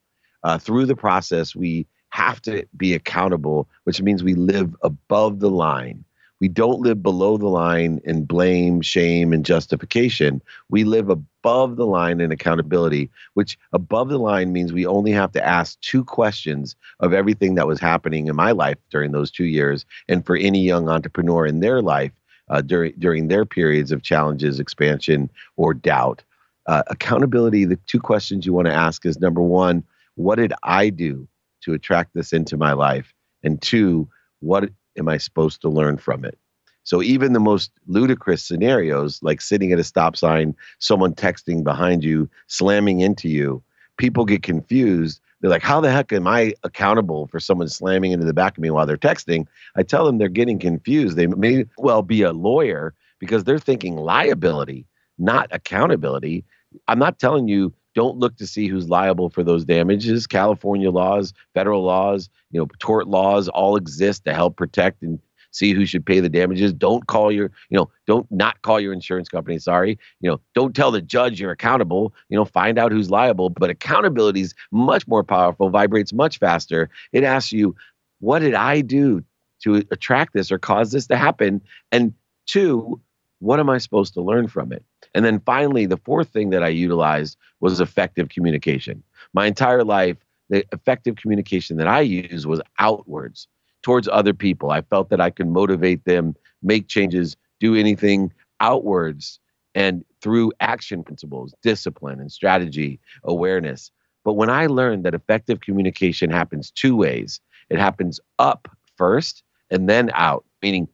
Uh, 0.44 0.58
through 0.58 0.86
the 0.86 0.96
process, 0.96 1.56
we 1.56 1.86
have 2.10 2.42
to 2.44 2.66
be 2.78 2.94
accountable, 2.94 3.68
which 3.84 4.02
means 4.02 4.24
we 4.24 4.36
live 4.36 4.74
above 4.84 5.40
the 5.40 5.50
line 5.50 6.06
we 6.44 6.50
don't 6.50 6.82
live 6.82 7.02
below 7.02 7.38
the 7.38 7.48
line 7.48 8.02
in 8.04 8.26
blame, 8.26 8.82
shame, 8.82 9.32
and 9.32 9.46
justification. 9.46 10.42
We 10.68 10.84
live 10.84 11.08
above 11.08 11.78
the 11.78 11.86
line 11.86 12.20
in 12.20 12.34
accountability, 12.34 13.10
which 13.34 13.58
above 13.72 14.10
the 14.10 14.18
line 14.18 14.52
means 14.52 14.74
we 14.74 14.86
only 14.86 15.12
have 15.12 15.32
to 15.32 15.48
ask 15.48 15.80
two 15.80 16.04
questions 16.04 16.76
of 17.00 17.14
everything 17.14 17.56
that 17.56 17.66
was 17.66 17.80
happening 17.80 18.28
in 18.28 18.36
my 18.36 18.52
life 18.52 18.78
during 18.90 19.14
those 19.14 19.32
two 19.32 19.46
years, 19.46 19.86
and 20.10 20.26
for 20.26 20.36
any 20.36 20.60
young 20.60 20.90
entrepreneur 20.90 21.46
in 21.46 21.62
their 21.62 21.82
life 21.82 22.12
uh, 22.50 22.60
during 22.60 22.92
during 23.00 23.30
their 23.30 23.46
periods 23.46 23.94
of 23.94 24.04
challenges, 24.04 24.60
expansion, 24.60 25.30
or 25.56 25.74
doubt. 25.74 26.26
Uh, 26.66 26.84
accountability. 26.88 27.64
The 27.64 27.80
two 27.88 28.02
questions 28.02 28.46
you 28.46 28.52
want 28.52 28.68
to 28.68 28.74
ask 28.74 29.06
is 29.06 29.18
number 29.18 29.42
one, 29.42 29.82
what 30.16 30.36
did 30.36 30.52
I 30.62 30.90
do 30.90 31.26
to 31.62 31.72
attract 31.72 32.14
this 32.14 32.34
into 32.34 32.58
my 32.58 32.74
life? 32.74 33.14
And 33.44 33.62
two, 33.62 34.10
what 34.42 34.70
am 34.98 35.10
I 35.10 35.18
supposed 35.18 35.62
to 35.62 35.70
learn 35.70 35.98
from 35.98 36.26
it? 36.26 36.38
So 36.84 37.02
even 37.02 37.34
the 37.34 37.40
most 37.40 37.72
ludicrous 37.88 38.44
scenarios, 38.44 39.22
like 39.24 39.42
sitting 39.42 39.72
at 39.72 39.80
a 39.80 39.84
stop 39.84 40.18
sign, 40.18 40.56
someone 40.80 41.14
texting 41.14 41.64
behind 41.64 42.04
you, 42.04 42.30
slamming 42.48 43.00
into 43.00 43.30
you, 43.30 43.64
people 43.98 44.26
get 44.26 44.44
confused. 44.44 45.22
They're 45.40 45.50
like, 45.50 45.64
how 45.64 45.80
the 45.82 45.92
heck 45.92 46.12
am 46.12 46.28
I 46.28 46.54
accountable 46.64 47.28
for 47.28 47.40
someone 47.40 47.70
slamming 47.70 48.12
into 48.12 48.26
the 48.26 48.34
back 48.34 48.58
of 48.58 48.62
me 48.62 48.70
while 48.70 48.86
they're 48.86 48.98
texting? 48.98 49.46
I 49.76 49.84
tell 49.84 50.06
them 50.06 50.18
they're 50.18 50.28
getting 50.30 50.60
confused. 50.60 51.16
They 51.16 51.28
may 51.28 51.66
well 51.78 52.02
be 52.02 52.22
a 52.22 52.34
lawyer 52.34 52.94
because 53.20 53.46
they're 53.46 53.60
thinking 53.60 53.96
liability, 53.96 54.86
not 55.18 55.48
accountability. 55.52 56.44
I'm 56.88 57.00
not 57.00 57.20
telling 57.20 57.48
you 57.48 57.74
don't 57.96 58.18
look 58.18 58.38
to 58.38 58.48
see 58.48 58.68
who's 58.68 58.90
liable 58.90 59.30
for 59.30 59.44
those 59.44 59.66
damages. 59.66 60.28
California 60.28 60.92
laws, 60.92 61.34
federal 61.54 61.84
laws, 61.84 62.30
you 62.52 62.60
know, 62.60 62.68
tort 62.80 63.08
laws 63.08 63.48
all 63.50 63.76
exist 63.76 64.26
to 64.26 64.34
help 64.34 64.58
protect 64.58 65.02
and 65.02 65.20
see 65.52 65.74
who 65.74 65.86
should 65.86 66.06
pay 66.06 66.20
the 66.20 66.30
damages. 66.30 66.74
Don't 66.74 67.06
call 67.08 67.32
your, 67.32 67.52
you 67.70 67.78
know, 67.78 67.90
don't 68.08 68.30
not 68.32 68.62
call 68.64 68.80
your 68.80 68.92
insurance 68.92 69.30
company. 69.30 69.60
Sorry. 69.60 70.00
You 70.20 70.32
know, 70.32 70.42
don't 70.56 70.76
tell 70.76 70.92
the 70.92 71.02
judge 71.02 71.40
you're 71.40 71.52
accountable. 71.52 72.14
You 72.30 72.38
know, 72.38 72.46
find 72.46 72.80
out 72.80 72.92
who's 72.92 73.12
liable. 73.12 73.50
But 73.50 73.70
accountability 73.70 74.42
is 74.42 74.56
much 74.72 75.08
more 75.08 75.24
powerful, 75.24 75.70
vibrates 75.70 76.12
much 76.12 76.40
faster. 76.40 76.90
It 77.12 77.24
asks 77.24 77.52
you, 77.52 77.76
what 78.20 78.40
did 78.40 78.56
I 78.56 78.82
do 78.82 79.24
to 79.64 79.84
attract 79.92 80.34
this 80.34 80.52
or 80.52 80.58
cause 80.58 80.92
this 80.92 81.08
to 81.08 81.18
happen? 81.18 81.62
And 81.92 82.14
two, 82.48 83.00
what 83.40 83.60
am 83.60 83.70
I 83.70 83.78
supposed 83.78 84.16
to 84.16 84.22
learn 84.22 84.48
from 84.48 84.72
it? 84.72 84.84
And 85.14 85.24
then 85.24 85.40
finally, 85.40 85.86
the 85.86 85.98
fourth 85.98 86.30
thing 86.30 86.50
that 86.52 86.64
I 86.64 86.70
utilized 86.70 87.38
was 87.60 87.80
effective 87.80 88.30
communication. 88.30 89.04
My 89.34 89.46
entire 89.46 89.84
life, 89.84 90.18
the 90.50 90.66
effective 90.72 91.16
communication 91.16 91.78
that 91.78 91.88
I 91.88 92.02
used 92.02 92.46
was 92.46 92.62
outwards 92.80 93.48
towards 93.84 94.08
other 94.08 94.34
people. 94.34 94.72
I 94.72 94.82
felt 94.82 95.10
that 95.10 95.22
I 95.22 95.30
could 95.30 95.48
motivate 95.48 96.06
them, 96.06 96.36
make 96.62 96.88
changes, 96.88 97.36
do 97.60 97.76
anything 97.76 98.32
outwards 98.60 99.40
and 99.76 100.04
through 100.22 100.52
action 100.60 101.04
principles, 101.04 101.54
discipline 101.62 102.20
and 102.20 102.32
strategy, 102.32 103.00
awareness. 103.24 103.92
But 104.24 104.34
when 104.34 104.50
I 104.50 104.68
learned 104.68 105.04
that 105.06 105.14
effective 105.14 105.60
communication 105.62 106.30
happens 106.30 106.72
two 106.72 106.96
ways, 106.96 107.42
it 107.70 107.80
happens 107.80 108.20
up 108.40 108.68
first 108.98 109.44
and 109.70 109.90
then 109.90 110.12
out, 110.14 110.46
meaning 110.62 110.88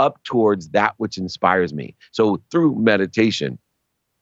up 0.00 0.22
towards 0.24 0.70
that 0.70 0.94
which 0.96 1.18
inspires 1.18 1.74
me. 1.74 1.94
So 2.10 2.40
through 2.50 2.74
meditation, 2.76 3.58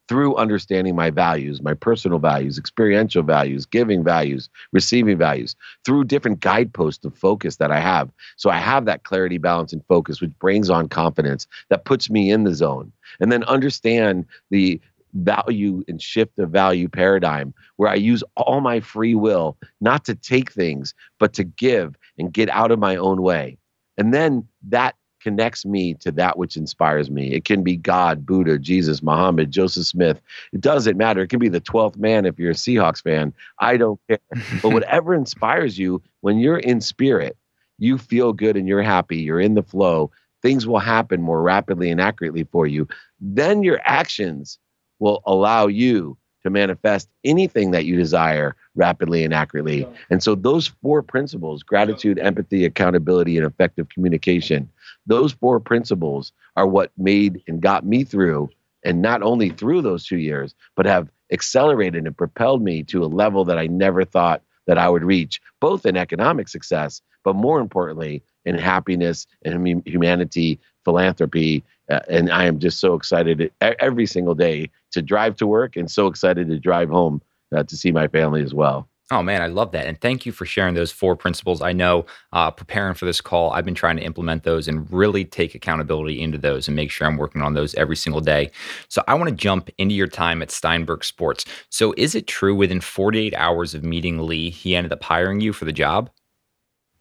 through 0.08 0.34
understanding 0.36 0.96
my 0.96 1.10
values, 1.10 1.62
my 1.62 1.74
personal 1.74 2.18
values, 2.18 2.58
experiential 2.58 3.22
values, 3.22 3.64
giving 3.64 4.02
values, 4.02 4.48
receiving 4.72 5.18
values, 5.18 5.54
through 5.84 6.04
different 6.04 6.40
guideposts 6.40 7.04
of 7.04 7.16
focus 7.16 7.56
that 7.56 7.70
I 7.70 7.78
have. 7.78 8.10
So 8.36 8.50
I 8.50 8.58
have 8.58 8.86
that 8.86 9.04
clarity, 9.04 9.38
balance, 9.38 9.72
and 9.72 9.84
focus, 9.86 10.20
which 10.20 10.36
brings 10.40 10.68
on 10.68 10.88
confidence 10.88 11.46
that 11.68 11.84
puts 11.84 12.10
me 12.10 12.30
in 12.30 12.44
the 12.44 12.54
zone. 12.54 12.90
And 13.20 13.30
then 13.30 13.44
understand 13.44 14.24
the 14.50 14.80
value 15.14 15.84
and 15.88 16.02
shift 16.02 16.32
the 16.36 16.46
value 16.46 16.88
paradigm 16.88 17.54
where 17.76 17.90
I 17.90 17.94
use 17.94 18.24
all 18.36 18.60
my 18.60 18.80
free 18.80 19.14
will 19.14 19.56
not 19.80 20.04
to 20.06 20.14
take 20.14 20.50
things, 20.52 20.94
but 21.18 21.32
to 21.34 21.44
give 21.44 21.96
and 22.18 22.32
get 22.32 22.48
out 22.48 22.70
of 22.70 22.78
my 22.78 22.96
own 22.96 23.22
way. 23.22 23.58
And 23.96 24.14
then 24.14 24.46
that 24.68 24.94
connects 25.20 25.64
me 25.64 25.94
to 25.94 26.12
that 26.12 26.38
which 26.38 26.56
inspires 26.56 27.10
me. 27.10 27.32
It 27.32 27.44
can 27.44 27.62
be 27.62 27.76
God, 27.76 28.24
Buddha, 28.24 28.58
Jesus, 28.58 29.02
Muhammad, 29.02 29.50
Joseph 29.50 29.86
Smith. 29.86 30.20
It 30.52 30.60
doesn't 30.60 30.96
matter. 30.96 31.22
It 31.22 31.28
can 31.28 31.38
be 31.38 31.48
the 31.48 31.60
12th 31.60 31.96
man 31.96 32.26
if 32.26 32.38
you're 32.38 32.52
a 32.52 32.54
Seahawks 32.54 33.02
fan. 33.02 33.32
I 33.60 33.76
don't 33.76 34.00
care. 34.08 34.18
but 34.62 34.70
whatever 34.70 35.14
inspires 35.14 35.78
you, 35.78 36.02
when 36.20 36.38
you're 36.38 36.58
in 36.58 36.80
spirit, 36.80 37.36
you 37.78 37.98
feel 37.98 38.32
good 38.32 38.56
and 38.56 38.66
you're 38.66 38.82
happy, 38.82 39.18
you're 39.18 39.40
in 39.40 39.54
the 39.54 39.62
flow, 39.62 40.10
things 40.42 40.66
will 40.66 40.78
happen 40.78 41.22
more 41.22 41.42
rapidly 41.42 41.90
and 41.90 42.00
accurately 42.00 42.44
for 42.44 42.66
you. 42.66 42.86
Then 43.20 43.62
your 43.62 43.80
actions 43.84 44.58
will 44.98 45.22
allow 45.26 45.66
you 45.66 46.16
to 46.42 46.50
manifest 46.50 47.08
anything 47.24 47.72
that 47.72 47.84
you 47.84 47.96
desire 47.96 48.54
rapidly 48.74 49.24
and 49.24 49.34
accurately. 49.34 49.86
And 50.10 50.22
so, 50.22 50.34
those 50.34 50.68
four 50.68 51.02
principles 51.02 51.62
gratitude, 51.62 52.18
empathy, 52.18 52.64
accountability, 52.64 53.36
and 53.36 53.46
effective 53.46 53.88
communication 53.88 54.68
those 55.08 55.32
four 55.32 55.58
principles 55.58 56.32
are 56.56 56.66
what 56.66 56.92
made 56.96 57.42
and 57.48 57.60
got 57.60 57.84
me 57.84 58.04
through, 58.04 58.48
and 58.84 59.02
not 59.02 59.22
only 59.22 59.50
through 59.50 59.82
those 59.82 60.06
two 60.06 60.18
years, 60.18 60.54
but 60.76 60.86
have 60.86 61.10
accelerated 61.32 62.06
and 62.06 62.16
propelled 62.16 62.62
me 62.62 62.82
to 62.84 63.02
a 63.02 63.06
level 63.06 63.44
that 63.44 63.58
I 63.58 63.66
never 63.66 64.04
thought 64.04 64.42
that 64.66 64.78
I 64.78 64.88
would 64.88 65.02
reach, 65.02 65.40
both 65.60 65.86
in 65.86 65.96
economic 65.96 66.46
success, 66.48 67.02
but 67.24 67.34
more 67.34 67.58
importantly, 67.58 68.22
in 68.44 68.56
happiness 68.56 69.26
and 69.44 69.82
humanity, 69.86 70.60
philanthropy. 70.84 71.64
Uh, 71.90 72.00
and 72.08 72.30
I 72.30 72.44
am 72.44 72.58
just 72.58 72.78
so 72.78 72.94
excited 72.94 73.50
every 73.60 74.06
single 74.06 74.34
day 74.34 74.70
to 74.92 75.02
drive 75.02 75.36
to 75.36 75.46
work 75.46 75.76
and 75.76 75.90
so 75.90 76.06
excited 76.06 76.48
to 76.48 76.58
drive 76.58 76.90
home 76.90 77.22
uh, 77.54 77.62
to 77.62 77.76
see 77.76 77.92
my 77.92 78.08
family 78.08 78.42
as 78.42 78.52
well. 78.54 78.88
Oh 79.10 79.22
man, 79.22 79.40
I 79.40 79.46
love 79.46 79.72
that. 79.72 79.86
And 79.86 79.98
thank 79.98 80.26
you 80.26 80.32
for 80.32 80.44
sharing 80.44 80.74
those 80.74 80.92
four 80.92 81.16
principles. 81.16 81.62
I 81.62 81.72
know 81.72 82.04
uh, 82.34 82.50
preparing 82.50 82.92
for 82.92 83.06
this 83.06 83.22
call, 83.22 83.50
I've 83.52 83.64
been 83.64 83.74
trying 83.74 83.96
to 83.96 84.02
implement 84.02 84.42
those 84.42 84.68
and 84.68 84.90
really 84.92 85.24
take 85.24 85.54
accountability 85.54 86.20
into 86.20 86.36
those 86.36 86.68
and 86.68 86.76
make 86.76 86.90
sure 86.90 87.06
I'm 87.06 87.16
working 87.16 87.40
on 87.40 87.54
those 87.54 87.74
every 87.76 87.96
single 87.96 88.20
day. 88.20 88.50
So 88.88 89.02
I 89.08 89.14
want 89.14 89.30
to 89.30 89.34
jump 89.34 89.70
into 89.78 89.94
your 89.94 90.08
time 90.08 90.42
at 90.42 90.50
Steinberg 90.50 91.04
Sports. 91.04 91.46
So 91.70 91.94
is 91.96 92.14
it 92.14 92.26
true 92.26 92.54
within 92.54 92.82
48 92.82 93.34
hours 93.34 93.74
of 93.74 93.82
meeting 93.82 94.18
Leigh, 94.18 94.50
he 94.50 94.76
ended 94.76 94.92
up 94.92 95.02
hiring 95.02 95.40
you 95.40 95.54
for 95.54 95.64
the 95.64 95.72
job? 95.72 96.10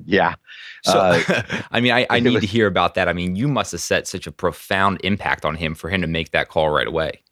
Yeah. 0.06 0.36
So, 0.84 0.98
uh, 1.00 1.42
I 1.72 1.82
mean, 1.82 1.92
I, 1.92 2.08
I 2.10 2.22
need 2.22 2.40
to 2.40 2.48
hear 2.48 2.68
about 2.68 2.94
that. 2.96 3.10
I 3.10 3.14
mean, 3.14 3.36
you 3.36 3.50
must 3.50 3.74
have 3.74 3.82
set 3.82 4.08
such 4.08 4.28
a 4.28 4.32
profound 4.32 5.02
impact 5.04 5.44
on 5.44 5.56
him 5.56 5.76
for 5.76 5.90
him 5.90 6.00
to 6.02 6.08
make 6.08 6.32
that 6.32 6.48
call 6.48 6.70
right 6.70 6.88
away 6.88 7.24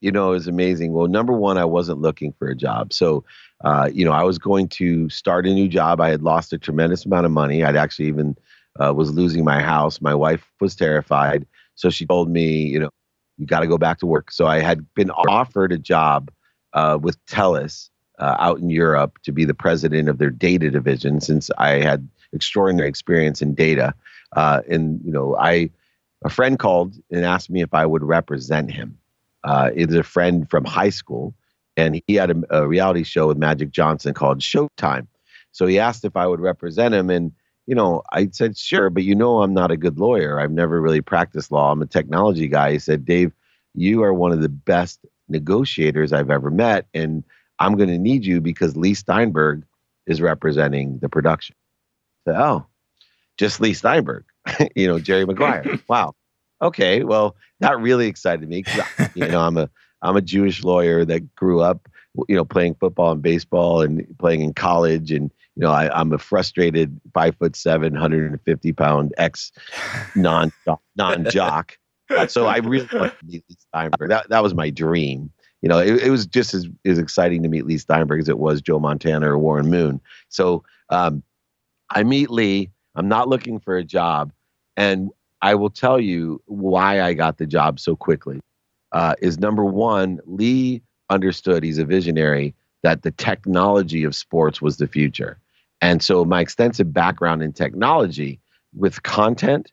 you 0.00 0.12
know, 0.12 0.30
it 0.30 0.34
was 0.34 0.48
amazing. 0.48 0.92
Well, 0.92 1.08
number 1.08 1.32
one, 1.32 1.58
I 1.58 1.64
wasn't 1.64 2.00
looking 2.00 2.32
for 2.32 2.48
a 2.48 2.54
job. 2.54 2.92
So, 2.92 3.24
uh, 3.64 3.90
you 3.92 4.04
know, 4.04 4.12
I 4.12 4.22
was 4.22 4.38
going 4.38 4.68
to 4.68 5.08
start 5.08 5.46
a 5.46 5.52
new 5.52 5.68
job. 5.68 6.00
I 6.00 6.10
had 6.10 6.22
lost 6.22 6.52
a 6.52 6.58
tremendous 6.58 7.04
amount 7.04 7.26
of 7.26 7.32
money. 7.32 7.64
I'd 7.64 7.76
actually 7.76 8.06
even 8.06 8.36
uh, 8.82 8.94
was 8.94 9.10
losing 9.10 9.44
my 9.44 9.60
house. 9.60 10.00
My 10.00 10.14
wife 10.14 10.46
was 10.60 10.76
terrified. 10.76 11.46
So 11.74 11.90
she 11.90 12.06
told 12.06 12.30
me, 12.30 12.62
you 12.62 12.78
know, 12.78 12.90
you 13.38 13.46
got 13.46 13.60
to 13.60 13.66
go 13.66 13.78
back 13.78 13.98
to 14.00 14.06
work. 14.06 14.30
So 14.30 14.46
I 14.46 14.60
had 14.60 14.86
been 14.94 15.10
offered 15.10 15.72
a 15.72 15.78
job 15.78 16.30
uh, 16.72 16.98
with 17.00 17.24
TELUS 17.26 17.90
uh, 18.18 18.36
out 18.38 18.58
in 18.58 18.70
Europe 18.70 19.18
to 19.24 19.32
be 19.32 19.44
the 19.44 19.54
president 19.54 20.08
of 20.08 20.18
their 20.18 20.30
data 20.30 20.70
division 20.70 21.20
since 21.20 21.50
I 21.58 21.80
had 21.80 22.08
extraordinary 22.32 22.88
experience 22.88 23.42
in 23.42 23.54
data. 23.54 23.94
Uh, 24.32 24.62
and, 24.68 25.00
you 25.04 25.12
know, 25.12 25.36
I, 25.36 25.70
a 26.24 26.28
friend 26.28 26.58
called 26.58 26.94
and 27.10 27.24
asked 27.24 27.48
me 27.48 27.62
if 27.62 27.72
I 27.72 27.86
would 27.86 28.02
represent 28.02 28.70
him 28.70 28.98
uh, 29.44 29.70
is 29.74 29.94
a 29.94 30.02
friend 30.02 30.48
from 30.50 30.64
high 30.64 30.90
school, 30.90 31.34
and 31.76 32.00
he 32.06 32.14
had 32.14 32.30
a, 32.30 32.42
a, 32.50 32.66
reality 32.66 33.04
show 33.04 33.28
with 33.28 33.36
Magic 33.36 33.70
Johnson 33.70 34.14
called 34.14 34.40
Showtime. 34.40 35.06
So 35.52 35.66
he 35.66 35.78
asked 35.78 36.04
if 36.04 36.16
I 36.16 36.26
would 36.26 36.40
represent 36.40 36.94
him, 36.94 37.10
and 37.10 37.32
you 37.66 37.74
know, 37.74 38.02
I 38.12 38.28
said 38.32 38.56
sure, 38.56 38.90
but 38.90 39.04
you 39.04 39.14
know, 39.14 39.42
I'm 39.42 39.54
not 39.54 39.70
a 39.70 39.76
good 39.76 39.98
lawyer. 39.98 40.40
I've 40.40 40.50
never 40.50 40.80
really 40.80 41.00
practiced 41.00 41.52
law. 41.52 41.70
I'm 41.70 41.82
a 41.82 41.86
technology 41.86 42.48
guy. 42.48 42.72
He 42.72 42.78
said, 42.78 43.04
Dave, 43.04 43.32
you 43.74 44.02
are 44.02 44.14
one 44.14 44.32
of 44.32 44.40
the 44.40 44.48
best 44.48 45.00
negotiators 45.28 46.12
I've 46.12 46.30
ever 46.30 46.50
met, 46.50 46.86
and 46.94 47.24
I'm 47.58 47.76
going 47.76 47.90
to 47.90 47.98
need 47.98 48.24
you 48.24 48.40
because 48.40 48.76
Leigh 48.76 48.94
Steinberg 48.94 49.64
is 50.06 50.20
representing 50.20 50.98
the 51.00 51.08
production. 51.08 51.54
Said, 52.26 52.36
oh, 52.36 52.66
just 53.36 53.60
Leigh 53.60 53.74
Steinberg, 53.74 54.24
you 54.74 54.88
know, 54.88 54.98
Jerry 54.98 55.26
Maguire. 55.26 55.78
wow 55.88 56.14
okay, 56.62 57.04
well, 57.04 57.36
that 57.60 57.78
really 57.78 58.06
excited 58.06 58.48
me 58.48 58.62
because 58.62 59.08
you 59.14 59.26
know 59.26 59.40
I'm 59.40 59.56
a 59.56 59.70
I'm 60.02 60.16
a 60.16 60.22
Jewish 60.22 60.62
lawyer 60.62 61.04
that 61.04 61.34
grew 61.34 61.60
up, 61.60 61.88
you 62.28 62.36
know, 62.36 62.44
playing 62.44 62.76
football 62.76 63.12
and 63.12 63.22
baseball 63.22 63.82
and 63.82 64.06
playing 64.18 64.42
in 64.42 64.54
college, 64.54 65.10
and 65.10 65.30
you 65.56 65.62
know 65.62 65.70
I, 65.70 65.88
I'm 65.98 66.12
a 66.12 66.18
frustrated 66.18 67.00
five 67.14 67.36
foot 67.36 67.56
seven, 67.56 67.94
150 67.94 68.72
pound 68.72 69.12
ex 69.18 69.52
non 70.14 70.52
non 70.96 71.24
jock. 71.30 71.76
so 72.28 72.46
I 72.46 72.56
really 72.58 72.88
wanted 72.92 73.18
to 73.18 73.26
meet 73.26 73.44
Leigh 73.48 73.56
Steinberg. 73.58 74.10
That 74.10 74.28
that 74.30 74.42
was 74.42 74.54
my 74.54 74.70
dream. 74.70 75.32
You 75.60 75.68
know, 75.68 75.78
it, 75.78 76.04
it 76.04 76.10
was 76.10 76.24
just 76.24 76.54
as, 76.54 76.68
as 76.84 76.98
exciting 76.98 77.42
to 77.42 77.48
meet 77.48 77.66
Leigh 77.66 77.78
Steinberg 77.78 78.20
as 78.20 78.28
it 78.28 78.38
was 78.38 78.62
Joe 78.62 78.78
Montana 78.78 79.28
or 79.28 79.38
Warren 79.38 79.68
Moon. 79.68 80.00
So 80.28 80.62
um, 80.90 81.24
I 81.90 82.04
meet 82.04 82.30
Leigh. 82.30 82.70
I'm 82.94 83.08
not 83.08 83.28
looking 83.28 83.58
for 83.58 83.76
a 83.76 83.82
job. 83.82 84.32
And 84.76 85.10
I 85.42 85.54
will 85.54 85.70
tell 85.70 86.00
you 86.00 86.42
why 86.46 87.00
I 87.00 87.14
got 87.14 87.38
the 87.38 87.46
job 87.46 87.78
so 87.80 87.94
quickly. 87.96 88.40
Uh, 88.92 89.14
is 89.20 89.38
number 89.38 89.64
one, 89.64 90.20
Leigh 90.26 90.82
understood 91.10 91.62
he's 91.62 91.78
a 91.78 91.84
visionary 91.84 92.54
that 92.82 93.02
the 93.02 93.10
technology 93.10 94.04
of 94.04 94.14
sports 94.14 94.62
was 94.62 94.76
the 94.76 94.86
future. 94.86 95.38
And 95.80 96.02
so 96.02 96.24
my 96.24 96.40
extensive 96.40 96.92
background 96.92 97.42
in 97.42 97.52
technology 97.52 98.40
with 98.74 99.02
content, 99.02 99.72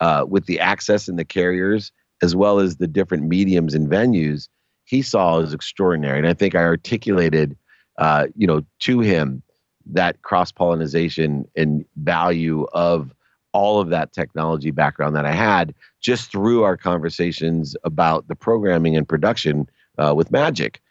uh, 0.00 0.24
with 0.28 0.46
the 0.46 0.60
access 0.60 1.08
and 1.08 1.18
the 1.18 1.24
carriers, 1.24 1.92
as 2.22 2.34
well 2.34 2.58
as 2.60 2.76
the 2.76 2.86
different 2.86 3.24
mediums 3.24 3.74
and 3.74 3.88
venues, 3.88 4.48
he 4.84 5.02
saw 5.02 5.40
as 5.40 5.52
extraordinary. 5.52 6.18
And 6.18 6.26
I 6.26 6.34
think 6.34 6.54
I 6.54 6.62
articulated, 6.62 7.56
uh, 7.98 8.26
you 8.36 8.46
know, 8.46 8.62
to 8.80 9.00
him 9.00 9.42
that 9.86 10.22
cross 10.22 10.50
pollination 10.50 11.46
and 11.56 11.84
value 11.96 12.64
of 12.72 13.13
all 13.54 13.80
of 13.80 13.88
that 13.88 14.12
technology 14.12 14.72
background 14.72 15.16
that 15.16 15.24
I 15.24 15.32
had 15.32 15.74
just 16.02 16.30
through 16.30 16.64
our 16.64 16.76
conversations 16.76 17.74
about 17.84 18.28
the 18.28 18.34
programming 18.34 18.96
and 18.96 19.08
production 19.08 19.70
uh, 19.96 20.12
with 20.14 20.30
Magic. 20.30 20.82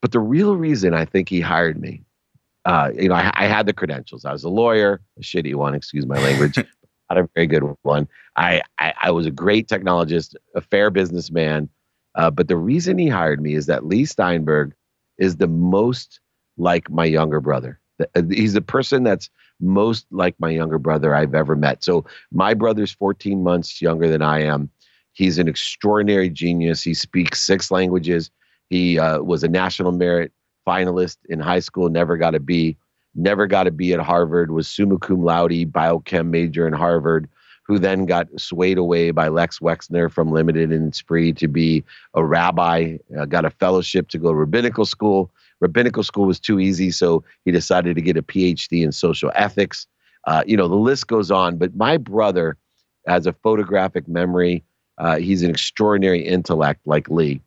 But 0.00 0.12
the 0.12 0.20
real 0.20 0.56
reason 0.56 0.94
I 0.94 1.04
think 1.04 1.28
he 1.28 1.40
hired 1.40 1.78
me, 1.78 2.02
uh, 2.64 2.90
you 2.94 3.10
know, 3.10 3.14
I, 3.14 3.30
I, 3.34 3.46
had 3.46 3.66
the 3.66 3.74
credentials. 3.74 4.24
I 4.24 4.32
was 4.32 4.42
a 4.42 4.48
lawyer, 4.48 5.02
a 5.18 5.22
shitty 5.22 5.54
one, 5.54 5.74
excuse 5.74 6.06
my 6.06 6.16
language, 6.16 6.56
not 7.10 7.18
a 7.18 7.28
very 7.34 7.46
good 7.46 7.62
one. 7.82 8.08
I, 8.36 8.62
I, 8.78 8.94
I 9.02 9.10
was 9.10 9.26
a 9.26 9.30
great 9.30 9.68
technologist, 9.68 10.34
a 10.54 10.62
fair 10.62 10.90
businessman. 10.90 11.68
Uh, 12.14 12.30
but 12.30 12.48
the 12.48 12.56
reason 12.56 12.98
he 12.98 13.08
hired 13.08 13.40
me 13.40 13.54
is 13.54 13.66
that 13.66 13.86
Leigh 13.86 14.06
Steinberg 14.06 14.74
is 15.18 15.36
the 15.36 15.46
most 15.46 16.20
like 16.56 16.90
my 16.90 17.04
younger 17.04 17.40
brother. 17.40 17.79
Uh, 18.00 18.22
he's 18.30 18.54
the 18.54 18.60
person 18.60 19.02
that's 19.02 19.30
most 19.60 20.06
like 20.10 20.34
my 20.38 20.50
younger 20.50 20.78
brother 20.78 21.14
I've 21.14 21.34
ever 21.34 21.54
met. 21.54 21.84
So 21.84 22.04
my 22.32 22.54
brother's 22.54 22.92
14 22.92 23.42
months 23.42 23.80
younger 23.82 24.08
than 24.08 24.22
I 24.22 24.42
am. 24.42 24.70
He's 25.12 25.38
an 25.38 25.48
extraordinary 25.48 26.30
genius. 26.30 26.82
He 26.82 26.94
speaks 26.94 27.40
six 27.40 27.70
languages. 27.70 28.30
He 28.70 28.98
uh, 28.98 29.20
was 29.20 29.42
a 29.42 29.48
national 29.48 29.92
merit 29.92 30.32
finalist 30.66 31.18
in 31.28 31.40
high 31.40 31.58
school, 31.58 31.88
never 31.88 32.16
got 32.16 32.34
a 32.34 32.40
B, 32.40 32.76
never 33.14 33.46
got 33.46 33.66
a 33.66 33.70
B 33.70 33.92
at 33.92 34.00
Harvard, 34.00 34.52
was 34.52 34.70
summa 34.70 34.98
cum 34.98 35.22
laude, 35.24 35.72
biochem 35.72 36.28
major 36.28 36.66
in 36.66 36.72
Harvard, 36.72 37.28
who 37.66 37.78
then 37.78 38.06
got 38.06 38.28
swayed 38.38 38.78
away 38.78 39.10
by 39.10 39.28
Les 39.28 39.58
Wexner 39.58 40.10
from 40.10 40.30
Limited 40.30 40.72
and 40.72 40.94
Spree 40.94 41.32
to 41.34 41.48
be 41.48 41.84
a 42.14 42.24
rabbi, 42.24 42.96
uh, 43.18 43.24
got 43.24 43.44
a 43.44 43.50
fellowship 43.50 44.08
to 44.08 44.18
go 44.18 44.28
to 44.28 44.34
rabbinical 44.34 44.84
school. 44.84 45.30
Rabbinical 45.60 46.02
school 46.02 46.26
was 46.26 46.40
too 46.40 46.58
easy, 46.58 46.90
so 46.90 47.22
he 47.44 47.52
decided 47.52 47.94
to 47.96 48.02
get 48.02 48.16
a 48.16 48.22
PhD 48.22 48.82
in 48.82 48.92
social 48.92 49.30
ethics. 49.34 49.86
Uh, 50.26 50.42
you 50.46 50.56
know, 50.56 50.68
the 50.68 50.74
list 50.74 51.06
goes 51.06 51.30
on, 51.30 51.56
but 51.56 51.74
my 51.76 51.96
brother 51.96 52.56
has 53.06 53.26
a 53.26 53.32
photographic 53.32 54.08
memory. 54.08 54.64
Uh, 54.98 55.16
he's 55.16 55.42
an 55.42 55.50
extraordinary 55.50 56.26
intellect 56.26 56.80
like 56.86 57.08
Leigh, 57.08 57.40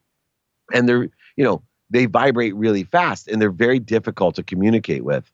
And 0.73 0.87
they're, 0.87 1.09
you 1.35 1.43
know, 1.43 1.61
they 1.89 2.05
vibrate 2.05 2.55
really 2.55 2.83
fast 2.83 3.27
and 3.27 3.41
they're 3.41 3.51
very 3.51 3.79
difficult 3.79 4.35
to 4.35 4.43
communicate 4.43 5.03
with. 5.03 5.31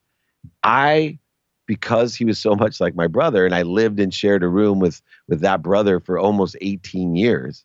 I, 0.63 1.19
because 1.65 2.15
he 2.15 2.25
was 2.25 2.39
so 2.39 2.55
much 2.55 2.81
like 2.81 2.95
my 2.95 3.07
brother, 3.07 3.45
and 3.45 3.53
I 3.53 3.61
lived 3.61 3.99
and 3.99 4.13
shared 4.13 4.43
a 4.43 4.47
room 4.47 4.79
with 4.79 5.01
with 5.27 5.41
that 5.41 5.61
brother 5.61 5.99
for 5.99 6.17
almost 6.17 6.57
18 6.61 7.15
years, 7.15 7.63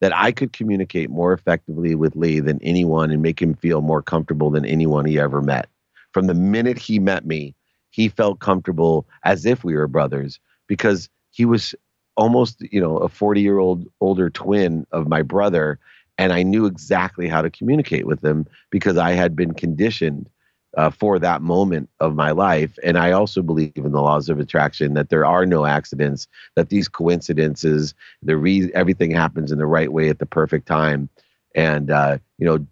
that 0.00 0.16
I 0.16 0.32
could 0.32 0.52
communicate 0.52 1.10
more 1.10 1.32
effectively 1.32 1.94
with 1.94 2.16
Leigh 2.16 2.40
than 2.40 2.60
anyone 2.62 3.10
and 3.10 3.22
make 3.22 3.40
him 3.40 3.54
feel 3.54 3.82
more 3.82 4.02
comfortable 4.02 4.50
than 4.50 4.64
anyone 4.64 5.04
he 5.04 5.18
ever 5.18 5.42
met. 5.42 5.68
From 6.12 6.26
the 6.26 6.34
minute 6.34 6.78
he 6.78 6.98
met 6.98 7.26
me, 7.26 7.54
he 7.90 8.08
felt 8.08 8.40
comfortable 8.40 9.06
as 9.24 9.44
if 9.46 9.62
we 9.62 9.74
were 9.74 9.86
brothers 9.86 10.40
because 10.66 11.08
he 11.30 11.44
was 11.44 11.74
almost, 12.16 12.62
you 12.72 12.80
know, 12.80 12.96
a 12.98 13.08
40 13.08 13.40
year 13.40 13.58
old 13.58 13.86
older 14.00 14.30
twin 14.30 14.86
of 14.92 15.08
my 15.08 15.22
brother 15.22 15.78
and 16.18 16.34
I 16.34 16.42
knew 16.42 16.66
exactly 16.66 17.28
how 17.28 17.40
to 17.40 17.48
communicate 17.48 18.06
with 18.06 18.22
him 18.22 18.46
because 18.68 18.98
I 18.98 19.12
had 19.12 19.34
been 19.34 19.54
conditioned 19.54 20.28
uh, 20.76 20.90
for 20.90 21.18
that 21.18 21.42
moment 21.42 21.88
of 22.00 22.14
my 22.14 22.30
life. 22.30 22.78
And 22.84 22.96
I 22.96 23.12
also 23.12 23.42
believe 23.42 23.72
in 23.74 23.92
the 23.92 24.00
laws 24.00 24.28
of 24.28 24.38
attraction 24.38 24.94
that 24.94 25.08
there 25.08 25.26
are 25.26 25.44
no 25.46 25.66
accidents, 25.66 26.28
that 26.56 26.68
these 26.68 26.88
coincidences, 26.88 27.94
the 28.22 28.36
re- 28.36 28.70
everything 28.74 29.10
happens 29.10 29.50
in 29.50 29.58
the 29.58 29.66
right 29.66 29.92
way 29.92 30.08
at 30.08 30.18
the 30.18 30.26
perfect 30.26 30.66
time. 30.66 31.08
And, 31.54 31.90
uh, 31.90 32.18
you 32.38 32.46
know, 32.46 32.64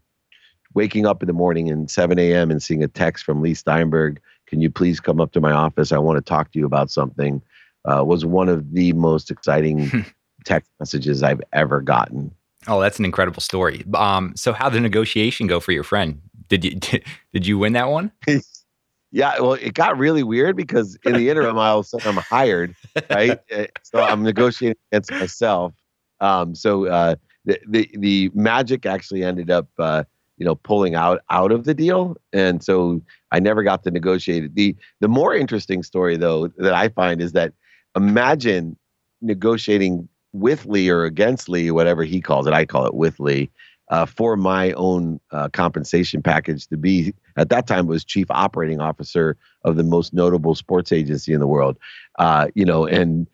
waking 0.75 1.07
up 1.07 1.23
in 1.23 1.27
the 1.27 1.33
morning 1.33 1.71
and 1.71 1.91
7 1.91 2.19
a.m. 2.19 2.51
and 2.51 2.63
seeing 2.63 2.85
a 2.85 2.89
text 2.89 3.25
from 3.25 3.43
Leigh 3.43 3.55
Steinberg, 3.55 4.21
can 4.47 4.61
you 4.61 4.71
please 4.71 5.01
come 5.01 5.21
up 5.21 5.33
to 5.33 5.41
my 5.41 5.53
office? 5.53 5.93
I 5.93 5.99
want 5.99 6.17
to 6.19 6.23
talk 6.23 6.53
to 6.53 6.59
you 6.59 6.67
about 6.67 6.91
something, 6.91 7.43
uh, 7.85 8.05
was 8.05 8.25
one 8.25 8.49
of 8.49 8.73
the 8.73 8.93
most 8.93 9.31
exciting 9.31 10.07
text 10.45 10.71
messages 10.79 11.23
I've 11.23 11.41
ever 11.53 11.81
gotten. 11.81 12.33
Oh, 12.67 12.81
that's 12.81 12.99
an 12.99 13.05
incredible 13.05 13.41
story. 13.41 13.85
Um, 13.95 14.35
so 14.37 14.53
how 14.53 14.69
did 14.69 14.77
the 14.77 14.81
negotiation 14.81 15.47
go 15.47 15.59
for 15.61 15.73
your 15.73 15.85
friend? 15.85 16.21
Did 16.49 16.65
you 16.65 16.75
did, 16.77 17.05
did 17.33 17.47
you 17.47 17.59
win 17.59 17.73
that 17.75 17.89
one? 17.89 18.13
yeah, 19.13 19.39
well, 19.41 19.55
it 19.55 19.75
got 19.75 19.99
really 19.99 20.23
weird 20.23 20.57
because 20.57 20.99
in 21.05 21.15
the 21.15 21.31
interim, 21.31 21.59
I 21.59 21.75
was 21.75 21.95
I'm 22.05 22.17
hired, 22.17 22.75
right? 23.11 23.39
Eh, 23.51 23.67
so 23.83 24.03
I'm 24.03 24.23
negotiating 24.23 24.77
against 24.93 25.11
myself. 25.11 25.75
Um, 26.21 26.55
so 26.55 26.87
uh, 26.87 27.17
the, 27.45 27.61
the 27.69 27.91
the 27.99 28.31
magic 28.35 28.87
actually 28.87 29.23
ended 29.23 29.51
up, 29.51 29.69
uh, 29.79 30.05
you 30.37 30.45
know, 30.45 30.55
pulling 30.57 30.95
out 30.95 31.21
out 31.31 31.53
of 31.53 31.65
the 31.65 31.75
deal, 31.75 32.17
and 32.33 32.63
so 32.63 33.01
I 33.33 33.41
never 33.41 33.63
got 33.63 33.83
to 33.85 33.91
negotiate 33.91 34.45
it. 34.45 34.55
the 34.55 34.77
The 35.01 35.09
more 35.09 35.35
interesting 35.35 35.83
story, 35.83 36.17
though, 36.17 36.49
that 36.59 36.75
I 36.75 36.89
find 36.89 37.21
is 37.23 37.33
that 37.33 37.53
imagine 37.97 38.77
negotiating 39.21 40.09
with 40.33 40.67
Leigh 40.67 40.91
or 40.91 41.05
against 41.05 41.49
Leigh, 41.49 41.71
whatever 41.71 42.05
he 42.05 42.21
calls 42.21 42.47
it. 42.47 42.53
I 42.53 42.67
call 42.67 42.87
it 42.87 42.95
with 42.95 43.19
Leigh. 43.19 43.51
Uh, 43.91 44.05
for 44.05 44.37
my 44.37 44.73
own 44.73 45.19
uh, 45.31 45.49
compensation 45.49 46.23
package 46.23 46.67
to 46.67 46.77
be 46.77 47.15
at 47.37 47.49
that 47.49 47.67
time 47.67 47.87
was 47.87 48.05
chief 48.05 48.27
operating 48.31 48.81
officer 48.81 49.37
of 49.65 49.77
the 49.77 49.83
most 49.83 50.13
notable 50.13 50.55
sports 50.55 50.93
agency 50.93 51.33
in 51.33 51.41
the 51.41 51.47
world. 51.47 51.79
Uh, 52.19 52.49
you 52.55 52.65
know 52.65 52.87
and 52.87 53.27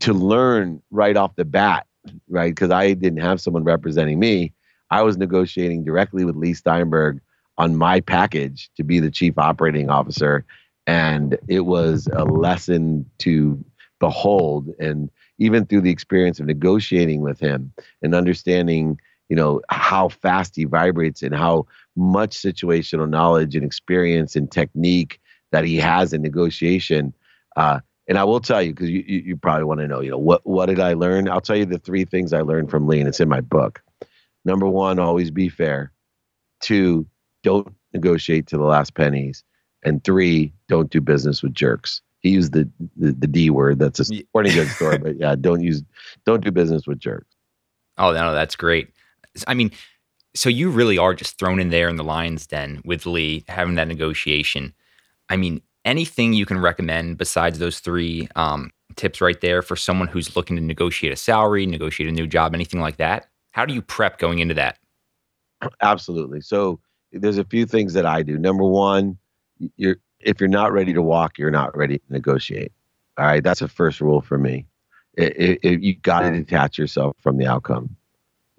to 0.00 0.12
learn 0.12 0.82
right 0.90 1.16
off 1.16 1.36
the 1.36 1.44
bat 1.44 1.86
right 2.28 2.54
because 2.54 2.70
i 2.70 2.92
didn't 2.92 3.20
have 3.20 3.40
someone 3.40 3.64
representing 3.64 4.18
me 4.18 4.52
i 4.90 5.02
was 5.02 5.16
negotiating 5.16 5.84
directly 5.84 6.24
with 6.24 6.36
leigh 6.36 6.54
steinberg 6.54 7.20
on 7.58 7.76
my 7.76 8.00
package 8.00 8.70
to 8.76 8.82
be 8.82 8.98
the 8.98 9.10
chief 9.10 9.38
operating 9.38 9.90
officer 9.90 10.44
and 10.86 11.38
it 11.48 11.60
was 11.60 12.08
a 12.14 12.24
lesson 12.24 13.08
to 13.18 13.62
behold 14.00 14.68
and 14.80 15.10
even 15.38 15.64
through 15.66 15.80
the 15.80 15.90
experience 15.90 16.40
of 16.40 16.46
negotiating 16.46 17.20
with 17.20 17.38
him 17.38 17.72
and 18.02 18.14
understanding 18.14 18.98
you 19.32 19.36
know 19.36 19.62
how 19.70 20.10
fast 20.10 20.54
he 20.54 20.66
vibrates 20.66 21.22
and 21.22 21.34
how 21.34 21.64
much 21.96 22.36
situational 22.36 23.08
knowledge 23.08 23.56
and 23.56 23.64
experience 23.64 24.36
and 24.36 24.52
technique 24.52 25.18
that 25.52 25.64
he 25.64 25.78
has 25.78 26.12
in 26.12 26.20
negotiation 26.20 27.14
uh, 27.56 27.80
and 28.08 28.18
i 28.18 28.24
will 28.24 28.40
tell 28.40 28.60
you 28.60 28.74
because 28.74 28.90
you, 28.90 29.02
you, 29.06 29.20
you, 29.20 29.36
probably 29.38 29.64
want 29.64 29.80
to 29.80 29.88
know 29.88 30.02
you 30.02 30.10
know 30.10 30.18
what 30.18 30.46
what 30.46 30.66
did 30.66 30.78
i 30.78 30.92
learn 30.92 31.30
i'll 31.30 31.40
tell 31.40 31.56
you 31.56 31.64
the 31.64 31.78
three 31.78 32.04
things 32.04 32.34
i 32.34 32.42
learned 32.42 32.70
from 32.70 32.86
leigh 32.86 33.00
and 33.00 33.08
it's 33.08 33.20
in 33.20 33.28
my 33.28 33.40
book 33.40 33.82
number 34.44 34.68
one 34.68 34.98
always 34.98 35.30
be 35.30 35.48
fair 35.48 35.90
two 36.60 37.06
don't 37.42 37.74
negotiate 37.94 38.46
to 38.46 38.58
the 38.58 38.64
last 38.64 38.94
pennies 38.94 39.44
and 39.82 40.04
three 40.04 40.52
don't 40.68 40.90
do 40.90 41.00
business 41.00 41.42
with 41.42 41.54
jerks 41.54 42.02
he 42.20 42.28
used 42.28 42.52
the, 42.52 42.70
the, 42.96 43.10
the 43.10 43.26
D 43.26 43.50
word. 43.50 43.80
That's 43.80 43.98
a 43.98 44.04
sporting 44.04 44.54
goods 44.54 44.76
store, 44.76 44.96
but 44.96 45.18
yeah, 45.18 45.34
don't 45.34 45.60
use 45.60 45.82
don't 46.24 46.44
do 46.44 46.52
business 46.52 46.86
with 46.86 47.00
jerks. 47.00 47.34
Oh 47.98 48.12
no, 48.12 48.32
that's 48.32 48.56
great. 48.56 48.91
I 49.46 49.54
mean, 49.54 49.70
so 50.34 50.48
you 50.48 50.70
really 50.70 50.98
are 50.98 51.14
just 51.14 51.38
thrown 51.38 51.60
in 51.60 51.70
there 51.70 51.88
in 51.88 51.96
the 51.96 52.04
lion's 52.04 52.46
den 52.46 52.80
with 52.84 53.06
Leigh 53.06 53.44
having 53.48 53.74
that 53.74 53.88
negotiation. 53.88 54.72
I 55.28 55.36
mean, 55.36 55.60
anything 55.84 56.32
you 56.32 56.46
can 56.46 56.58
recommend 56.58 57.18
besides 57.18 57.58
those 57.58 57.80
three 57.80 58.28
um, 58.36 58.70
tips 58.96 59.20
right 59.20 59.40
there 59.40 59.62
for 59.62 59.76
someone 59.76 60.08
who's 60.08 60.36
looking 60.36 60.56
to 60.56 60.62
negotiate 60.62 61.12
a 61.12 61.16
salary, 61.16 61.66
negotiate 61.66 62.08
a 62.08 62.12
new 62.12 62.26
job, 62.26 62.54
anything 62.54 62.80
like 62.80 62.96
that? 62.96 63.26
How 63.52 63.66
do 63.66 63.74
you 63.74 63.82
prep 63.82 64.18
going 64.18 64.38
into 64.38 64.54
that? 64.54 64.78
Absolutely. 65.80 66.40
So 66.40 66.80
there's 67.12 67.38
a 67.38 67.44
few 67.44 67.66
things 67.66 67.92
that 67.94 68.06
I 68.06 68.22
do. 68.22 68.38
Number 68.38 68.64
one, 68.64 69.18
you're 69.76 69.96
if 70.20 70.40
you're 70.40 70.48
not 70.48 70.72
ready 70.72 70.92
to 70.92 71.02
walk, 71.02 71.36
you're 71.38 71.50
not 71.50 71.76
ready 71.76 71.98
to 71.98 72.04
negotiate. 72.08 72.72
All 73.18 73.26
right, 73.26 73.42
that's 73.42 73.60
a 73.60 73.68
first 73.68 74.00
rule 74.00 74.20
for 74.20 74.38
me. 74.38 74.66
It, 75.14 75.36
it, 75.36 75.58
it, 75.62 75.80
you 75.82 75.96
got 75.96 76.20
to 76.20 76.30
detach 76.30 76.78
yourself 76.78 77.16
from 77.20 77.36
the 77.36 77.46
outcome. 77.46 77.96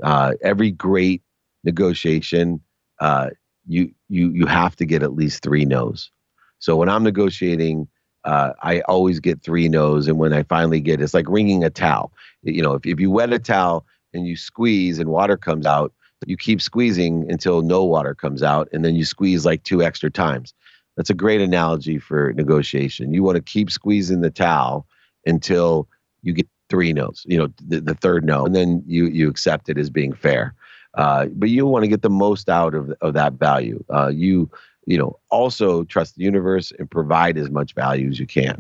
Uh, 0.02 0.34
every 0.42 0.72
great 0.72 1.22
negotiation, 1.64 2.60
uh, 3.00 3.30
you 3.68 3.92
you 4.10 4.32
you 4.32 4.46
have 4.46 4.76
to 4.78 4.86
get 4.86 5.04
at 5.04 5.14
least 5.14 5.44
three 5.44 5.66
no's. 5.66 6.12
So 6.60 6.76
when 6.76 6.90
I'm 6.90 7.04
negotiating, 7.04 7.88
uh, 8.24 8.54
I 8.62 8.82
always 8.82 9.20
get 9.20 9.42
three 9.42 9.70
no's, 9.70 10.08
and 10.08 10.18
when 10.18 10.34
I 10.34 10.44
finally 10.44 10.80
get, 10.82 11.02
it's 11.02 11.14
like 11.14 11.30
wringing 11.30 11.64
a 11.64 11.70
towel. 11.70 12.12
You 12.44 12.62
know, 12.62 12.74
if 12.74 12.86
if 12.86 13.00
you 13.00 13.12
wet 13.12 13.34
a 13.34 13.40
towel 13.40 13.86
and 14.14 14.26
you 14.26 14.36
squeeze 14.36 15.00
and 15.00 15.10
water 15.10 15.38
comes 15.38 15.66
out, 15.66 15.94
you 16.26 16.38
keep 16.38 16.62
squeezing 16.62 17.30
until 17.30 17.62
no 17.62 17.84
water 17.84 18.16
comes 18.16 18.44
out, 18.44 18.70
and 18.74 18.84
then 18.84 18.96
you 18.96 19.06
squeeze 19.06 19.46
like 19.46 19.64
two 19.64 19.84
extra 19.84 20.10
times. 20.10 20.54
That's 20.98 21.10
a 21.10 21.16
great 21.16 21.42
analogy 21.42 21.98
for 21.98 22.34
negotiation. 22.34 23.14
You 23.14 23.24
want 23.24 23.36
to 23.36 23.42
keep 23.42 23.72
squeezing 23.72 24.22
the 24.22 24.30
towel 24.30 24.86
until 25.26 25.88
you 26.22 26.34
get 26.34 26.48
three 26.74 26.92
no's, 26.92 27.24
you 27.28 27.38
know, 27.38 27.50
the, 27.68 27.80
the 27.82 27.94
third 27.94 28.26
no, 28.26 28.48
and 28.48 28.56
then 28.56 28.82
you 28.88 29.06
you 29.06 29.30
accept 29.30 29.70
it 29.70 29.78
as 29.78 29.92
being 29.92 30.12
fair. 30.12 30.56
Uh, 30.96 31.28
but 31.36 31.50
you 31.50 31.68
want 31.68 31.84
to 31.84 31.88
get 31.88 32.02
the 32.02 32.10
most 32.10 32.50
out 32.50 32.74
of 32.74 32.92
of 33.02 33.14
that 33.14 33.34
value. 33.34 33.84
Uh, 33.94 34.08
you 34.08 34.50
you 34.88 34.98
know 34.98 35.20
also 35.30 35.84
trust 35.84 36.16
the 36.16 36.24
universe 36.24 36.74
and 36.80 36.90
provide 36.90 37.38
as 37.38 37.52
much 37.52 37.76
value 37.76 38.10
as 38.10 38.20
you 38.20 38.26
can. 38.26 38.60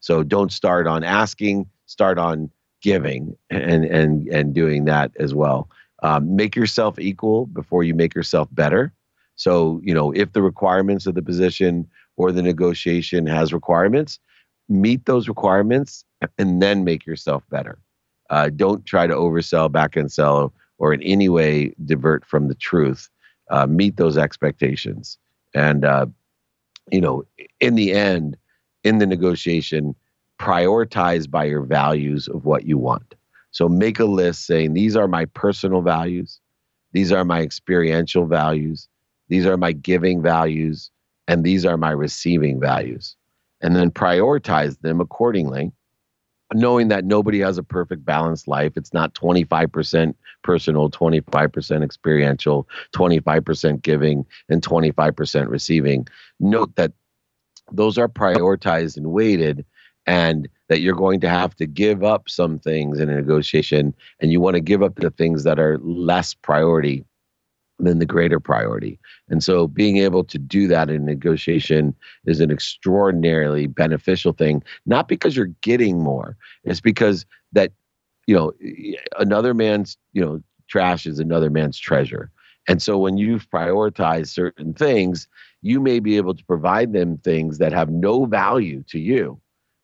So 0.00 0.22
don't 0.22 0.52
start 0.52 0.86
on 0.86 1.02
asking, 1.02 1.66
start 1.86 2.18
on 2.18 2.50
giving 2.82 3.34
and 3.48 3.86
and 3.86 4.28
and 4.28 4.54
doing 4.54 4.84
that 4.84 5.12
as 5.18 5.32
well. 5.32 5.70
Um, 6.02 6.36
make 6.36 6.54
yourself 6.54 6.98
equal 6.98 7.46
before 7.46 7.82
you 7.82 7.94
make 7.94 8.14
yourself 8.14 8.48
better. 8.52 8.92
So, 9.36 9.80
you 9.82 9.94
know, 9.94 10.12
if 10.12 10.34
the 10.34 10.42
requirements 10.42 11.06
of 11.06 11.14
the 11.14 11.22
position 11.22 11.88
or 12.16 12.30
the 12.30 12.42
negotiation 12.42 13.26
has 13.26 13.54
requirements, 13.54 14.18
meet 14.68 15.06
those 15.06 15.28
requirements 15.28 16.04
and 16.38 16.62
then 16.62 16.84
make 16.84 17.06
yourself 17.06 17.42
better. 17.50 17.78
Uh, 18.30 18.50
don't 18.50 18.84
try 18.86 19.06
to 19.06 19.14
oversell, 19.14 19.70
back 19.70 19.96
and 19.96 20.10
sell, 20.10 20.52
or 20.78 20.92
in 20.92 21.02
any 21.02 21.28
way 21.28 21.74
divert 21.84 22.24
from 22.24 22.48
the 22.48 22.54
truth. 22.54 23.10
uh, 23.50 23.66
meet 23.66 23.96
those 23.96 24.16
expectations. 24.16 25.18
And, 25.54 25.84
uh, 25.84 26.06
you 26.90 27.00
know, 27.00 27.24
in 27.60 27.74
the 27.74 27.92
end, 27.92 28.36
in 28.82 28.98
the 28.98 29.06
negotiation, 29.06 29.94
prioritize 30.40 31.30
by 31.30 31.44
your 31.44 31.62
values 31.62 32.28
of 32.28 32.44
what 32.44 32.64
you 32.64 32.76
want. 32.78 33.14
So 33.50 33.68
make 33.68 34.00
a 34.00 34.04
list 34.04 34.46
saying, 34.46 34.74
these 34.74 34.96
are 34.96 35.06
my 35.06 35.26
personal 35.26 35.80
values, 35.80 36.40
these 36.92 37.12
are 37.12 37.24
my 37.24 37.40
experiential 37.40 38.26
values, 38.26 38.88
these 39.28 39.46
are 39.46 39.56
my 39.56 39.72
giving 39.72 40.20
values, 40.22 40.90
and 41.28 41.44
these 41.44 41.64
are 41.64 41.76
my 41.76 41.90
receiving 41.90 42.60
values. 42.60 43.16
And 43.60 43.76
then 43.76 43.90
prioritize 43.90 44.80
them 44.80 45.00
accordingly 45.00 45.72
knowing 46.52 46.88
that 46.88 47.04
nobody 47.04 47.40
has 47.40 47.58
a 47.58 47.62
perfect 47.62 48.04
balanced 48.04 48.46
life. 48.46 48.72
It's 48.76 48.92
not 48.92 49.14
25% 49.14 50.14
personal, 50.42 50.90
25% 50.90 51.82
experiential, 51.82 52.68
25% 52.94 53.82
giving, 53.82 54.26
and 54.48 54.62
25% 54.62 55.48
receiving. 55.48 56.06
Note 56.40 56.74
that 56.76 56.92
those 57.72 57.96
are 57.96 58.08
prioritized 58.08 58.96
and 58.96 59.12
weighted, 59.12 59.64
and 60.06 60.48
that 60.68 60.80
you're 60.80 60.94
going 60.94 61.20
to 61.20 61.28
have 61.28 61.54
to 61.56 61.66
give 61.66 62.04
up 62.04 62.28
some 62.28 62.58
things 62.58 63.00
in 63.00 63.08
a 63.08 63.14
negotiation, 63.14 63.94
and 64.20 64.30
you 64.30 64.40
want 64.40 64.54
to 64.54 64.60
give 64.60 64.82
up 64.82 64.96
the 64.96 65.10
things 65.10 65.44
that 65.44 65.58
are 65.58 65.78
less 65.78 66.34
priority 66.34 67.04
than 67.78 67.98
the 67.98 68.06
greater 68.06 68.38
priority. 68.38 68.98
And 69.28 69.42
so 69.42 69.66
being 69.66 69.96
able 69.96 70.24
to 70.24 70.38
do 70.38 70.68
that 70.68 70.90
in 70.90 71.04
negotiation 71.04 71.94
is 72.24 72.40
an 72.40 72.50
extraordinarily 72.50 73.66
beneficial 73.66 74.32
thing, 74.32 74.62
not 74.86 75.08
because 75.08 75.36
you're 75.36 75.46
getting 75.60 76.02
more, 76.02 76.36
it's 76.62 76.80
because 76.80 77.26
that, 77.52 77.72
you 78.26 78.36
know, 78.36 78.52
another 79.18 79.54
man's, 79.54 79.98
you 80.12 80.24
know, 80.24 80.40
trash 80.68 81.04
is 81.06 81.18
another 81.18 81.50
man's 81.50 81.78
treasure. 81.78 82.30
And 82.68 82.80
so 82.80 82.96
when 82.96 83.18
you've 83.18 83.50
prioritized 83.50 84.28
certain 84.28 84.72
things, 84.72 85.28
you 85.60 85.80
may 85.80 85.98
be 85.98 86.16
able 86.16 86.34
to 86.34 86.44
provide 86.44 86.92
them 86.92 87.18
things 87.18 87.58
that 87.58 87.72
have 87.72 87.90
no 87.90 88.24
value 88.24 88.82
to 88.88 88.98
you, 88.98 89.40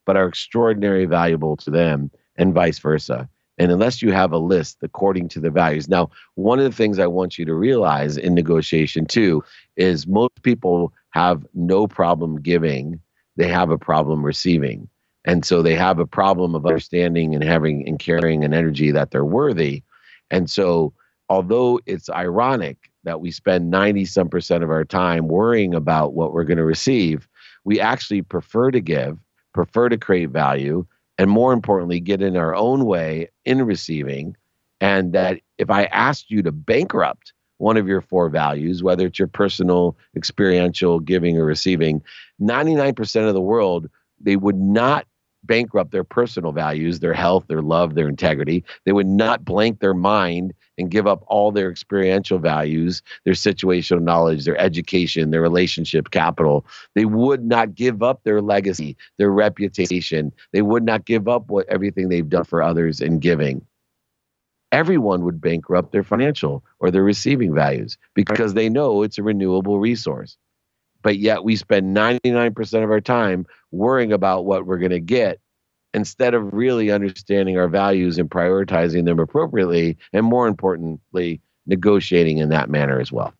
but 0.06 0.16
are 0.16 0.28
extraordinarily 0.28 1.06
valuable 1.06 1.56
to 1.58 1.70
them, 1.70 2.10
and 2.36 2.54
vice 2.54 2.78
versa. 2.78 3.28
And 3.60 3.70
unless 3.70 4.00
you 4.00 4.10
have 4.10 4.32
a 4.32 4.38
list 4.38 4.78
according 4.80 5.28
to 5.28 5.40
the 5.40 5.50
values. 5.50 5.86
Now, 5.86 6.08
one 6.34 6.58
of 6.58 6.64
the 6.64 6.74
things 6.74 6.98
I 6.98 7.06
want 7.06 7.38
you 7.38 7.44
to 7.44 7.52
realize 7.52 8.16
in 8.16 8.34
negotiation 8.34 9.04
too 9.04 9.44
is 9.76 10.06
most 10.06 10.42
people 10.42 10.94
have 11.10 11.44
no 11.52 11.86
problem 11.86 12.40
giving, 12.40 12.98
they 13.36 13.48
have 13.48 13.68
a 13.68 13.76
problem 13.76 14.24
receiving. 14.24 14.88
And 15.26 15.44
so 15.44 15.60
they 15.60 15.74
have 15.74 15.98
a 15.98 16.06
problem 16.06 16.54
of 16.54 16.64
understanding 16.64 17.34
and 17.34 17.44
having 17.44 17.86
and 17.86 17.98
carrying 17.98 18.44
an 18.44 18.54
energy 18.54 18.92
that 18.92 19.10
they're 19.10 19.26
worthy. 19.26 19.82
And 20.30 20.48
so, 20.48 20.94
although 21.28 21.80
it's 21.84 22.08
ironic 22.08 22.90
that 23.04 23.20
we 23.20 23.30
spend 23.30 23.70
90 23.70 24.06
some 24.06 24.30
percent 24.30 24.64
of 24.64 24.70
our 24.70 24.86
time 24.86 25.28
worrying 25.28 25.74
about 25.74 26.14
what 26.14 26.32
we're 26.32 26.44
going 26.44 26.56
to 26.56 26.64
receive, 26.64 27.28
we 27.64 27.78
actually 27.78 28.22
prefer 28.22 28.70
to 28.70 28.80
give, 28.80 29.18
prefer 29.52 29.90
to 29.90 29.98
create 29.98 30.30
value, 30.30 30.86
and 31.20 31.30
more 31.30 31.52
importantly, 31.52 32.00
get 32.00 32.22
in 32.22 32.34
our 32.34 32.54
own 32.54 32.86
way 32.86 33.28
in 33.44 33.62
receiving. 33.66 34.34
And 34.80 35.12
that 35.12 35.38
if 35.58 35.68
I 35.68 35.84
asked 35.84 36.30
you 36.30 36.42
to 36.42 36.50
bankrupt 36.50 37.34
one 37.58 37.76
of 37.76 37.86
your 37.86 38.00
four 38.00 38.30
values, 38.30 38.82
whether 38.82 39.04
it's 39.04 39.18
your 39.18 39.28
personal, 39.28 39.98
experiential, 40.16 40.98
giving, 40.98 41.36
or 41.36 41.44
receiving, 41.44 42.02
99% 42.40 43.28
of 43.28 43.34
the 43.34 43.40
world, 43.42 43.90
they 44.18 44.36
would 44.36 44.56
not 44.56 45.06
bankrupt 45.44 45.92
their 45.92 46.04
personal 46.04 46.52
values, 46.52 47.00
their 47.00 47.12
health, 47.12 47.44
their 47.48 47.60
love, 47.60 47.96
their 47.96 48.08
integrity. 48.08 48.64
They 48.86 48.92
would 48.92 49.06
not 49.06 49.44
blank 49.44 49.80
their 49.80 49.92
mind 49.92 50.54
and 50.80 50.90
give 50.90 51.06
up 51.06 51.22
all 51.26 51.52
their 51.52 51.70
experiential 51.70 52.38
values, 52.38 53.02
their 53.24 53.34
situational 53.34 54.02
knowledge, 54.02 54.44
their 54.44 54.58
education, 54.58 55.30
their 55.30 55.42
relationship 55.42 56.10
capital. 56.10 56.66
They 56.94 57.04
would 57.04 57.44
not 57.44 57.74
give 57.74 58.02
up 58.02 58.22
their 58.24 58.40
legacy, 58.40 58.96
their 59.18 59.30
reputation. 59.30 60.32
They 60.52 60.62
would 60.62 60.82
not 60.82 61.04
give 61.04 61.28
up 61.28 61.48
what 61.48 61.68
everything 61.68 62.08
they've 62.08 62.28
done 62.28 62.44
for 62.44 62.62
others 62.62 63.00
in 63.00 63.18
giving. 63.18 63.64
Everyone 64.72 65.24
would 65.24 65.40
bankrupt 65.40 65.92
their 65.92 66.04
financial 66.04 66.64
or 66.78 66.90
their 66.90 67.02
receiving 67.02 67.54
values 67.54 67.98
because 68.14 68.54
they 68.54 68.68
know 68.68 69.02
it's 69.02 69.18
a 69.18 69.22
renewable 69.22 69.80
resource. 69.80 70.36
But 71.02 71.18
yet 71.18 71.44
we 71.44 71.56
spend 71.56 71.96
99% 71.96 72.84
of 72.84 72.90
our 72.90 73.00
time 73.00 73.46
worrying 73.70 74.12
about 74.12 74.44
what 74.44 74.66
we're 74.66 74.78
going 74.78 74.90
to 74.90 75.00
get 75.00 75.40
instead 75.94 76.34
of 76.34 76.52
really 76.52 76.90
understanding 76.90 77.58
our 77.58 77.68
values 77.68 78.18
and 78.18 78.30
prioritizing 78.30 79.04
them 79.04 79.18
appropriately, 79.18 79.96
and 80.12 80.24
more 80.24 80.46
importantly, 80.46 81.40
negotiating 81.66 82.38
in 82.38 82.48
that 82.50 82.70
manner 82.70 83.00
as 83.00 83.10
well. 83.12 83.34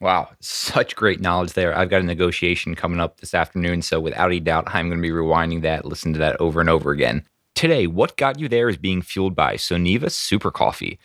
Wow, 0.00 0.30
such 0.40 0.96
great 0.96 1.20
knowledge 1.20 1.52
there. 1.52 1.76
I've 1.76 1.90
got 1.90 2.00
a 2.00 2.04
negotiation 2.04 2.74
coming 2.74 2.98
up 2.98 3.20
this 3.20 3.34
afternoon, 3.34 3.82
so 3.82 4.00
without 4.00 4.32
a 4.32 4.40
doubt, 4.40 4.64
I'm 4.66 4.88
going 4.88 5.00
to 5.00 5.08
be 5.08 5.14
rewinding 5.14 5.62
that, 5.62 5.84
listen 5.84 6.12
to 6.14 6.18
that 6.18 6.40
over 6.40 6.60
and 6.60 6.68
over 6.68 6.90
again. 6.90 7.24
Today, 7.54 7.86
what 7.86 8.16
got 8.16 8.40
you 8.40 8.48
there 8.48 8.68
is 8.68 8.76
being 8.76 9.02
fueled 9.02 9.36
by 9.36 9.54
Soneva 9.54 10.10
Super 10.10 10.50
Coffee. 10.50 10.98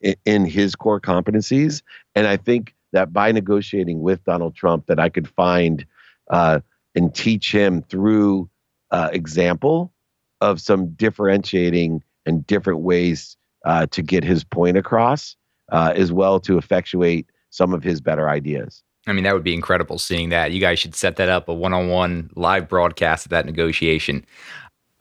in, 0.00 0.14
in 0.24 0.46
his 0.46 0.74
core 0.74 1.02
competencies, 1.02 1.82
and 2.14 2.26
I 2.26 2.38
think 2.38 2.74
that 2.92 3.12
by 3.12 3.30
negotiating 3.30 4.00
with 4.00 4.24
Donald 4.24 4.54
Trump, 4.54 4.86
that 4.86 4.98
I 4.98 5.10
could 5.10 5.28
find 5.28 5.84
and 6.30 7.14
teach 7.14 7.52
him 7.52 7.82
through 7.82 8.48
uh, 8.90 9.10
example 9.12 9.92
of 10.40 10.60
some 10.60 10.90
differentiating 10.90 12.02
and 12.26 12.46
different 12.46 12.80
ways 12.80 13.36
uh, 13.64 13.86
to 13.86 14.02
get 14.02 14.24
his 14.24 14.44
point 14.44 14.76
across, 14.76 15.36
uh, 15.72 15.92
as 15.96 16.12
well 16.12 16.38
to 16.40 16.58
effectuate 16.58 17.26
some 17.50 17.74
of 17.74 17.82
his 17.82 18.00
better 18.00 18.28
ideas. 18.28 18.82
I 19.06 19.12
mean, 19.12 19.24
that 19.24 19.34
would 19.34 19.44
be 19.44 19.54
incredible 19.54 19.98
seeing 19.98 20.28
that. 20.28 20.52
You 20.52 20.60
guys 20.60 20.78
should 20.78 20.94
set 20.94 21.16
that 21.16 21.28
up 21.28 21.48
a 21.48 21.54
one 21.54 21.72
on 21.72 21.88
one 21.88 22.30
live 22.34 22.68
broadcast 22.68 23.26
of 23.26 23.30
that 23.30 23.46
negotiation. 23.46 24.24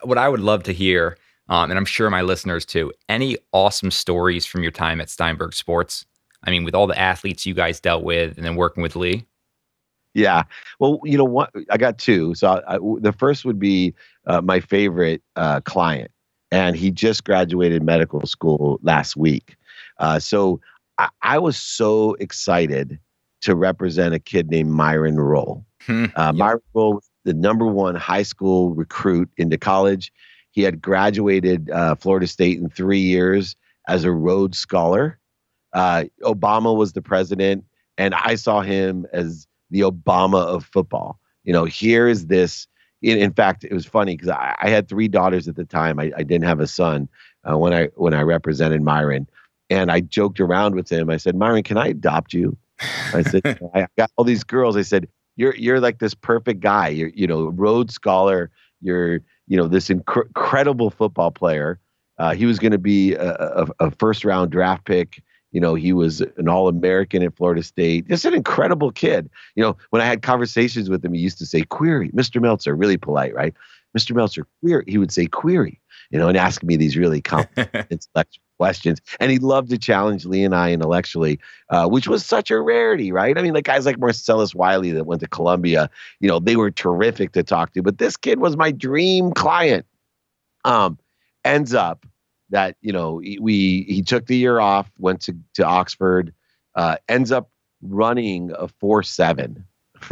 What 0.04 0.18
I 0.18 0.30
would 0.30 0.40
love 0.40 0.64
to 0.64 0.74
hear, 0.74 1.18
um, 1.50 1.70
and 1.70 1.78
I'm 1.78 1.86
sure 1.86 2.10
my 2.10 2.22
listeners 2.22 2.66
too, 2.66 2.94
any 3.10 3.38
awesome 3.52 3.92
stories 3.92 4.46
from 4.46 4.64
your 4.64 4.72
time 4.72 5.02
at 5.02 5.10
Steinberg 5.10 5.54
Sports? 5.54 6.06
I 6.44 6.52
mean, 6.52 6.64
with 6.64 6.76
all 6.76 6.88
the 6.88 6.98
athletes 6.98 7.46
you 7.46 7.54
guys 7.54 7.80
dealt 7.80 8.04
with 8.04 8.38
and 8.38 8.46
then 8.46 8.56
working 8.56 8.82
with 8.82 8.96
Leigh? 8.96 9.26
Yeah. 10.18 10.43
Well, 10.80 10.99
you 11.03 11.15
know 11.15 11.24
what? 11.24 11.51
I 11.70 11.78
got 11.78 11.99
two. 11.99 12.34
So 12.34 12.63
I, 12.68 12.80
the 12.99 13.13
first 13.13 13.45
would 13.45 13.59
be 13.59 13.93
uh, 14.26 14.41
my 14.41 14.59
favorite 14.59 15.22
uh, 15.36 15.61
client, 15.61 16.09
and 16.51 16.76
he 16.76 16.89
just 16.89 17.24
graduated 17.24 17.84
medical 17.84 18.26
school 18.26 18.80
last 18.82 19.15
week. 19.15 19.55
Uh, 19.99 20.18
so 20.18 20.59
I, 20.97 21.09
I, 21.22 21.38
was 21.38 21.55
so 21.55 22.15
excited 22.15 22.99
to 23.41 23.55
represent 23.55 24.15
a 24.15 24.20
kid 24.20 24.49
named 24.49 24.72
Myron 24.72 25.20
Rolle. 25.20 25.63
Hmm. 25.82 26.05
Uh, 26.15 26.34
yep. 26.34 26.36
Myron 26.36 26.61
Rolle 26.74 26.93
was 26.95 27.09
the 27.24 27.36
number 27.36 27.68
one 27.68 27.93
high 27.93 28.24
school 28.24 28.74
recruit 28.74 29.30
into 29.38 29.59
college. 29.59 30.11
He 30.49 30.63
had 30.63 30.82
graduated 30.82 31.70
uh, 31.70 31.93
Florida 31.93 32.26
State 32.26 32.57
in 32.57 32.70
three 32.70 33.01
years 33.01 33.55
as 33.88 34.03
a 34.03 34.11
Rhodes 34.11 34.57
Scholar. 34.57 35.20
Uh, 35.74 36.05
Obama 36.24 36.76
was 36.76 36.93
the 36.93 37.03
president, 37.03 37.65
and 37.99 38.15
I 38.15 38.34
saw 38.34 38.61
him 38.61 39.05
as 39.13 39.47
the 39.70 39.82
Obama 39.82 40.43
of 40.43 40.65
football. 40.65 41.20
You 41.43 41.53
know, 41.53 41.65
here 41.65 42.07
is 42.07 42.28
this. 42.28 42.68
In, 43.01 43.20
in 43.20 43.32
fact, 43.32 43.63
it 43.63 43.74
was 43.74 43.86
funny 43.86 44.15
because 44.15 44.30
I, 44.30 44.55
I, 44.59 44.70
had 44.70 44.89
three 44.89 45.07
daughters 45.07 45.47
at 45.47 45.55
the 45.55 45.65
time. 45.65 45.99
I, 45.99 46.11
I 46.18 46.24
didn't 46.24 46.45
have 46.45 46.59
a 46.59 46.65
son 46.65 47.07
uh, 47.49 47.55
when 47.55 47.72
I 47.72 47.86
when 47.95 48.15
I 48.15 48.22
represented 48.22 48.82
Myron, 48.82 49.30
and 49.70 49.91
I 49.91 50.01
joked 50.01 50.39
around 50.39 50.74
with 50.74 50.89
him. 50.89 51.09
I 51.09 51.18
said, 51.18 51.36
"Myron, 51.36 51.63
can 51.63 51.78
I 51.78 51.88
adopt 51.89 52.34
you?" 52.34 52.57
I 53.13 53.22
said, 53.22 53.43
"I 53.76 53.88
got 53.97 54.11
all 54.15 54.26
these 54.26 54.43
girls." 54.43 54.76
I 54.76 54.82
said, 54.82 55.07
"You're 55.36 55.55
you're 55.55 55.80
like 55.80 55.99
this 55.99 56.15
perfect 56.15 56.59
guy. 56.59 56.88
You're 56.89 57.09
you 57.09 57.28
know 57.28 57.49
Rhodes 57.49 57.93
Scholar. 57.93 58.49
You're 58.82 59.22
you 59.47 59.57
know 59.57 59.68
this 59.68 59.89
inc- 59.89 60.26
incredible 60.26 60.89
football 60.89 61.32
player." 61.32 61.80
Uh, 62.18 62.34
he 62.34 62.45
was 62.47 62.57
going 62.57 62.72
to 62.72 62.80
be 62.80 63.13
a, 63.13 63.32
a, 63.36 63.68
a, 63.80 63.91
first 63.91 64.26
round 64.26 64.51
draft 64.51 64.86
pick. 64.86 65.22
You 65.58 65.62
know, 65.62 65.74
he 65.74 65.91
was 65.91 66.22
an 66.22 66.47
All 66.47 66.68
American 66.68 67.24
at 67.24 67.36
Florida 67.36 67.64
State. 67.64 68.08
Just 68.08 68.26
an 68.26 68.36
incredible 68.36 68.91
kid. 68.91 69.28
You 69.55 69.64
know, 69.64 69.76
when 69.89 70.03
I 70.03 70.05
had 70.05 70.22
conversations 70.22 70.88
with 70.88 71.03
him, 71.03 71.14
he 71.14 71.20
used 71.20 71.39
to 71.39 71.47
say, 71.47 71.64
"Query, 71.64 72.12
Mr. 72.12 72.39
Meltzer," 72.39 72.76
really 72.76 72.95
polite, 72.95 73.34
right? 73.34 73.55
Mr. 73.97 74.16
Meltzer, 74.16 74.45
query. 74.62 74.84
He 74.88 74.99
would 74.99 75.12
say, 75.12 75.26
"Query," 75.26 75.82
you 76.12 76.20
know, 76.20 76.28
and 76.28 76.38
ask 76.38 76.62
me 76.62 76.76
these 76.76 76.95
really 76.95 77.22
complex 77.24 77.72
intellectual 77.89 78.43
questions. 78.60 79.01
And 79.20 79.32
he 79.32 79.39
loved 79.39 79.72
to 79.72 79.80
challenge 79.80 80.28
Leigh 80.28 80.43
and 80.43 80.53
I 80.53 80.74
intellectually, 80.74 81.39
uh, 81.72 81.88
which 81.88 82.08
was 82.08 82.24
such 82.24 82.51
a 82.51 82.62
rarity, 82.62 83.12
right? 83.12 83.36
I 83.36 83.41
mean, 83.41 83.55
like 83.55 83.66
guys 83.66 83.88
like 83.88 83.97
Marcellus 83.97 84.53
Wiley 84.53 84.91
that 84.91 85.08
went 85.08 85.22
to 85.22 85.28
Columbia, 85.28 85.89
you 86.20 86.28
know, 86.28 86.38
they 86.38 86.55
were 86.55 86.70
terrific 86.70 87.32
to 87.32 87.41
talk 87.41 87.74
to. 87.74 87.82
But 87.82 87.97
this 87.97 88.16
kid 88.16 88.38
was 88.38 88.55
my 88.55 88.70
dream 88.70 89.32
client. 89.32 89.88
Um, 90.66 90.99
ends 91.43 91.74
up 91.74 92.05
that 92.50 92.76
you 92.82 92.91
know 92.91 93.16
we 93.16 93.86
he 93.88 94.02
took 94.02 94.28
the 94.28 94.38
year 94.38 94.60
off, 94.60 94.89
went 94.98 95.22
to 95.22 95.36
to 95.56 95.64
Oxford, 95.64 96.34
uh, 96.76 96.98
ends 97.08 97.32
up 97.32 97.50
running 97.82 98.52
a 98.58 98.68
four 98.68 99.04
seven. 99.04 99.66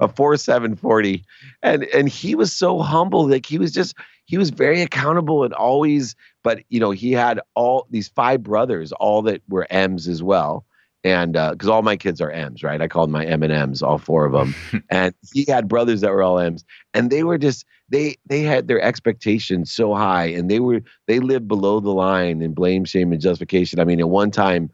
a 0.00 0.06
four 0.06 0.36
seven 0.36 0.76
forty, 0.76 1.24
and 1.62 1.82
and 1.84 2.08
he 2.08 2.36
was 2.36 2.52
so 2.52 2.78
humble 2.78 3.28
like 3.28 3.46
he 3.46 3.58
was 3.58 3.72
just 3.72 3.96
he 4.28 4.38
was 4.38 4.50
very 4.50 4.80
accountable 4.80 5.42
and 5.42 5.52
always 5.54 6.14
but 6.44 6.62
you 6.68 6.78
know 6.78 6.92
he 6.92 7.10
had 7.12 7.40
all 7.54 7.86
these 7.90 8.08
five 8.08 8.42
brothers 8.44 8.92
all 8.92 9.22
that 9.22 9.42
were 9.48 9.66
m's 9.70 10.06
as 10.06 10.22
well 10.22 10.64
and 11.08 11.32
because 11.32 11.68
uh, 11.68 11.72
all 11.72 11.82
my 11.82 11.96
kids 11.96 12.20
are 12.20 12.30
M's, 12.30 12.62
right? 12.62 12.80
I 12.80 12.88
called 12.88 13.10
my 13.10 13.24
M 13.24 13.42
and 13.42 13.52
M's, 13.52 13.82
all 13.82 13.98
four 13.98 14.26
of 14.26 14.32
them, 14.32 14.54
and 14.90 15.14
he 15.32 15.44
had 15.48 15.66
brothers 15.68 16.02
that 16.02 16.12
were 16.12 16.22
all 16.22 16.38
M's, 16.38 16.64
and 16.94 17.10
they 17.10 17.24
were 17.24 17.38
just 17.38 17.64
they 17.88 18.16
they 18.26 18.42
had 18.42 18.68
their 18.68 18.80
expectations 18.80 19.72
so 19.72 19.94
high, 19.94 20.26
and 20.26 20.50
they 20.50 20.60
were 20.60 20.82
they 21.06 21.20
lived 21.20 21.48
below 21.48 21.80
the 21.80 21.90
line 21.90 22.42
in 22.42 22.52
blame, 22.52 22.84
shame, 22.84 23.12
and 23.12 23.20
justification. 23.20 23.80
I 23.80 23.84
mean, 23.84 24.00
at 24.00 24.08
one 24.08 24.30
time, 24.30 24.70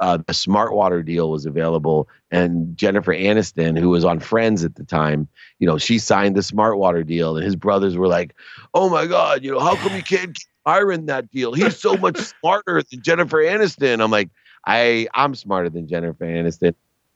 uh, 0.00 0.18
the 0.26 0.34
Smart 0.34 0.74
Water 0.74 1.02
deal 1.02 1.30
was 1.30 1.46
available, 1.46 2.08
and 2.30 2.76
Jennifer 2.76 3.14
Aniston, 3.14 3.78
who 3.78 3.88
was 3.88 4.04
on 4.04 4.20
Friends 4.20 4.64
at 4.64 4.74
the 4.74 4.84
time, 4.84 5.28
you 5.58 5.66
know, 5.66 5.78
she 5.78 5.98
signed 5.98 6.36
the 6.36 6.42
Smart 6.42 6.78
Water 6.78 7.02
deal, 7.02 7.36
and 7.36 7.44
his 7.44 7.56
brothers 7.56 7.96
were 7.96 8.08
like, 8.08 8.34
"Oh 8.74 8.88
my 8.88 9.06
God, 9.06 9.42
you 9.42 9.50
know, 9.50 9.60
how 9.60 9.76
come 9.76 9.96
you 9.96 10.02
can't 10.02 10.38
iron 10.66 11.06
that 11.06 11.30
deal? 11.30 11.54
He's 11.54 11.78
so 11.78 11.96
much 11.96 12.18
smarter 12.40 12.82
than 12.90 13.02
Jennifer 13.02 13.38
Aniston." 13.38 14.02
I'm 14.02 14.10
like 14.10 14.28
I 14.68 15.08
I'm 15.14 15.34
smarter 15.34 15.70
than 15.70 15.88
Jennifer 15.88 16.24
Aniston. 16.26 16.74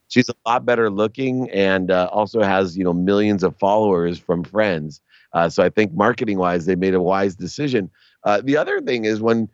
She's 0.08 0.28
a 0.28 0.34
lot 0.46 0.66
better 0.66 0.90
looking 0.90 1.48
and 1.50 1.90
uh, 1.90 2.08
also 2.10 2.42
has 2.42 2.76
you 2.76 2.82
know 2.82 2.94
millions 2.94 3.44
of 3.44 3.56
followers 3.58 4.18
from 4.18 4.42
friends. 4.42 5.00
Uh, 5.32 5.48
so 5.48 5.62
I 5.62 5.68
think 5.68 5.92
marketing 5.94 6.38
wise, 6.38 6.66
they 6.66 6.76
made 6.76 6.94
a 6.94 7.00
wise 7.00 7.36
decision. 7.36 7.90
Uh, 8.24 8.40
the 8.42 8.56
other 8.56 8.80
thing 8.80 9.04
is 9.04 9.20
when 9.20 9.48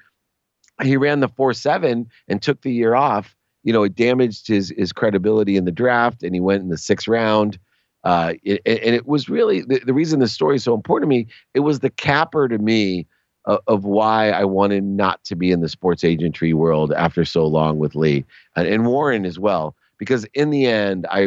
he 0.83 0.97
ran 0.97 1.21
the 1.21 1.29
four 1.29 1.53
seven 1.53 2.09
and 2.29 2.41
took 2.41 2.63
the 2.63 2.73
year 2.73 2.95
off, 2.95 3.37
you 3.65 3.73
know, 3.73 3.83
it 3.83 3.97
damaged 3.97 4.47
his 4.47 4.73
his 4.77 4.93
credibility 4.93 5.57
in 5.57 5.65
the 5.65 5.73
draft, 5.73 6.23
and 6.23 6.35
he 6.35 6.41
went 6.41 6.63
in 6.63 6.69
the 6.69 6.79
sixth 6.79 7.09
round. 7.09 7.59
Uh, 8.05 8.35
it, 8.45 8.63
and 8.65 8.95
it 8.95 9.07
was 9.09 9.29
really 9.29 9.63
the, 9.63 9.81
the 9.85 9.93
reason 9.93 10.21
the 10.21 10.29
story 10.29 10.57
is 10.57 10.63
so 10.65 10.73
important 10.73 11.11
to 11.11 11.17
me. 11.17 11.27
It 11.53 11.61
was 11.61 11.81
the 11.81 11.91
capper 11.91 12.47
to 12.47 12.59
me 12.59 13.07
of, 13.49 13.61
of 13.67 13.85
why 13.85 14.31
I 14.31 14.45
wanted 14.45 14.85
not 14.85 15.25
to 15.25 15.35
be 15.35 15.51
in 15.51 15.61
the 15.61 15.69
sports 15.69 16.05
agentry 16.05 16.55
world 16.55 16.93
after 16.93 17.25
so 17.25 17.47
long 17.47 17.79
with 17.79 17.97
Leigh 17.97 18.25
and, 18.55 18.69
and 18.69 18.87
Warren 18.87 19.25
as 19.25 19.39
well. 19.39 19.75
Because 19.99 20.25
in 20.35 20.51
the 20.51 20.67
end, 20.67 21.07
I, 21.11 21.23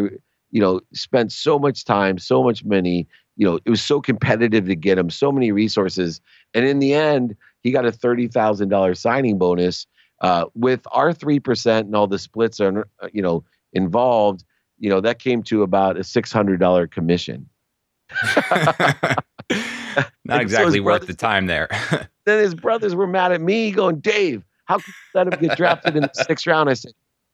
you 0.51 0.61
know, 0.61 0.79
spent 0.93 1.33
so 1.33 1.59
much 1.59 1.83
time, 1.83 2.17
so 2.17 2.41
much 2.41 2.63
money. 2.63 3.07
You 3.35 3.47
know, 3.47 3.59
it 3.65 3.69
was 3.69 3.81
so 3.81 3.99
competitive 3.99 4.67
to 4.67 4.75
get 4.75 4.97
him, 4.97 5.09
so 5.09 5.31
many 5.31 5.51
resources, 5.51 6.21
and 6.53 6.65
in 6.65 6.79
the 6.79 6.93
end, 6.93 7.35
he 7.61 7.71
got 7.71 7.85
a 7.85 7.91
thirty 7.91 8.27
thousand 8.27 8.69
dollars 8.69 8.99
signing 8.99 9.37
bonus. 9.37 9.87
Uh, 10.21 10.45
with 10.53 10.81
our 10.91 11.11
three 11.11 11.39
percent 11.39 11.87
and 11.87 11.95
all 11.95 12.05
the 12.05 12.19
splits 12.19 12.59
are, 12.59 12.87
uh, 13.01 13.07
you 13.11 13.21
know, 13.21 13.43
involved, 13.73 14.43
you 14.77 14.89
know, 14.89 15.01
that 15.01 15.17
came 15.17 15.41
to 15.43 15.63
about 15.63 15.97
a 15.97 16.03
six 16.03 16.31
hundred 16.31 16.59
dollar 16.59 16.85
commission. 16.85 17.49
Not 20.25 20.41
exactly 20.41 20.79
so 20.79 20.83
worth 20.83 21.07
the 21.07 21.13
time 21.13 21.47
there. 21.47 21.67
then 22.25 22.39
his 22.39 22.55
brothers 22.55 22.95
were 22.95 23.07
mad 23.07 23.31
at 23.31 23.41
me, 23.41 23.71
going, 23.71 23.99
Dave, 23.99 24.43
how 24.65 24.77
could 24.77 24.87
you 24.87 24.93
let 25.13 25.27
him 25.27 25.39
get 25.39 25.57
drafted 25.57 25.95
in 25.95 26.03
the 26.03 26.11
sixth 26.27 26.47
round? 26.47 26.69
I 26.69 26.73
said, 26.73 26.93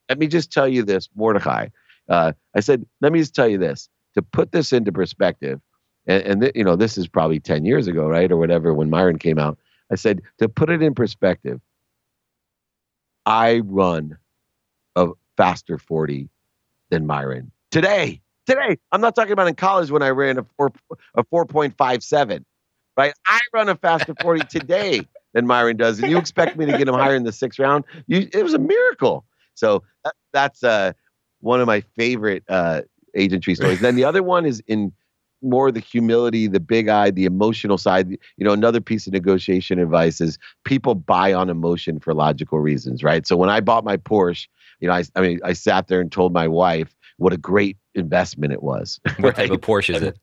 let 0.09 0.17
me 0.17 0.27
just 0.27 0.51
tell 0.51 0.67
you 0.67 0.83
this, 0.83 1.09
Mordecai. 1.15 1.67
Uh, 2.09 2.31
I 2.55 2.59
said, 2.61 2.85
let 3.01 3.11
me 3.11 3.19
just 3.19 3.35
tell 3.35 3.47
you 3.47 3.57
this 3.57 3.89
to 4.15 4.21
put 4.21 4.51
this 4.51 4.73
into 4.73 4.91
perspective. 4.91 5.59
And, 6.07 6.23
and 6.23 6.41
th- 6.41 6.53
you 6.55 6.63
know, 6.63 6.75
this 6.75 6.97
is 6.97 7.07
probably 7.07 7.39
10 7.39 7.65
years 7.65 7.87
ago, 7.87 8.07
right? 8.07 8.31
Or 8.31 8.37
whatever, 8.37 8.73
when 8.73 8.89
Myron 8.89 9.19
came 9.19 9.37
out. 9.37 9.57
I 9.91 9.95
said, 9.95 10.21
to 10.39 10.49
put 10.49 10.69
it 10.69 10.81
in 10.81 10.95
perspective, 10.95 11.61
I 13.25 13.59
run 13.65 14.17
a 14.95 15.09
faster 15.35 15.77
40 15.77 16.29
than 16.89 17.05
Myron 17.05 17.51
today. 17.71 18.21
Today, 18.47 18.77
I'm 18.93 19.01
not 19.01 19.13
talking 19.13 19.33
about 19.33 19.47
in 19.47 19.55
college 19.55 19.91
when 19.91 20.01
I 20.01 20.09
ran 20.09 20.37
a 20.39 20.45
four 20.55 20.71
a 21.15 21.23
4.57, 21.25 22.45
right? 22.95 23.13
I 23.27 23.39
run 23.53 23.67
a 23.67 23.75
faster 23.75 24.15
40 24.21 24.45
today 24.45 25.05
than 25.33 25.45
Myron 25.45 25.75
does, 25.75 25.99
and 25.99 26.09
you 26.09 26.17
expect 26.17 26.55
me 26.55 26.65
to 26.65 26.77
get 26.77 26.87
him 26.87 26.93
higher 26.93 27.15
in 27.15 27.23
the 27.23 27.33
sixth 27.33 27.59
round? 27.59 27.83
You, 28.07 28.29
it 28.33 28.43
was 28.43 28.53
a 28.53 28.59
miracle. 28.59 29.25
So 29.55 29.83
that, 30.05 30.13
that's 30.31 30.63
uh, 30.63 30.93
one 31.41 31.59
of 31.59 31.67
my 31.67 31.81
favorite 31.97 32.43
uh, 32.47 32.83
agentry 33.17 33.55
stories. 33.55 33.81
then 33.81 33.95
the 33.95 34.05
other 34.05 34.23
one 34.23 34.45
is 34.45 34.63
in 34.65 34.93
more 35.41 35.67
of 35.67 35.73
the 35.73 35.79
humility, 35.79 36.47
the 36.47 36.59
big 36.59 36.87
eye, 36.87 37.11
the 37.11 37.25
emotional 37.25 37.77
side. 37.77 38.09
You 38.09 38.45
know, 38.45 38.53
another 38.53 38.81
piece 38.81 39.07
of 39.07 39.13
negotiation 39.13 39.77
advice 39.77 40.21
is 40.21 40.39
people 40.63 40.95
buy 40.95 41.33
on 41.33 41.49
emotion 41.49 41.99
for 41.99 42.13
logical 42.13 42.59
reasons, 42.59 43.03
right? 43.03 43.27
So 43.27 43.35
when 43.35 43.49
I 43.49 43.59
bought 43.59 43.83
my 43.83 43.97
Porsche, 43.97 44.47
you 44.79 44.87
know, 44.87 44.93
I, 44.93 45.03
I 45.15 45.21
mean, 45.21 45.39
I 45.43 45.53
sat 45.53 45.87
there 45.87 45.99
and 45.99 46.11
told 46.11 46.33
my 46.33 46.47
wife 46.47 46.95
what 47.17 47.33
a 47.33 47.37
great 47.37 47.77
investment 47.97 48.53
it 48.53 48.63
was. 48.63 48.99
What 49.17 49.37
right? 49.37 49.47
type 49.47 49.51
of 49.51 49.61
Porsche 49.61 49.95
is 49.95 50.03
it? 50.03 50.19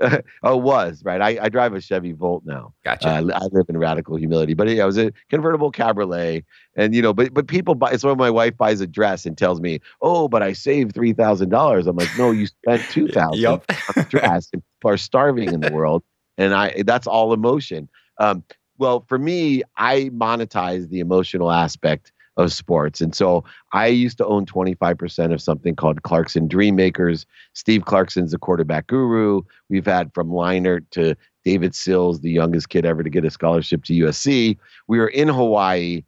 oh, 0.42 0.56
was 0.56 1.02
right. 1.04 1.20
I, 1.20 1.44
I 1.44 1.48
drive 1.48 1.74
a 1.74 1.80
Chevy 1.80 2.12
Volt 2.12 2.44
now. 2.46 2.72
Gotcha. 2.84 3.08
Uh, 3.08 3.30
I 3.34 3.44
live 3.52 3.66
in 3.68 3.76
radical 3.76 4.16
humility, 4.16 4.54
but 4.54 4.68
yeah, 4.68 4.82
it 4.82 4.86
was 4.86 4.98
a 4.98 5.12
convertible 5.28 5.70
cabriolet, 5.70 6.44
and 6.76 6.94
you 6.94 7.02
know, 7.02 7.12
but 7.12 7.34
but 7.34 7.46
people 7.46 7.74
buy. 7.74 7.90
It's 7.90 8.02
when 8.02 8.16
my 8.16 8.30
wife 8.30 8.56
buys 8.56 8.80
a 8.80 8.86
dress 8.86 9.26
and 9.26 9.36
tells 9.36 9.60
me, 9.60 9.80
"Oh, 10.00 10.28
but 10.28 10.42
I 10.42 10.54
saved 10.54 10.94
three 10.94 11.12
thousand 11.12 11.50
dollars." 11.50 11.86
I'm 11.86 11.96
like, 11.96 12.08
"No, 12.16 12.30
you 12.30 12.46
spent 12.46 12.82
two 12.90 13.08
thousand 13.08 13.40
yep. 13.40 13.64
on 13.68 14.02
a 14.02 14.08
dress." 14.08 14.48
and 14.52 14.62
people 14.62 14.90
are 14.90 14.96
starving 14.96 15.52
in 15.52 15.60
the 15.60 15.72
world, 15.72 16.02
and 16.38 16.54
I 16.54 16.82
that's 16.84 17.06
all 17.06 17.34
emotion. 17.34 17.88
Um, 18.18 18.44
well, 18.78 19.04
for 19.08 19.18
me, 19.18 19.62
I 19.76 20.10
monetize 20.14 20.88
the 20.88 21.00
emotional 21.00 21.52
aspect 21.52 22.12
of 22.36 22.52
sports. 22.52 23.00
And 23.00 23.14
so 23.14 23.44
I 23.72 23.86
used 23.88 24.18
to 24.18 24.26
own 24.26 24.46
25% 24.46 25.32
of 25.32 25.42
something 25.42 25.76
called 25.76 26.02
Clarkson 26.02 26.48
Dreammakers. 26.48 27.26
Steve 27.52 27.84
Clarkson's 27.84 28.32
the 28.32 28.38
quarterback 28.38 28.86
guru. 28.86 29.42
We've 29.68 29.86
had 29.86 30.12
from 30.14 30.30
Leinart 30.30 30.86
to 30.92 31.14
David 31.44 31.74
Sills, 31.74 32.20
the 32.20 32.30
youngest 32.30 32.68
kid 32.68 32.86
ever 32.86 33.02
to 33.02 33.10
get 33.10 33.24
a 33.24 33.30
scholarship 33.30 33.84
to 33.84 33.94
USC. 33.94 34.56
We 34.88 34.98
were 34.98 35.08
in 35.08 35.28
Hawaii, 35.28 36.04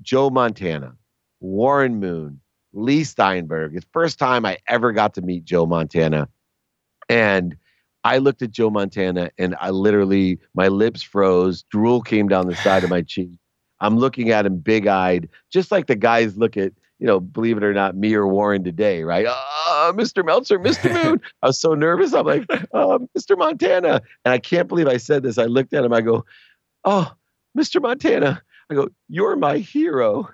Joe 0.00 0.30
Montana, 0.30 0.94
Warren 1.40 2.00
Moon, 2.00 2.40
Leigh 2.72 3.04
Steinberg. 3.04 3.74
It's 3.74 3.86
first 3.92 4.18
time 4.18 4.46
I 4.46 4.58
ever 4.68 4.92
got 4.92 5.14
to 5.14 5.22
meet 5.22 5.44
Joe 5.44 5.66
Montana. 5.66 6.28
And 7.08 7.56
I 8.04 8.18
looked 8.18 8.42
at 8.42 8.52
Joe 8.52 8.70
Montana 8.70 9.30
and 9.38 9.56
I 9.60 9.70
literally, 9.70 10.38
my 10.54 10.68
lips 10.68 11.02
froze, 11.02 11.64
drool 11.64 12.00
came 12.00 12.28
down 12.28 12.46
the 12.46 12.56
side 12.56 12.84
of 12.84 12.90
my 12.90 13.02
cheek. 13.02 13.38
I'm 13.80 13.98
looking 13.98 14.30
at 14.30 14.46
him 14.46 14.58
big 14.58 14.86
eyed, 14.86 15.28
just 15.50 15.70
like 15.70 15.86
the 15.86 15.96
guys 15.96 16.36
look 16.36 16.56
at, 16.56 16.72
you 16.98 17.06
know, 17.06 17.20
believe 17.20 17.56
it 17.56 17.62
or 17.62 17.72
not, 17.72 17.96
me 17.96 18.14
or 18.14 18.26
Warren 18.26 18.64
today, 18.64 19.04
right? 19.04 19.26
Uh, 19.28 19.92
Mr. 19.92 20.24
Meltzer, 20.24 20.58
Mr. 20.58 20.92
Moon. 21.04 21.20
I 21.42 21.46
was 21.46 21.60
so 21.60 21.74
nervous. 21.74 22.12
I'm 22.12 22.26
like, 22.26 22.44
uh, 22.50 22.98
Mr. 23.16 23.38
Montana. 23.38 24.02
And 24.24 24.32
I 24.32 24.38
can't 24.38 24.68
believe 24.68 24.88
I 24.88 24.96
said 24.96 25.22
this. 25.22 25.38
I 25.38 25.44
looked 25.44 25.72
at 25.74 25.84
him. 25.84 25.92
I 25.92 26.00
go, 26.00 26.24
Oh, 26.84 27.12
Mr. 27.56 27.80
Montana. 27.80 28.42
I 28.70 28.74
go, 28.74 28.88
You're 29.08 29.36
my 29.36 29.58
hero. 29.58 30.28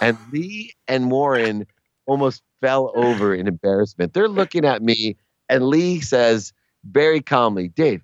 and 0.00 0.16
Leigh 0.32 0.72
and 0.86 1.10
Warren 1.10 1.66
almost 2.06 2.42
fell 2.60 2.92
over 2.94 3.34
in 3.34 3.48
embarrassment. 3.48 4.12
They're 4.14 4.28
looking 4.28 4.64
at 4.64 4.82
me, 4.82 5.16
and 5.48 5.64
Leigh 5.66 6.00
says, 6.00 6.52
very 6.90 7.20
calmly, 7.20 7.68
Dave, 7.68 8.02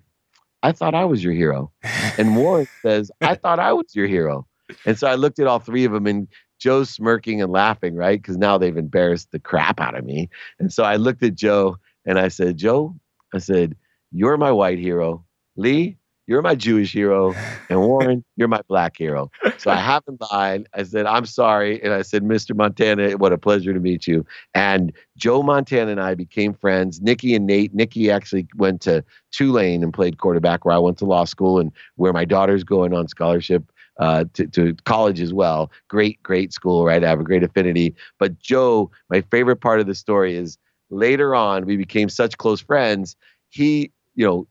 I 0.63 0.71
thought 0.71 0.95
I 0.95 1.05
was 1.05 1.23
your 1.23 1.33
hero. 1.33 1.71
And 2.17 2.35
Warren 2.35 2.67
says, 2.81 3.11
I 3.21 3.35
thought 3.35 3.59
I 3.59 3.73
was 3.73 3.95
your 3.95 4.07
hero. 4.07 4.45
And 4.85 4.97
so 4.97 5.07
I 5.07 5.15
looked 5.15 5.39
at 5.39 5.47
all 5.47 5.59
three 5.59 5.85
of 5.85 5.91
them 5.91 6.07
and 6.07 6.27
Joe's 6.59 6.89
smirking 6.89 7.41
and 7.41 7.51
laughing, 7.51 7.95
right? 7.95 8.21
Because 8.21 8.37
now 8.37 8.57
they've 8.57 8.77
embarrassed 8.77 9.31
the 9.31 9.39
crap 9.39 9.79
out 9.79 9.97
of 9.97 10.05
me. 10.05 10.29
And 10.59 10.71
so 10.71 10.83
I 10.83 10.95
looked 10.95 11.23
at 11.23 11.35
Joe 11.35 11.77
and 12.05 12.19
I 12.19 12.27
said, 12.27 12.57
Joe, 12.57 12.95
I 13.33 13.39
said, 13.39 13.75
You're 14.11 14.37
my 14.37 14.51
white 14.51 14.77
hero. 14.79 15.25
Leigh, 15.55 15.97
you're 16.27 16.41
my 16.41 16.55
Jewish 16.55 16.93
hero, 16.93 17.33
and 17.69 17.81
Warren, 17.87 18.23
you're 18.37 18.47
my 18.47 18.61
black 18.69 18.95
hero. 18.97 19.29
So 19.57 19.69
I 19.69 19.75
haven't 19.75 20.21
lied. 20.31 20.67
I 20.73 20.83
said, 20.83 21.05
I'm 21.05 21.25
sorry. 21.25 21.81
And 21.83 21.93
I 21.93 22.03
said, 22.03 22.23
Mr. 22.23 22.55
Montana, 22.55 23.17
what 23.17 23.33
a 23.33 23.37
pleasure 23.37 23.73
to 23.73 23.79
meet 23.79 24.07
you. 24.07 24.25
And 24.53 24.93
Joe 25.17 25.43
Montana 25.43 25.91
and 25.91 25.99
I 25.99 26.15
became 26.15 26.53
friends. 26.53 27.01
Nikki 27.01 27.35
and 27.35 27.45
Nate, 27.45 27.73
Nikki 27.73 28.09
actually 28.09 28.47
went 28.55 28.81
to 28.81 29.03
Tulane 29.31 29.83
and 29.83 29.93
played 29.93 30.19
quarterback 30.19 30.63
where 30.63 30.75
I 30.75 30.79
went 30.79 30.97
to 30.99 31.05
law 31.05 31.25
school 31.25 31.59
and 31.59 31.71
where 31.95 32.13
my 32.13 32.23
daughter's 32.23 32.63
going 32.63 32.93
on 32.93 33.07
scholarship. 33.07 33.69
Uh, 34.01 34.25
to, 34.33 34.47
to 34.47 34.75
college 34.85 35.21
as 35.21 35.31
well. 35.31 35.71
Great, 35.87 36.21
great 36.23 36.51
school, 36.51 36.83
right? 36.85 37.03
I 37.05 37.09
have 37.09 37.21
a 37.21 37.23
great 37.23 37.43
affinity. 37.43 37.95
But 38.19 38.39
Joe, 38.39 38.91
my 39.11 39.21
favorite 39.21 39.57
part 39.61 39.79
of 39.79 39.87
the 39.87 39.95
story 39.95 40.35
is 40.35 40.57
later 40.89 41.35
on, 41.35 41.65
we 41.67 41.77
became 41.77 42.09
such 42.09 42.37
close 42.39 42.59
friends. 42.61 43.15
He, 43.49 43.91
you 44.15 44.25
know, 44.25 44.47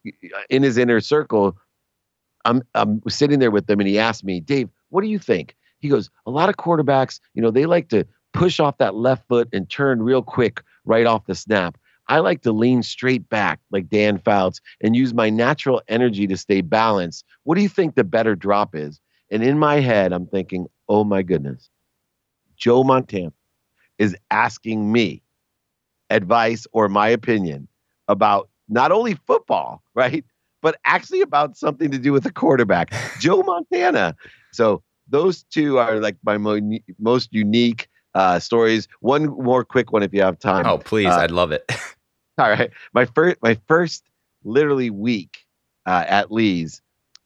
in 0.50 0.62
his 0.62 0.78
inner 0.78 1.00
circle, 1.00 1.58
I'm 2.44 2.62
I'm 2.74 3.02
sitting 3.08 3.38
there 3.40 3.50
with 3.50 3.66
them 3.66 3.80
and 3.80 3.88
he 3.88 3.98
asked 3.98 4.24
me, 4.24 4.40
Dave, 4.40 4.68
what 4.90 5.02
do 5.02 5.08
you 5.08 5.18
think? 5.18 5.56
He 5.80 5.88
goes, 5.88 6.10
a 6.26 6.30
lot 6.30 6.48
of 6.48 6.56
quarterbacks, 6.56 7.20
you 7.34 7.42
know, 7.42 7.50
they 7.50 7.66
like 7.66 7.88
to 7.90 8.06
push 8.32 8.60
off 8.60 8.78
that 8.78 8.94
left 8.94 9.26
foot 9.28 9.48
and 9.52 9.68
turn 9.68 10.02
real 10.02 10.22
quick 10.22 10.62
right 10.84 11.06
off 11.06 11.26
the 11.26 11.34
snap. 11.34 11.78
I 12.08 12.18
like 12.20 12.42
to 12.42 12.52
lean 12.52 12.82
straight 12.82 13.28
back 13.28 13.60
like 13.70 13.88
Dan 13.88 14.18
Fouts 14.18 14.60
and 14.82 14.96
use 14.96 15.14
my 15.14 15.30
natural 15.30 15.82
energy 15.88 16.26
to 16.28 16.36
stay 16.36 16.60
balanced. 16.60 17.24
What 17.44 17.56
do 17.56 17.62
you 17.62 17.68
think 17.68 17.94
the 17.94 18.04
better 18.04 18.36
drop 18.36 18.74
is? 18.74 19.00
And 19.30 19.42
in 19.42 19.58
my 19.58 19.80
head, 19.80 20.12
I'm 20.12 20.26
thinking, 20.26 20.66
oh 20.88 21.04
my 21.04 21.22
goodness, 21.22 21.70
Joe 22.56 22.82
Montana 22.84 23.32
is 23.98 24.16
asking 24.30 24.90
me 24.90 25.22
advice 26.08 26.66
or 26.72 26.88
my 26.88 27.08
opinion 27.08 27.68
about 28.08 28.48
not 28.68 28.92
only 28.92 29.14
football, 29.14 29.82
right? 29.94 30.24
but 30.62 30.78
actually 30.84 31.20
about 31.20 31.56
something 31.56 31.90
to 31.90 31.98
do 31.98 32.12
with 32.12 32.22
the 32.22 32.32
quarterback, 32.32 32.92
Joe 33.18 33.42
Montana. 33.42 34.16
So 34.52 34.82
those 35.08 35.42
two 35.44 35.78
are 35.78 36.00
like 36.00 36.16
my 36.22 36.38
mo- 36.38 36.78
most 36.98 37.32
unique 37.32 37.88
uh, 38.14 38.38
stories. 38.38 38.88
One 39.00 39.26
more 39.26 39.64
quick 39.64 39.92
one, 39.92 40.02
if 40.02 40.12
you 40.12 40.22
have 40.22 40.38
time. 40.38 40.66
Oh, 40.66 40.78
please! 40.78 41.06
Uh, 41.08 41.20
I'd 41.20 41.30
love 41.30 41.52
it. 41.52 41.64
all 42.38 42.50
right, 42.50 42.70
my 42.92 43.04
first, 43.04 43.36
my 43.42 43.58
first, 43.66 44.04
literally 44.44 44.90
week 44.90 45.38
uh, 45.86 46.04
at 46.06 46.30
Leigh's. 46.30 46.82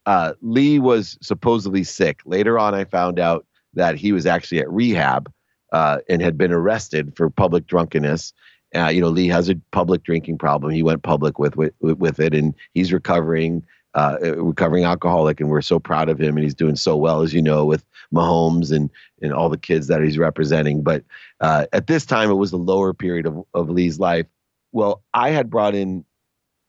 Uh, 0.06 0.34
Leigh 0.42 0.78
was 0.78 1.18
supposedly 1.22 1.84
sick. 1.84 2.20
Later 2.24 2.58
on, 2.58 2.74
I 2.74 2.84
found 2.84 3.18
out 3.18 3.46
that 3.74 3.96
he 3.96 4.12
was 4.12 4.26
actually 4.26 4.60
at 4.60 4.70
rehab 4.70 5.32
uh, 5.72 5.98
and 6.08 6.22
had 6.22 6.38
been 6.38 6.52
arrested 6.52 7.16
for 7.16 7.30
public 7.30 7.66
drunkenness. 7.66 8.32
Uh, 8.74 8.88
you 8.88 9.00
know, 9.00 9.08
Leigh 9.08 9.28
has 9.28 9.48
a 9.48 9.56
public 9.70 10.02
drinking 10.02 10.38
problem. 10.38 10.72
He 10.72 10.82
went 10.82 11.02
public 11.02 11.38
with 11.38 11.56
with, 11.56 11.72
with 11.80 12.18
it, 12.20 12.34
and 12.34 12.54
he's 12.74 12.92
recovering, 12.92 13.64
uh, 13.94 14.18
recovering 14.36 14.84
alcoholic, 14.84 15.40
and 15.40 15.48
we're 15.48 15.62
so 15.62 15.78
proud 15.78 16.08
of 16.08 16.20
him. 16.20 16.36
And 16.36 16.44
he's 16.44 16.54
doing 16.54 16.76
so 16.76 16.96
well, 16.96 17.22
as 17.22 17.32
you 17.32 17.42
know, 17.42 17.64
with 17.64 17.84
Mahomes 18.12 18.72
and 18.72 18.90
and 19.22 19.32
all 19.32 19.48
the 19.48 19.58
kids 19.58 19.86
that 19.86 20.02
he's 20.02 20.18
representing. 20.18 20.82
But 20.82 21.04
uh, 21.40 21.66
at 21.72 21.86
this 21.86 22.04
time, 22.04 22.30
it 22.30 22.34
was 22.34 22.50
the 22.50 22.56
lower 22.58 22.92
period 22.92 23.26
of 23.26 23.44
of 23.54 23.70
Leigh's 23.70 24.00
life. 24.00 24.26
Well, 24.72 25.02
I 25.14 25.30
had 25.30 25.50
brought 25.50 25.76
in 25.76 26.04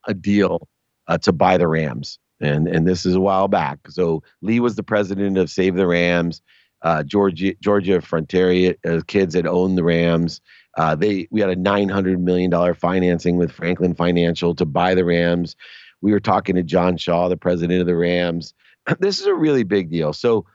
a 0.08 0.14
deal 0.14 0.68
uh, 1.08 1.18
to 1.20 1.32
buy 1.32 1.58
the 1.58 1.68
Rams, 1.68 2.20
and 2.42 2.68
and 2.68 2.88
this 2.88 3.06
is 3.06 3.16
a 3.16 3.20
while 3.22 3.48
back. 3.48 3.80
So 3.90 4.24
Leigh 4.42 4.60
was 4.60 4.76
the 4.76 4.84
president 4.84 5.38
of 5.38 5.50
Save 5.50 5.76
the 5.76 5.88
Rams. 5.88 6.42
Uh, 6.82 7.04
Georgia 7.04 7.56
Georgia 7.62 8.02
Frontiere 8.02 8.76
uh, 8.88 9.02
kids 9.08 9.34
had 9.34 9.48
owned 9.48 9.78
the 9.78 9.84
Rams. 9.84 10.42
Uh, 10.78 10.96
they 10.96 11.28
we 11.32 11.42
had 11.42 11.50
a 11.50 11.56
nine 11.56 11.90
hundred 11.90 12.20
million 12.20 12.50
dollar 12.50 12.74
financing 12.74 13.38
with 13.38 13.52
Franklin 13.52 13.96
Financial 13.96 14.54
to 14.56 14.66
buy 14.66 14.94
the 14.94 15.06
Rams. 15.06 15.56
We 16.02 16.12
were 16.12 16.20
talking 16.20 16.56
to 16.56 16.64
John 16.64 16.98
Shaw, 16.98 17.30
the 17.30 17.38
president 17.38 17.82
of 17.82 17.88
the 17.88 17.96
Rams. 17.96 18.54
This 19.00 19.20
is 19.20 19.26
a 19.26 19.34
really 19.34 19.64
big 19.64 19.90
deal. 19.90 20.14
So 20.14 20.46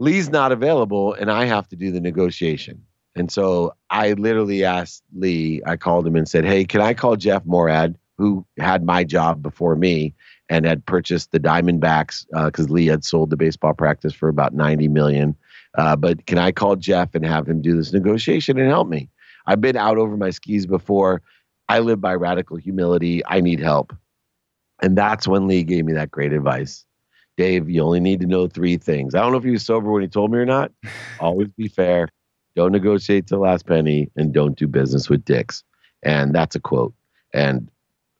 Leigh's 0.00 0.28
not 0.28 0.50
available, 0.50 1.14
and 1.14 1.30
I 1.30 1.44
have 1.44 1.68
to 1.68 1.76
do 1.76 1.92
the 1.92 2.00
negotiation. 2.00 2.84
And 3.14 3.30
so 3.30 3.74
I 3.90 4.14
literally 4.14 4.64
asked 4.64 5.04
Leigh. 5.14 5.62
I 5.64 5.76
called 5.76 6.06
him 6.06 6.16
and 6.16 6.28
said, 6.28 6.44
"Hey, 6.44 6.64
can 6.64 6.80
I 6.80 6.94
call 6.94 7.14
Jeff 7.14 7.44
Moorad, 7.44 7.94
who 8.18 8.44
had 8.58 8.84
my 8.84 9.04
job 9.04 9.40
before 9.40 9.76
me?" 9.76 10.14
And 10.50 10.66
had 10.66 10.84
purchased 10.84 11.32
the 11.32 11.40
Diamondbacks 11.40 12.26
because 12.46 12.66
uh, 12.66 12.72
Leigh 12.72 12.86
had 12.86 13.02
sold 13.02 13.30
the 13.30 13.36
baseball 13.36 13.72
practice 13.72 14.12
for 14.12 14.28
about 14.28 14.52
90 14.52 14.88
million. 14.88 15.34
Uh, 15.76 15.96
but 15.96 16.26
can 16.26 16.36
I 16.36 16.52
call 16.52 16.76
Jeff 16.76 17.14
and 17.14 17.24
have 17.24 17.48
him 17.48 17.62
do 17.62 17.76
this 17.76 17.92
negotiation 17.92 18.58
and 18.58 18.68
help 18.68 18.88
me? 18.88 19.08
I've 19.46 19.60
been 19.60 19.76
out 19.76 19.96
over 19.96 20.16
my 20.16 20.30
skis 20.30 20.66
before. 20.66 21.22
I 21.68 21.78
live 21.78 22.00
by 22.00 22.14
radical 22.14 22.56
humility. 22.56 23.24
I 23.26 23.40
need 23.40 23.60
help. 23.60 23.94
And 24.82 24.98
that's 24.98 25.26
when 25.26 25.46
Leigh 25.46 25.64
gave 25.64 25.84
me 25.84 25.94
that 25.94 26.10
great 26.10 26.32
advice. 26.32 26.84
Dave, 27.36 27.68
you 27.68 27.82
only 27.82 28.00
need 28.00 28.20
to 28.20 28.26
know 28.26 28.46
three 28.46 28.76
things. 28.76 29.14
I 29.14 29.20
don't 29.20 29.32
know 29.32 29.38
if 29.38 29.44
he 29.44 29.50
was 29.50 29.64
sober 29.64 29.90
when 29.90 30.02
he 30.02 30.08
told 30.08 30.30
me 30.30 30.38
or 30.38 30.46
not. 30.46 30.72
Always 31.20 31.48
be 31.56 31.68
fair. 31.68 32.08
Don't 32.54 32.72
negotiate 32.72 33.26
to 33.28 33.34
the 33.34 33.40
last 33.40 33.66
penny 33.66 34.10
and 34.16 34.32
don't 34.32 34.56
do 34.56 34.68
business 34.68 35.08
with 35.08 35.24
dicks. 35.24 35.64
And 36.02 36.34
that's 36.34 36.54
a 36.54 36.60
quote. 36.60 36.94
And 37.32 37.68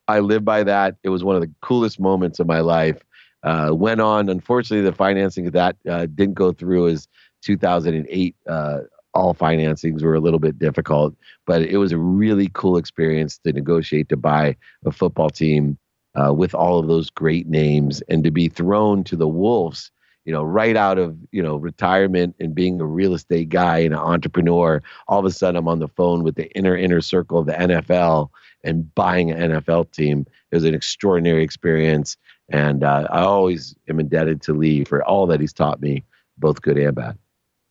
I 0.08 0.20
live 0.20 0.44
by 0.44 0.64
that. 0.64 0.96
It 1.02 1.08
was 1.08 1.24
one 1.24 1.36
of 1.36 1.42
the 1.42 1.50
coolest 1.60 1.98
moments 1.98 2.40
of 2.40 2.46
my 2.46 2.60
life. 2.60 3.02
Uh, 3.42 3.70
went 3.72 4.00
on. 4.00 4.30
Unfortunately, 4.30 4.82
the 4.88 4.96
financing 4.96 5.46
of 5.46 5.52
that 5.52 5.76
uh, 5.86 6.06
didn't 6.06 6.32
go 6.34 6.50
through 6.50 6.88
as 6.88 7.06
2008 7.42 8.34
uh, 8.48 8.78
all 9.14 9.34
financings 9.34 10.02
were 10.02 10.14
a 10.14 10.20
little 10.20 10.38
bit 10.38 10.58
difficult, 10.58 11.14
but 11.46 11.62
it 11.62 11.76
was 11.76 11.92
a 11.92 11.98
really 11.98 12.50
cool 12.52 12.76
experience 12.76 13.38
to 13.38 13.52
negotiate 13.52 14.08
to 14.08 14.16
buy 14.16 14.56
a 14.84 14.90
football 14.90 15.30
team 15.30 15.78
uh, 16.14 16.32
with 16.32 16.54
all 16.54 16.78
of 16.78 16.88
those 16.88 17.10
great 17.10 17.46
names 17.46 18.02
and 18.08 18.24
to 18.24 18.30
be 18.30 18.48
thrown 18.48 19.04
to 19.04 19.16
the 19.16 19.28
wolves 19.28 19.90
you 20.24 20.32
know 20.32 20.42
right 20.42 20.76
out 20.76 20.98
of 20.98 21.16
you 21.32 21.42
know 21.42 21.56
retirement 21.56 22.34
and 22.40 22.54
being 22.54 22.80
a 22.80 22.86
real 22.86 23.14
estate 23.14 23.48
guy 23.48 23.78
and 23.78 23.92
an 23.92 24.00
entrepreneur 24.00 24.82
all 25.08 25.18
of 25.18 25.24
a 25.24 25.30
sudden 25.30 25.56
i'm 25.56 25.68
on 25.68 25.80
the 25.80 25.88
phone 25.88 26.22
with 26.22 26.34
the 26.36 26.50
inner 26.56 26.76
inner 26.76 27.00
circle 27.00 27.38
of 27.38 27.46
the 27.46 27.52
nfl 27.52 28.30
and 28.64 28.94
buying 28.94 29.30
an 29.30 29.50
nfl 29.50 29.90
team 29.92 30.26
it 30.50 30.56
was 30.56 30.64
an 30.64 30.74
extraordinary 30.74 31.42
experience 31.42 32.16
and 32.50 32.82
uh, 32.82 33.06
i 33.10 33.20
always 33.20 33.74
am 33.88 34.00
indebted 34.00 34.42
to 34.42 34.52
leigh 34.52 34.84
for 34.84 35.04
all 35.04 35.26
that 35.26 35.40
he's 35.40 35.52
taught 35.52 35.80
me 35.80 36.04
both 36.38 36.60
good 36.62 36.76
and 36.76 36.94
bad 36.96 37.16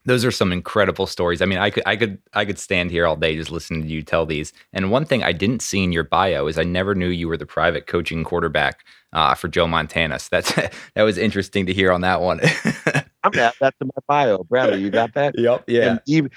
those 0.06 0.26
are 0.26 0.32
some 0.32 0.52
incredible 0.52 1.08
stories. 1.08 1.42
I 1.42 1.46
mean, 1.46 1.60
I 1.60 1.70
could 1.70 1.84
I 1.86 1.96
could 1.96 2.18
I 2.34 2.46
could 2.46 2.60
stand 2.60 2.92
here 2.92 3.08
all 3.08 3.16
day 3.16 3.36
just 3.36 3.52
listening 3.52 3.84
to 3.84 3.88
you 3.88 4.02
tell 4.02 4.26
these. 4.26 4.52
And 4.74 4.92
one 4.92 5.06
thing 5.06 5.24
I 5.24 5.32
didn't 5.32 5.62
see 5.62 5.84
in 5.84 5.92
your 5.92 6.04
bio 6.04 6.48
is 6.48 6.58
I 6.58 6.64
never 6.64 6.94
knew 6.94 7.08
you 7.08 7.28
were 7.28 7.38
the 7.38 7.46
private 7.46 7.88
coaching 7.88 8.24
quarterback 8.24 8.86
uh, 9.14 9.34
for 9.36 9.48
Joe 9.48 9.68
Montana. 9.68 10.20
So 10.20 10.28
that's 10.32 10.54
that 10.96 11.04
was 11.04 11.18
interesting 11.18 11.66
to 11.68 11.74
hear 11.74 11.92
on 11.92 12.02
that 12.02 12.22
one. 12.22 12.42
I'm 13.24 13.32
that. 13.34 13.56
That's 13.60 13.78
in 13.80 13.88
my 13.88 14.02
bio, 14.08 14.44
Bradley. 14.44 14.82
You 14.82 14.90
got 14.90 15.14
that? 15.14 15.40
yep. 15.40 15.64
Yeah. 15.68 16.00
Even, 16.08 16.30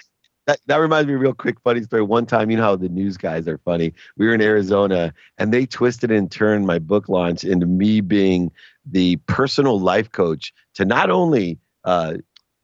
that, 0.46 0.60
that 0.66 0.76
reminds 0.76 1.08
me 1.08 1.14
real 1.14 1.34
quick 1.34 1.60
funny 1.60 1.82
story. 1.82 2.02
One 2.02 2.24
time, 2.24 2.50
you 2.50 2.56
know 2.56 2.62
how 2.62 2.76
the 2.76 2.88
news 2.88 3.16
guys 3.16 3.46
are 3.48 3.58
funny. 3.58 3.92
We 4.16 4.26
were 4.26 4.34
in 4.34 4.40
Arizona 4.40 5.12
and 5.38 5.52
they 5.52 5.66
twisted 5.66 6.10
and 6.10 6.30
turned 6.30 6.66
my 6.66 6.78
book 6.78 7.08
launch 7.08 7.44
into 7.44 7.66
me 7.66 8.00
being 8.00 8.50
the 8.84 9.16
personal 9.26 9.80
life 9.80 10.10
coach 10.12 10.54
to 10.74 10.84
not 10.84 11.10
only 11.10 11.58
uh, 11.84 12.14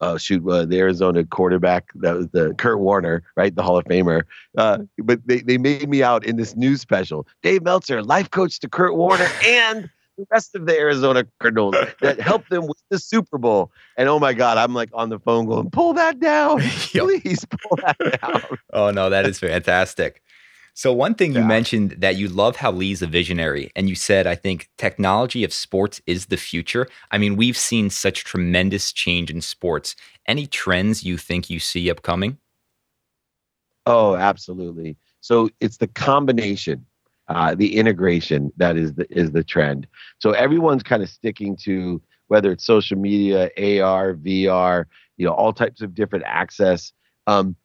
uh, 0.01 0.19
shoot 0.19 0.47
uh, 0.49 0.65
the 0.65 0.79
Arizona 0.79 1.25
quarterback 1.25 1.87
that 1.97 2.17
was 2.17 2.29
the 2.29 2.55
Kurt 2.55 2.81
Warner, 2.81 3.23
right, 3.37 3.55
the 3.55 3.63
Hall 3.63 3.79
of 3.79 3.85
Famer. 3.85 4.23
Uh, 4.57 4.79
but 4.99 5.21
they, 5.27 5.41
they 5.41 5.59
made 5.59 5.89
me 5.89 6.03
out 6.03 6.25
in 6.25 6.37
this 6.37 6.57
news 6.57 6.81
special. 6.81 7.27
Dave 7.43 7.63
Meltzer, 7.63 8.03
life 8.03 8.31
coach 8.31 8.59
to 8.61 8.69
Kurt 8.69 8.97
Warner 8.97 9.29
and 9.45 9.91
the 10.17 10.27
rest 10.31 10.55
of 10.55 10.67
the 10.67 10.77
Arizona 10.77 11.25
Cardinals 11.41 11.75
that 12.01 12.21
helped 12.21 12.51
them 12.51 12.67
with 12.67 12.83
the 12.91 12.99
Super 12.99 13.39
Bowl. 13.39 13.71
And 13.97 14.09
oh 14.09 14.19
my 14.19 14.33
God, 14.33 14.59
I'm 14.59 14.75
like 14.75 14.91
on 14.93 15.09
the 15.09 15.19
phone 15.19 15.47
going, 15.47 15.71
pull 15.71 15.93
that 15.95 16.21
down, 16.21 16.61
please 16.61 17.45
pull 17.45 17.79
that 17.79 17.99
down. 18.23 18.59
oh 18.73 18.91
no, 18.91 19.11
that 19.11 19.27
is 19.27 19.39
fantastic. 19.39 20.23
So 20.75 20.93
one 20.93 21.15
thing 21.15 21.33
yeah. 21.33 21.41
you 21.41 21.47
mentioned 21.47 21.97
that 21.99 22.17
you 22.17 22.29
love 22.29 22.57
how 22.57 22.73
Leigh's 22.73 23.03
a 23.03 23.07
visionary, 23.07 23.71
and 23.77 23.91
you 23.91 23.95
said, 23.95 24.27
I 24.27 24.35
think 24.35 24.71
technology 24.79 25.45
of 25.45 25.53
sports 25.53 26.01
is 26.07 26.27
the 26.27 26.39
future. 26.39 26.87
I 27.11 27.19
mean, 27.19 27.37
we've 27.37 27.59
seen 27.59 27.91
such 27.91 28.25
tremendous 28.25 28.91
change 28.91 29.31
in 29.31 29.43
sports. 29.43 29.95
Any 30.27 30.47
trends 30.47 31.05
you 31.05 31.19
think 31.19 31.51
you 31.51 31.61
see 31.61 31.91
upcoming? 31.91 32.39
Oh, 33.85 34.17
absolutely. 34.17 34.97
So 35.21 35.51
it's 35.61 35.77
the 35.77 35.89
combination, 35.89 36.87
uh, 37.33 37.55
the 37.55 37.77
integration 37.77 38.53
that 38.57 38.77
is 38.77 38.95
the 38.95 39.07
is 39.11 39.33
the 39.33 39.45
trend. 39.45 39.87
So 40.19 40.33
everyone's 40.33 40.83
kind 40.83 41.03
of 41.03 41.09
sticking 41.09 41.57
to 41.65 42.01
whether 42.29 42.51
it's 42.51 42.65
social 42.65 42.97
media, 42.97 43.51
AR, 43.59 44.15
VR, 44.15 44.85
you 45.17 45.27
know, 45.27 45.33
all 45.33 45.53
types 45.53 45.83
of 45.83 45.95
different 45.95 46.25
access. 46.27 46.93
Um, 47.27 47.57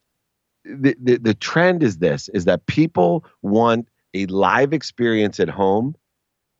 the, 0.65 0.95
the, 1.01 1.17
the 1.17 1.33
trend 1.33 1.83
is 1.83 1.99
this 1.99 2.29
is 2.29 2.45
that 2.45 2.65
people 2.65 3.23
want 3.41 3.87
a 4.13 4.25
live 4.25 4.73
experience 4.73 5.39
at 5.39 5.49
home 5.49 5.95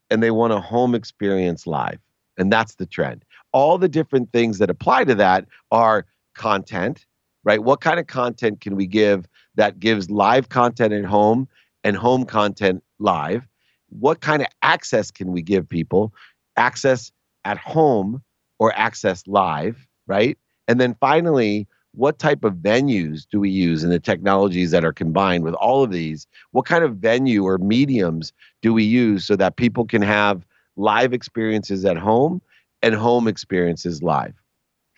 and 0.09 0.23
they 0.23 0.31
want 0.31 0.53
a 0.53 0.59
home 0.59 0.95
experience 0.95 1.67
live. 1.67 1.99
And 2.37 2.51
that's 2.51 2.75
the 2.75 2.85
trend. 2.85 3.25
All 3.51 3.77
the 3.77 3.89
different 3.89 4.31
things 4.31 4.59
that 4.59 4.69
apply 4.69 5.03
to 5.05 5.15
that 5.15 5.45
are 5.71 6.05
content, 6.35 7.05
right? 7.43 7.61
What 7.61 7.81
kind 7.81 7.99
of 7.99 8.07
content 8.07 8.61
can 8.61 8.75
we 8.75 8.87
give 8.87 9.27
that 9.55 9.79
gives 9.79 10.09
live 10.09 10.49
content 10.49 10.93
at 10.93 11.05
home 11.05 11.47
and 11.83 11.95
home 11.95 12.25
content 12.25 12.83
live? 12.99 13.47
What 13.89 14.21
kind 14.21 14.41
of 14.41 14.47
access 14.61 15.11
can 15.11 15.31
we 15.31 15.41
give 15.41 15.67
people? 15.67 16.13
Access 16.57 17.11
at 17.45 17.57
home 17.57 18.21
or 18.59 18.73
access 18.75 19.25
live, 19.27 19.87
right? 20.07 20.37
And 20.67 20.81
then 20.81 20.95
finally, 20.99 21.67
what 21.93 22.19
type 22.19 22.43
of 22.43 22.55
venues 22.55 23.25
do 23.31 23.39
we 23.39 23.49
use 23.49 23.83
in 23.83 23.89
the 23.89 23.99
technologies 23.99 24.71
that 24.71 24.85
are 24.85 24.93
combined 24.93 25.43
with 25.43 25.55
all 25.55 25.83
of 25.83 25.91
these? 25.91 26.27
What 26.51 26.65
kind 26.65 26.83
of 26.83 26.97
venue 26.97 27.43
or 27.45 27.57
mediums 27.57 28.33
do 28.61 28.73
we 28.73 28.83
use 28.83 29.25
so 29.25 29.35
that 29.35 29.55
people 29.55 29.85
can 29.85 30.01
have 30.01 30.45
live 30.75 31.13
experiences 31.13 31.85
at 31.85 31.97
home 31.97 32.41
and 32.83 32.93
home 32.93 33.27
experiences 33.27 34.03
live? 34.03 34.35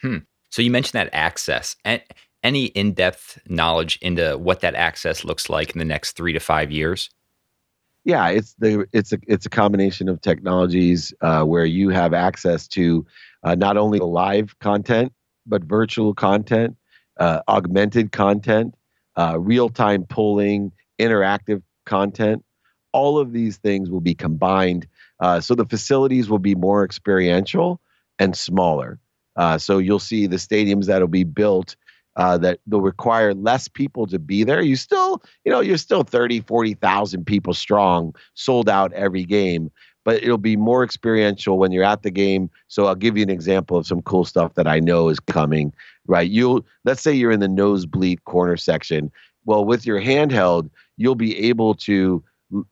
Hmm. 0.02 0.18
So 0.50 0.62
you 0.62 0.72
mentioned 0.72 1.00
that 1.00 1.10
access. 1.14 1.76
And 1.86 2.02
any 2.44 2.66
in-depth 2.66 3.40
knowledge 3.48 3.98
into 4.02 4.38
what 4.38 4.62
that 4.62 4.76
access 4.76 5.24
looks 5.26 5.50
like 5.50 5.72
in 5.72 5.80
the 5.80 5.86
next 5.86 6.14
three 6.14 6.34
to 6.34 6.40
five 6.40 6.72
years? 6.72 7.10
Yeah, 8.06 8.30
it's 8.30 8.54
the 8.60 8.88
it's 8.94 9.12
a 9.12 9.20
it's 9.28 9.46
a 9.46 9.50
combination 9.50 10.08
of 10.08 10.22
technologies 10.22 11.14
uh, 11.22 11.44
where 11.44 11.66
you 11.66 11.90
have 11.90 12.14
access 12.14 12.68
to 12.70 13.06
uh, 13.44 13.56
not 13.56 13.78
only 13.78 14.00
live 14.00 14.58
content 14.60 15.12
but 15.50 15.64
virtual 15.64 16.14
content, 16.14 16.78
uh, 17.20 17.42
augmented 17.48 18.12
content, 18.12 18.76
uh, 19.18 19.38
real 19.40 19.68
time 19.68 20.06
polling, 20.06 20.72
interactive 21.00 21.62
content. 21.86 22.46
All 22.94 23.18
of 23.18 23.34
these 23.34 23.58
things 23.58 23.90
will 23.90 24.02
be 24.02 24.16
combined. 24.16 24.88
Uh, 25.20 25.42
so 25.42 25.56
the 25.56 25.66
facilities 25.66 26.30
will 26.30 26.40
be 26.40 26.56
more 26.56 26.86
experiential 26.86 27.82
and 28.18 28.36
smaller. 28.36 29.00
Uh, 29.36 29.58
so 29.58 29.78
you'll 29.78 30.00
see 30.00 30.28
the 30.28 30.38
stadiums 30.38 30.86
that'll 30.86 31.08
be 31.08 31.24
built 31.24 31.76
uh, 32.16 32.38
that 32.38 32.60
they'll 32.68 32.82
require 32.82 33.34
less 33.34 33.68
people 33.68 34.08
to 34.08 34.20
be 34.20 34.44
there. 34.44 34.62
You 34.62 34.76
still, 34.76 35.22
you 35.46 35.52
know, 35.52 35.60
you're 35.62 35.78
still 35.78 36.04
30, 36.04 36.42
40,000 36.42 37.26
people 37.26 37.54
strong, 37.54 38.16
sold 38.34 38.70
out 38.70 38.92
every 38.94 39.24
game, 39.24 39.72
but 40.04 40.24
it'll 40.24 40.38
be 40.38 40.56
more 40.56 40.84
experiential 40.84 41.58
when 41.58 41.72
you're 41.72 41.84
at 41.84 42.04
the 42.04 42.12
game. 42.12 42.50
So 42.68 42.86
I'll 42.86 42.96
give 42.96 43.18
you 43.18 43.24
an 43.24 43.30
example 43.30 43.78
of 43.78 43.88
some 43.88 44.02
cool 44.02 44.26
stuff 44.26 44.56
that 44.56 44.68
I 44.68 44.80
know 44.80 45.10
is 45.10 45.20
coming. 45.20 45.74
Right, 46.08 46.30
you'll 46.30 46.66
let's 46.86 47.02
say 47.02 47.14
you're 47.14 47.32
in 47.32 47.40
the 47.40 47.48
nosebleed 47.48 48.24
corner 48.26 48.58
section. 48.58 49.12
Well, 49.46 49.64
with 49.64 49.86
your 49.86 50.02
handheld, 50.02 50.70
you'll 50.98 51.16
be 51.16 51.38
able 51.38 51.76
to 51.76 52.24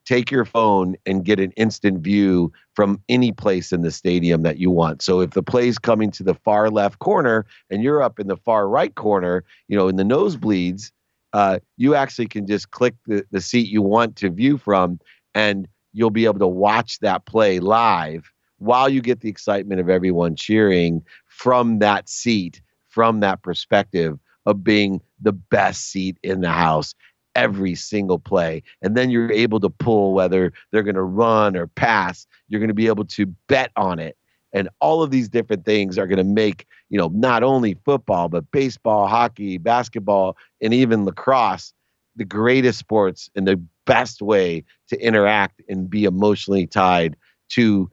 take 0.05 0.32
your 0.32 0.45
phone 0.45 0.95
and 1.05 1.23
get 1.23 1.39
an 1.39 1.51
instant 1.51 1.99
view 1.99 2.51
from 2.75 3.01
any 3.09 3.32
place 3.32 3.71
in 3.71 3.82
the 3.82 3.91
stadium 3.91 4.41
that 4.41 4.57
you 4.57 4.71
want. 4.71 5.01
So 5.01 5.21
if 5.21 5.32
the 5.32 5.43
play's 5.43 5.78
coming 5.78 6.11
to 6.11 6.23
the 6.23 6.34
far 6.34 6.69
left 6.69 6.99
corner 6.99 7.45
and 7.69 7.84
you're 7.84 8.01
up 8.01 8.19
in 8.19 8.28
the 8.28 8.38
far 8.38 8.67
right 8.67 8.93
corner, 8.95 9.43
you 9.67 9.78
know, 9.78 9.88
in 9.88 9.95
the 9.95 10.03
nosebleeds, 10.03 10.91
uh, 11.34 11.59
you 11.75 11.93
actually 11.93 12.28
can 12.28 12.47
just 12.47 12.71
click 12.71 12.95
the, 13.05 13.25
the 13.32 13.41
seat 13.41 13.67
you 13.67 13.82
want 13.82 14.15
to 14.15 14.30
view 14.30 14.57
from 14.57 14.99
and 15.36 15.67
you'll 15.93 16.09
be 16.09 16.25
able 16.25 16.39
to 16.39 16.47
watch 16.47 16.99
that 16.99 17.25
play 17.25 17.59
live 17.59 18.32
while 18.59 18.89
you 18.89 19.01
get 19.01 19.21
the 19.21 19.30
excitement 19.30 19.80
of 19.80 19.89
everyone 19.89 20.36
cheering 20.36 21.03
from 21.28 21.80
that 21.80 22.09
seat, 22.09 22.61
from 22.88 23.19
that 23.19 23.43
perspective 23.43 24.17
of 24.45 24.63
being 24.63 25.01
the 25.21 25.34
best 25.34 25.91
seat 25.91 26.17
in 26.23 26.41
the 26.41 26.49
house 26.49 26.95
every 27.38 27.75
single 27.75 28.19
play. 28.19 28.63
And 28.81 28.97
then 28.97 29.09
you're 29.09 29.31
able 29.31 29.61
to 29.61 29.69
pull 29.69 30.13
whether 30.13 30.51
they're 30.71 30.83
going 30.83 30.95
to 30.95 31.03
run 31.03 31.55
or 31.55 31.67
pass. 31.67 32.27
You're 32.49 32.59
going 32.59 32.67
to 32.67 32.73
be 32.73 32.88
able 32.88 33.05
to 33.05 33.27
bet 33.47 33.71
on 33.77 33.99
it. 33.99 34.17
And 34.53 34.69
all 34.81 35.03
of 35.03 35.11
these 35.11 35.29
different 35.29 35.63
things 35.63 35.97
are 35.97 36.07
going 36.07 36.17
to 36.17 36.23
make, 36.23 36.65
you 36.89 36.97
know, 36.97 37.09
not 37.13 37.43
only 37.43 37.77
football, 37.85 38.27
but 38.27 38.49
baseball, 38.51 39.07
hockey, 39.07 39.57
basketball, 39.57 40.35
and 40.61 40.73
even 40.73 41.05
lacrosse 41.05 41.73
the 42.15 42.25
greatest 42.25 42.79
sports 42.79 43.29
and 43.35 43.47
the 43.47 43.61
best 43.85 44.21
way 44.21 44.63
to 44.88 44.99
interact 44.99 45.61
and 45.69 45.89
be 45.89 46.05
emotionally 46.05 46.65
tied 46.65 47.15
to 47.49 47.89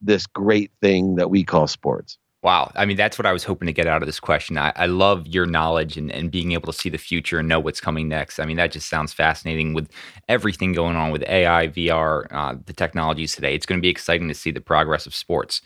this 0.00 0.26
great 0.26 0.70
thing 0.80 1.16
that 1.16 1.30
we 1.30 1.42
call 1.42 1.66
sports. 1.66 2.16
Wow. 2.44 2.70
I 2.74 2.84
mean, 2.84 2.98
that's 2.98 3.16
what 3.18 3.24
I 3.24 3.32
was 3.32 3.42
hoping 3.42 3.64
to 3.66 3.72
get 3.72 3.86
out 3.86 4.02
of 4.02 4.06
this 4.06 4.20
question. 4.20 4.58
I, 4.58 4.70
I 4.76 4.84
love 4.84 5.26
your 5.26 5.46
knowledge 5.46 5.96
and, 5.96 6.12
and 6.12 6.30
being 6.30 6.52
able 6.52 6.70
to 6.70 6.78
see 6.78 6.90
the 6.90 6.98
future 6.98 7.38
and 7.38 7.48
know 7.48 7.58
what's 7.58 7.80
coming 7.80 8.06
next. 8.06 8.38
I 8.38 8.44
mean, 8.44 8.58
that 8.58 8.70
just 8.70 8.90
sounds 8.90 9.14
fascinating 9.14 9.72
with 9.72 9.90
everything 10.28 10.74
going 10.74 10.94
on 10.94 11.10
with 11.10 11.22
AI, 11.26 11.68
VR, 11.68 12.26
uh, 12.30 12.56
the 12.66 12.74
technologies 12.74 13.34
today. 13.34 13.54
It's 13.54 13.64
going 13.64 13.78
to 13.78 13.82
be 13.82 13.88
exciting 13.88 14.28
to 14.28 14.34
see 14.34 14.50
the 14.50 14.60
progress 14.60 15.06
of 15.06 15.14
sports. 15.14 15.62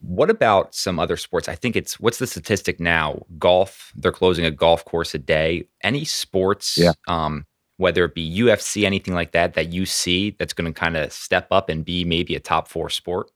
What 0.00 0.30
about 0.30 0.76
some 0.76 1.00
other 1.00 1.16
sports? 1.16 1.48
I 1.48 1.56
think 1.56 1.74
it's 1.74 1.98
what's 1.98 2.18
the 2.18 2.26
statistic 2.28 2.78
now? 2.78 3.26
Golf, 3.36 3.92
they're 3.96 4.12
closing 4.12 4.44
a 4.44 4.50
golf 4.52 4.84
course 4.84 5.12
a 5.12 5.18
day. 5.18 5.64
Any 5.82 6.04
sports 6.04 6.78
yeah. 6.78 6.92
um, 7.08 7.46
whether 7.78 8.04
it 8.04 8.14
be 8.14 8.40
UFC, 8.40 8.84
anything 8.84 9.14
like 9.14 9.32
that, 9.32 9.54
that 9.54 9.72
you 9.72 9.86
see 9.86 10.36
that's 10.38 10.52
going 10.52 10.72
to 10.72 10.78
kind 10.78 10.96
of 10.96 11.12
step 11.12 11.48
up 11.50 11.68
and 11.68 11.84
be 11.84 12.04
maybe 12.04 12.36
a 12.36 12.40
top 12.40 12.68
four 12.68 12.90
sport? 12.90 13.30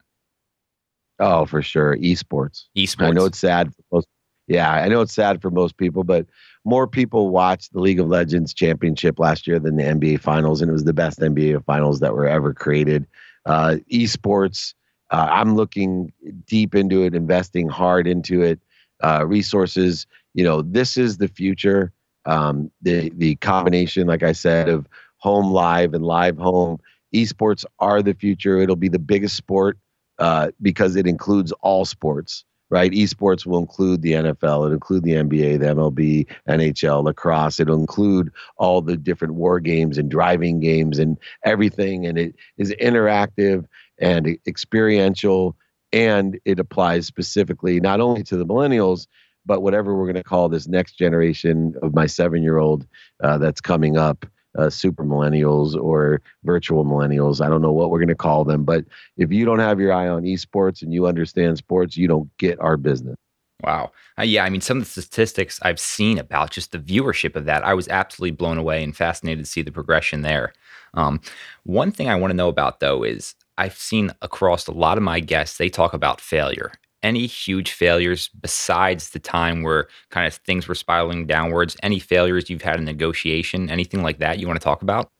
Oh, 1.19 1.47
for 1.47 1.63
sure. 1.63 1.97
Esports. 1.97 2.65
Esports. 2.77 3.07
I 3.07 3.11
know 3.11 3.25
it's 3.25 3.39
sad 3.39 3.73
for 3.75 3.83
most. 3.93 4.09
Yeah, 4.47 4.71
I 4.71 4.89
know 4.89 5.01
it's 5.01 5.15
sad 5.15 5.41
for 5.41 5.51
most 5.51 5.79
people, 5.79 6.05
but 6.05 6.27
more 6.67 6.87
people 6.87 7.31
watched 7.31 7.73
the 7.73 7.81
League 7.81 8.01
of 8.01 8.09
Legends 8.09 8.53
championship 8.53 9.19
last 9.19 9.47
year 9.47 9.59
than 9.59 9.77
the 9.77 9.85
NBA 9.85 10.21
finals, 10.21 10.61
and 10.61 10.69
it 10.69 10.73
was 10.73 10.85
the 10.85 10.93
best 10.93 11.21
NBA 11.21 11.65
finals 11.65 12.01
that 12.01 12.15
were 12.15 12.29
ever 12.29 12.53
created. 12.53 13.07
Uh, 13.47 13.77
esports, 13.91 14.75
uh, 15.11 15.29
I'm 15.31 15.55
looking 15.55 16.13
deep 16.47 16.75
into 16.75 17.05
it, 17.05 17.15
investing 17.15 17.69
hard 17.69 18.07
into 18.07 18.43
it. 18.43 18.61
Uh, 19.03 19.25
resources, 19.27 20.07
you 20.35 20.45
know, 20.45 20.61
this 20.63 20.97
is 20.97 21.17
the 21.17 21.29
future. 21.29 21.93
Um, 22.27 22.71
the 22.83 23.11
the 23.17 23.37
combination, 23.37 24.07
like 24.07 24.23
I 24.23 24.33
said, 24.33 24.69
of 24.69 24.87
home 25.19 25.53
live 25.53 25.95
and 25.95 26.05
live 26.05 26.37
home 26.37 26.81
esports 27.15 27.65
are 27.79 28.03
the 28.03 28.15
future. 28.15 28.59
It'll 28.59 28.77
be 28.77 28.89
the 28.89 28.99
biggest 28.99 29.37
sport 29.37 29.79
uh, 30.19 30.51
because 30.61 30.97
it 30.97 31.07
includes 31.07 31.53
all 31.61 31.85
sports. 31.85 32.45
Right, 32.71 32.91
esports 32.91 33.47
will 33.47 33.59
include 33.59 34.03
the 34.03 34.13
NFL, 34.13 34.43
it'll 34.43 34.73
include 34.73 35.05
the 35.05 35.13
NBA, 35.13 35.61
the 35.61 35.67
MLB, 35.67 36.27
NHL, 36.49 37.05
lacrosse. 37.05 37.61
It'll 37.61 37.79
include 37.79 38.33
all 38.57 38.81
the 38.81 38.97
different 38.97 39.35
war 39.35 39.61
games 39.61 39.97
and 39.97 40.11
driving 40.11 40.59
games 40.59 40.99
and 40.99 41.17
everything. 41.45 42.07
And 42.07 42.19
it 42.19 42.35
is 42.57 42.75
interactive 42.81 43.67
and 44.01 44.39
experiential, 44.47 45.57
and 45.93 46.41
it 46.45 46.59
applies 46.59 47.07
specifically 47.07 47.79
not 47.81 48.01
only 48.01 48.25
to 48.25 48.37
the 48.37 48.47
millennials 48.47 49.07
but 49.47 49.63
whatever 49.63 49.95
we're 49.95 50.07
going 50.07 50.15
to 50.15 50.25
call 50.25 50.49
this 50.49 50.67
next 50.67 50.95
generation 50.95 51.75
of 51.83 51.95
my 51.95 52.07
seven 52.07 52.43
year 52.43 52.59
old 52.59 52.87
uh, 53.23 53.39
that's 53.39 53.61
coming 53.61 53.97
up, 53.97 54.27
uh, 54.59 54.71
super 54.71 55.05
millennials 55.05 55.75
or 55.75 56.21
virtual 56.45 56.85
millennials. 56.85 57.45
I 57.45 57.49
don't 57.49 57.63
know 57.63 57.73
what 57.73 57.91
we're 57.91 57.99
going 57.99 58.09
to 58.09 58.15
call 58.15 58.45
them, 58.45 58.65
but 58.65 58.85
if 59.17 59.33
you 59.33 59.45
don't 59.45 59.59
have 59.59 59.81
your 59.81 59.93
eye 59.93 60.09
on 60.09 60.23
esports 60.23 60.83
and 60.83 60.93
you 60.93 61.07
understand 61.07 61.59
sports, 61.59 61.97
you 61.97 62.09
don't 62.09 62.35
get 62.39 62.59
our 62.61 62.77
business. 62.77 63.17
Wow. 63.63 63.93
Uh, 64.19 64.23
yeah. 64.23 64.45
I 64.45 64.51
mean, 64.51 64.61
some 64.61 64.79
of 64.79 64.85
the 64.95 65.03
statistics 65.03 65.59
I've 65.63 65.81
seen 65.81 66.19
about 66.19 66.51
just 66.51 66.73
the 66.73 66.79
viewership 66.79 67.37
of 67.37 67.47
that, 67.47 67.65
I 67.65 67.75
was 67.75 67.89
absolutely 67.89 68.37
blown 68.37 68.59
away 68.59 68.83
and 68.83 68.97
fascinated 68.97 69.45
to 69.45 69.51
see 69.51 69.63
the 69.63 69.73
progression 69.73 70.23
there. 70.23 70.53
Um, 70.95 71.21
one 71.65 71.91
thing 71.91 72.09
I 72.09 72.17
want 72.17 72.31
to 72.31 72.37
know 72.37 72.49
about, 72.49 72.81
though, 72.81 73.03
is 73.03 73.35
I've 73.57 73.77
seen 73.77 74.11
across 74.23 74.67
a 74.67 74.73
lot 74.73 74.97
of 74.97 75.03
my 75.03 75.21
guests, 75.21 75.57
they 75.57 75.69
talk 75.69 75.95
about 75.95 76.21
failure 76.21 76.73
any 77.05 77.27
huge 77.27 77.71
failures 77.71 78.29
besides 78.41 79.11
the 79.11 79.19
time 79.21 79.63
where 79.63 79.87
kind 80.11 80.27
of 80.27 80.35
things 80.35 80.67
were 80.67 80.75
spiraling 80.75 81.27
downwards? 81.27 81.77
Any 81.83 82.01
failures 82.01 82.51
you've 82.51 82.63
had 82.63 82.79
in 82.79 82.85
negotiation, 82.85 83.71
anything 83.71 84.03
like 84.03 84.19
that 84.19 84.41
you 84.41 84.49
want 84.49 84.59
to 84.59 84.65
talk 84.65 84.83
about? 84.83 85.11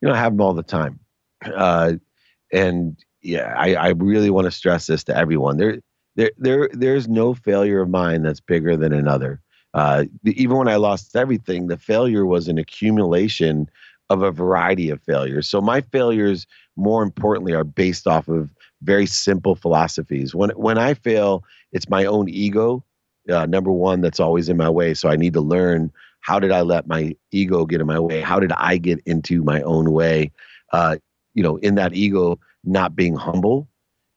You 0.00 0.08
know, 0.08 0.14
I 0.14 0.18
have 0.18 0.32
them 0.32 0.42
all 0.42 0.52
the 0.52 0.62
time. 0.62 1.00
Uh, 1.44 1.94
and 2.52 2.96
yeah, 3.22 3.54
I, 3.56 3.74
I 3.74 3.88
really 3.88 4.30
want 4.30 4.44
to 4.44 4.50
stress 4.50 4.86
this 4.86 5.02
to 5.04 5.16
everyone. 5.16 5.56
There, 5.56 5.78
there, 6.14 6.30
there, 6.36 6.68
there's 6.72 7.08
no 7.08 7.34
failure 7.34 7.80
of 7.80 7.88
mine 7.88 8.22
that's 8.22 8.40
bigger 8.40 8.76
than 8.76 8.92
another. 8.92 9.40
Uh, 9.72 10.04
even 10.24 10.56
when 10.56 10.68
I 10.68 10.76
lost 10.76 11.16
everything, 11.16 11.66
the 11.66 11.78
failure 11.78 12.26
was 12.26 12.46
an 12.46 12.58
accumulation 12.58 13.68
of 14.10 14.22
a 14.22 14.30
variety 14.30 14.90
of 14.90 15.02
failures. 15.02 15.48
So 15.48 15.60
my 15.60 15.80
failures, 15.80 16.46
more 16.76 17.02
importantly, 17.02 17.54
are 17.54 17.64
based 17.64 18.06
off 18.06 18.28
of 18.28 18.50
very 18.84 19.06
simple 19.06 19.56
philosophies. 19.56 20.34
When 20.34 20.50
when 20.50 20.78
I 20.78 20.94
fail, 20.94 21.44
it's 21.72 21.88
my 21.90 22.06
own 22.06 22.28
ego, 22.28 22.84
uh, 23.30 23.46
number 23.46 23.72
one, 23.72 24.00
that's 24.02 24.20
always 24.20 24.48
in 24.48 24.56
my 24.56 24.70
way. 24.70 24.94
So 24.94 25.08
I 25.10 25.16
need 25.16 25.34
to 25.34 25.40
learn 25.40 25.92
how 26.20 26.40
did 26.40 26.52
I 26.52 26.62
let 26.62 26.86
my 26.88 27.16
ego 27.32 27.66
get 27.66 27.80
in 27.80 27.86
my 27.86 28.00
way? 28.00 28.20
How 28.20 28.40
did 28.40 28.52
I 28.52 28.78
get 28.78 29.00
into 29.06 29.42
my 29.44 29.62
own 29.62 29.92
way? 29.92 30.32
Uh, 30.72 30.96
you 31.34 31.42
know, 31.42 31.56
in 31.58 31.76
that 31.76 31.94
ego, 31.94 32.38
not 32.64 32.96
being 32.96 33.16
humble, 33.16 33.68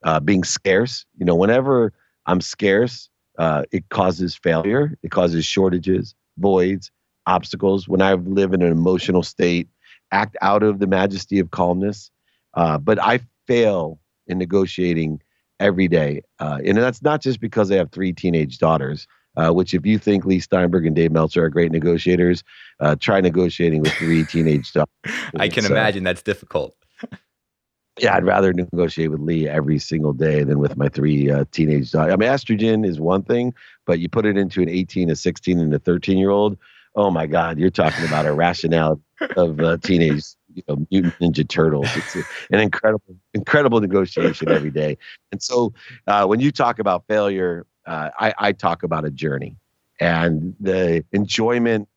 uh, 0.03 0.19
being 0.19 0.43
scarce. 0.43 1.05
You 1.17 1.25
know, 1.25 1.35
whenever 1.35 1.93
I'm 2.27 2.41
scarce, 2.41 3.09
uh, 3.39 3.63
it 3.71 3.89
causes 3.89 4.35
failure. 4.35 4.97
It 5.03 5.11
causes 5.11 5.45
shortages, 5.45 6.15
voids, 6.37 6.91
obstacles. 7.27 7.87
When 7.87 8.01
I 8.01 8.13
live 8.13 8.53
in 8.53 8.61
an 8.61 8.71
emotional 8.71 9.23
state, 9.23 9.67
act 10.11 10.37
out 10.41 10.63
of 10.63 10.79
the 10.79 10.87
majesty 10.87 11.39
of 11.39 11.51
calmness 11.51 12.11
Uh, 12.55 12.77
but 12.77 12.99
I 13.01 13.19
fail 13.47 13.99
in 14.27 14.37
negotiating 14.37 15.21
every 15.59 15.87
day. 15.87 16.21
Uh, 16.39 16.59
and 16.65 16.77
that's 16.77 17.01
not 17.01 17.21
just 17.21 17.39
because 17.39 17.71
I 17.71 17.75
have 17.75 17.91
three 17.91 18.13
teenage 18.13 18.59
daughters, 18.59 19.07
uh, 19.35 19.51
which, 19.51 19.73
if 19.73 19.85
you 19.85 19.97
think 19.97 20.25
Leigh 20.25 20.39
Steinberg 20.39 20.85
and 20.85 20.95
Dave 20.95 21.11
Meltzer 21.11 21.43
are 21.43 21.49
great 21.49 21.71
negotiators, 21.71 22.43
uh, 22.79 22.95
try 22.99 23.21
negotiating 23.21 23.81
with 23.81 23.93
three 23.93 24.25
teenage 24.25 24.71
daughters. 24.73 24.93
I 25.37 25.49
can 25.49 25.65
imagine 25.65 26.03
that's 26.03 26.23
difficult. 26.23 26.75
yeah, 27.99 28.15
I'd 28.15 28.25
rather 28.25 28.53
negotiate 28.53 29.11
with 29.11 29.19
Leigh 29.19 29.47
every 29.47 29.79
single 29.79 30.13
day 30.13 30.43
than 30.43 30.59
with 30.59 30.77
my 30.77 30.89
three 30.89 31.29
uh, 31.29 31.45
teenage 31.51 31.91
daughters. 31.91 32.13
I 32.13 32.17
mean, 32.17 32.29
estrogen 32.29 32.85
is 32.85 32.99
one 32.99 33.23
thing, 33.23 33.53
but 33.85 33.99
you 33.99 34.09
put 34.09 34.25
it 34.25 34.37
into 34.37 34.61
an 34.61 34.69
18, 34.69 35.09
a 35.09 35.15
16, 35.15 35.59
and 35.59 35.73
a 35.73 35.79
13 35.79 36.17
year 36.17 36.31
old. 36.31 36.57
Oh 36.95 37.11
my 37.11 37.27
God, 37.27 37.59
you're 37.59 37.69
talking 37.69 38.05
about 38.05 38.25
a 38.25 38.33
rationale 38.33 38.99
of 39.35 39.59
uh, 39.59 39.77
teenage 39.77 40.23
you 40.57 40.63
know, 40.67 40.85
mutant 40.91 41.13
ninja 41.21 41.47
turtles. 41.47 41.87
It's 41.95 42.15
an 42.51 42.59
incredible, 42.59 43.15
incredible 43.33 43.79
negotiation 43.79 44.49
every 44.49 44.71
day. 44.71 44.97
And 45.31 45.41
so, 45.41 45.73
uh, 46.07 46.25
when 46.25 46.39
you 46.39 46.51
talk 46.51 46.79
about 46.79 47.05
failure, 47.07 47.65
uh, 47.85 48.09
I, 48.19 48.33
I 48.37 48.51
talk 48.51 48.83
about 48.83 49.05
a 49.05 49.11
journey 49.11 49.55
and 49.99 50.55
the 50.59 51.05
enjoyment 51.11 51.87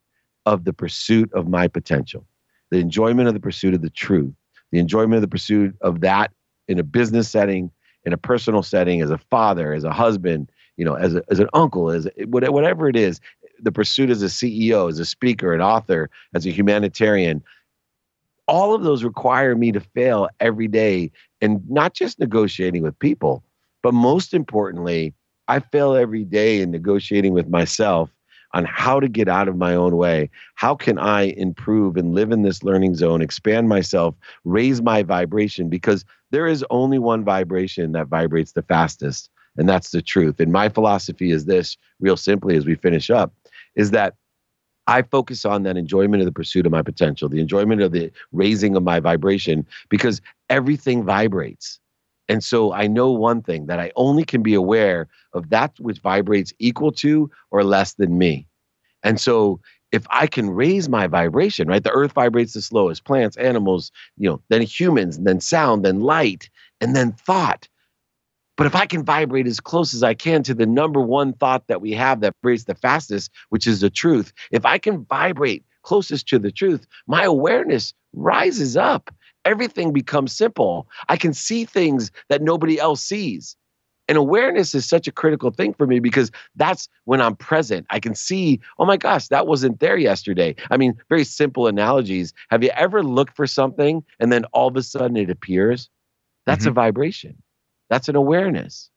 of 0.46 0.64
the 0.64 0.72
pursuit 0.72 1.32
of 1.32 1.48
my 1.48 1.68
potential, 1.68 2.26
the 2.70 2.78
enjoyment 2.78 3.28
of 3.28 3.34
the 3.34 3.40
pursuit 3.40 3.74
of 3.74 3.82
the 3.82 3.90
truth, 3.90 4.34
the 4.72 4.78
enjoyment 4.78 5.14
of 5.14 5.22
the 5.22 5.28
pursuit 5.28 5.74
of 5.80 6.00
that 6.02 6.32
in 6.68 6.78
a 6.78 6.82
business 6.84 7.28
setting, 7.28 7.70
in 8.04 8.12
a 8.12 8.18
personal 8.18 8.62
setting, 8.62 9.00
as 9.00 9.10
a 9.10 9.18
father, 9.18 9.72
as 9.72 9.84
a 9.84 9.92
husband, 9.92 10.50
you 10.76 10.84
know, 10.84 10.94
as, 10.94 11.14
a, 11.14 11.22
as 11.30 11.40
an 11.40 11.48
uncle, 11.52 11.90
as 11.90 12.08
whatever 12.26 12.88
it 12.88 12.96
is, 12.96 13.20
the 13.62 13.72
pursuit 13.72 14.10
as 14.10 14.22
a 14.22 14.26
CEO, 14.26 14.88
as 14.88 14.98
a 14.98 15.04
speaker, 15.04 15.52
an 15.52 15.60
author, 15.60 16.08
as 16.34 16.46
a 16.46 16.50
humanitarian, 16.50 17.42
all 18.50 18.74
of 18.74 18.82
those 18.82 19.04
require 19.04 19.54
me 19.54 19.70
to 19.70 19.78
fail 19.80 20.28
every 20.40 20.66
day 20.66 21.12
and 21.40 21.62
not 21.70 21.94
just 21.94 22.18
negotiating 22.18 22.82
with 22.82 22.98
people, 22.98 23.44
but 23.80 23.94
most 23.94 24.34
importantly, 24.34 25.14
I 25.46 25.60
fail 25.60 25.94
every 25.94 26.24
day 26.24 26.60
in 26.60 26.72
negotiating 26.72 27.32
with 27.32 27.48
myself 27.48 28.10
on 28.52 28.64
how 28.64 28.98
to 28.98 29.08
get 29.08 29.28
out 29.28 29.46
of 29.46 29.56
my 29.56 29.72
own 29.76 29.96
way. 29.96 30.28
How 30.56 30.74
can 30.74 30.98
I 30.98 31.32
improve 31.36 31.96
and 31.96 32.12
live 32.12 32.32
in 32.32 32.42
this 32.42 32.64
learning 32.64 32.96
zone, 32.96 33.22
expand 33.22 33.68
myself, 33.68 34.16
raise 34.44 34.82
my 34.82 35.04
vibration? 35.04 35.68
Because 35.68 36.04
there 36.32 36.48
is 36.48 36.64
only 36.70 36.98
one 36.98 37.22
vibration 37.22 37.92
that 37.92 38.08
vibrates 38.08 38.50
the 38.50 38.62
fastest, 38.62 39.30
and 39.56 39.68
that's 39.68 39.90
the 39.90 40.02
truth. 40.02 40.40
And 40.40 40.50
my 40.50 40.68
philosophy 40.68 41.30
is 41.30 41.44
this, 41.44 41.76
real 42.00 42.16
simply, 42.16 42.56
as 42.56 42.66
we 42.66 42.74
finish 42.74 43.10
up, 43.10 43.32
is 43.76 43.92
that 43.92 44.14
I 44.90 45.02
focus 45.02 45.44
on 45.44 45.62
that 45.62 45.76
enjoyment 45.76 46.20
of 46.20 46.26
the 46.26 46.32
pursuit 46.32 46.66
of 46.66 46.72
my 46.72 46.82
potential, 46.82 47.28
the 47.28 47.40
enjoyment 47.40 47.80
of 47.80 47.92
the 47.92 48.10
raising 48.32 48.74
of 48.74 48.82
my 48.82 48.98
vibration, 48.98 49.64
because 49.88 50.20
everything 50.48 51.04
vibrates. 51.04 51.78
And 52.28 52.42
so 52.42 52.72
I 52.72 52.88
know 52.88 53.12
one 53.12 53.40
thing 53.40 53.66
that 53.66 53.78
I 53.78 53.92
only 53.94 54.24
can 54.24 54.42
be 54.42 54.54
aware 54.54 55.06
of 55.32 55.50
that 55.50 55.72
which 55.78 56.00
vibrates 56.00 56.52
equal 56.58 56.90
to 56.92 57.30
or 57.52 57.62
less 57.62 57.94
than 57.94 58.18
me. 58.18 58.48
And 59.04 59.20
so 59.20 59.60
if 59.92 60.04
I 60.10 60.26
can 60.26 60.50
raise 60.50 60.88
my 60.88 61.06
vibration, 61.06 61.68
right? 61.68 61.84
The 61.84 61.92
earth 61.92 62.12
vibrates 62.12 62.54
the 62.54 62.62
slowest, 62.62 63.04
plants, 63.04 63.36
animals, 63.36 63.92
you 64.18 64.28
know, 64.28 64.42
then 64.48 64.62
humans, 64.62 65.20
then 65.20 65.40
sound, 65.40 65.84
then 65.84 66.00
light, 66.00 66.50
and 66.80 66.96
then 66.96 67.12
thought. 67.12 67.68
But 68.60 68.66
if 68.66 68.76
I 68.76 68.84
can 68.84 69.02
vibrate 69.02 69.46
as 69.46 69.58
close 69.58 69.94
as 69.94 70.02
I 70.02 70.12
can 70.12 70.42
to 70.42 70.52
the 70.52 70.66
number 70.66 71.00
one 71.00 71.32
thought 71.32 71.66
that 71.68 71.80
we 71.80 71.92
have 71.92 72.20
that 72.20 72.34
vibrates 72.42 72.64
the 72.64 72.74
fastest, 72.74 73.30
which 73.48 73.66
is 73.66 73.80
the 73.80 73.88
truth, 73.88 74.34
if 74.50 74.66
I 74.66 74.76
can 74.76 75.06
vibrate 75.06 75.64
closest 75.80 76.28
to 76.28 76.38
the 76.38 76.52
truth, 76.52 76.86
my 77.06 77.24
awareness 77.24 77.94
rises 78.12 78.76
up. 78.76 79.10
Everything 79.46 79.94
becomes 79.94 80.36
simple. 80.36 80.86
I 81.08 81.16
can 81.16 81.32
see 81.32 81.64
things 81.64 82.10
that 82.28 82.42
nobody 82.42 82.78
else 82.78 83.02
sees. 83.02 83.56
And 84.08 84.18
awareness 84.18 84.74
is 84.74 84.86
such 84.86 85.08
a 85.08 85.12
critical 85.12 85.50
thing 85.50 85.72
for 85.72 85.86
me 85.86 85.98
because 85.98 86.30
that's 86.54 86.86
when 87.04 87.22
I'm 87.22 87.36
present. 87.36 87.86
I 87.88 87.98
can 87.98 88.14
see, 88.14 88.60
oh 88.78 88.84
my 88.84 88.98
gosh, 88.98 89.28
that 89.28 89.46
wasn't 89.46 89.80
there 89.80 89.96
yesterday. 89.96 90.54
I 90.70 90.76
mean, 90.76 90.98
very 91.08 91.24
simple 91.24 91.66
analogies. 91.66 92.34
Have 92.50 92.62
you 92.62 92.72
ever 92.76 93.02
looked 93.02 93.36
for 93.36 93.46
something 93.46 94.04
and 94.18 94.30
then 94.30 94.44
all 94.52 94.68
of 94.68 94.76
a 94.76 94.82
sudden 94.82 95.16
it 95.16 95.30
appears? 95.30 95.88
That's 96.44 96.64
mm-hmm. 96.64 96.72
a 96.72 96.72
vibration. 96.72 97.42
That's 97.90 98.08
an 98.08 98.16
awareness. 98.16 98.88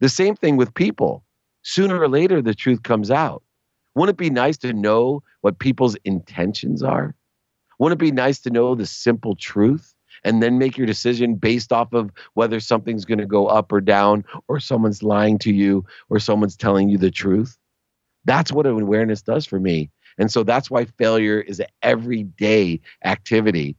The 0.00 0.08
same 0.08 0.36
thing 0.36 0.56
with 0.56 0.72
people. 0.74 1.24
Sooner 1.62 2.00
or 2.00 2.08
later, 2.08 2.40
the 2.40 2.54
truth 2.54 2.84
comes 2.84 3.10
out. 3.10 3.42
Wouldn't 3.94 4.14
it 4.14 4.18
be 4.18 4.30
nice 4.30 4.56
to 4.58 4.72
know 4.72 5.22
what 5.40 5.58
people's 5.58 5.96
intentions 6.04 6.82
are? 6.82 7.14
Wouldn't 7.78 8.00
it 8.00 8.04
be 8.04 8.12
nice 8.12 8.38
to 8.40 8.50
know 8.50 8.74
the 8.74 8.86
simple 8.86 9.34
truth 9.34 9.94
and 10.24 10.42
then 10.42 10.58
make 10.58 10.78
your 10.78 10.86
decision 10.86 11.34
based 11.34 11.72
off 11.72 11.92
of 11.92 12.10
whether 12.34 12.60
something's 12.60 13.04
going 13.04 13.18
to 13.18 13.26
go 13.26 13.46
up 13.46 13.72
or 13.72 13.80
down, 13.80 14.24
or 14.48 14.60
someone's 14.60 15.02
lying 15.02 15.38
to 15.40 15.52
you, 15.52 15.84
or 16.08 16.18
someone's 16.18 16.56
telling 16.56 16.88
you 16.88 16.98
the 16.98 17.10
truth? 17.10 17.58
That's 18.24 18.52
what 18.52 18.66
an 18.66 18.80
awareness 18.80 19.22
does 19.22 19.46
for 19.46 19.60
me. 19.60 19.90
And 20.18 20.30
so 20.30 20.42
that's 20.42 20.70
why 20.70 20.84
failure 20.84 21.40
is 21.40 21.60
an 21.60 21.66
everyday 21.82 22.80
activity 23.04 23.76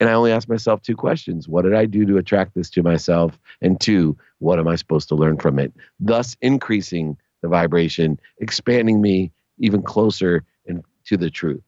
and 0.00 0.08
I 0.08 0.14
only 0.14 0.32
ask 0.32 0.48
myself 0.48 0.82
two 0.82 0.96
questions 0.96 1.46
What 1.46 1.62
did 1.62 1.74
I 1.74 1.84
do 1.84 2.04
to 2.06 2.16
attract 2.16 2.54
this 2.54 2.70
to 2.70 2.82
myself? 2.82 3.38
And 3.60 3.80
two, 3.80 4.16
what 4.38 4.58
am 4.58 4.66
I 4.66 4.76
supposed 4.76 5.08
to 5.10 5.14
learn 5.14 5.36
from 5.36 5.58
it? 5.58 5.72
Thus, 6.00 6.36
increasing 6.40 7.16
the 7.42 7.48
vibration, 7.48 8.18
expanding 8.38 9.00
me 9.00 9.30
even 9.58 9.82
closer 9.82 10.44
and 10.66 10.82
to 11.04 11.16
the 11.16 11.30
truth. 11.30 11.62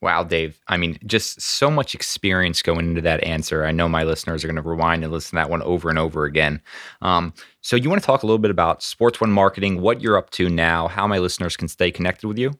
Wow, 0.00 0.24
Dave. 0.24 0.60
I 0.66 0.76
mean, 0.78 0.98
just 1.06 1.40
so 1.40 1.70
much 1.70 1.94
experience 1.94 2.60
going 2.60 2.88
into 2.88 3.00
that 3.02 3.22
answer. 3.22 3.64
I 3.64 3.70
know 3.70 3.88
my 3.88 4.02
listeners 4.02 4.42
are 4.42 4.48
going 4.48 4.56
to 4.56 4.62
rewind 4.62 5.04
and 5.04 5.12
listen 5.12 5.30
to 5.30 5.34
that 5.36 5.48
one 5.48 5.62
over 5.62 5.90
and 5.90 5.98
over 5.98 6.24
again. 6.24 6.60
Um, 7.02 7.32
so, 7.60 7.76
you 7.76 7.88
want 7.88 8.02
to 8.02 8.06
talk 8.06 8.24
a 8.24 8.26
little 8.26 8.40
bit 8.40 8.50
about 8.50 8.82
Sports 8.82 9.20
One 9.20 9.30
marketing, 9.30 9.80
what 9.80 10.00
you're 10.00 10.16
up 10.16 10.30
to 10.30 10.48
now, 10.48 10.88
how 10.88 11.06
my 11.06 11.18
listeners 11.18 11.56
can 11.56 11.68
stay 11.68 11.92
connected 11.92 12.26
with 12.26 12.38
you? 12.38 12.58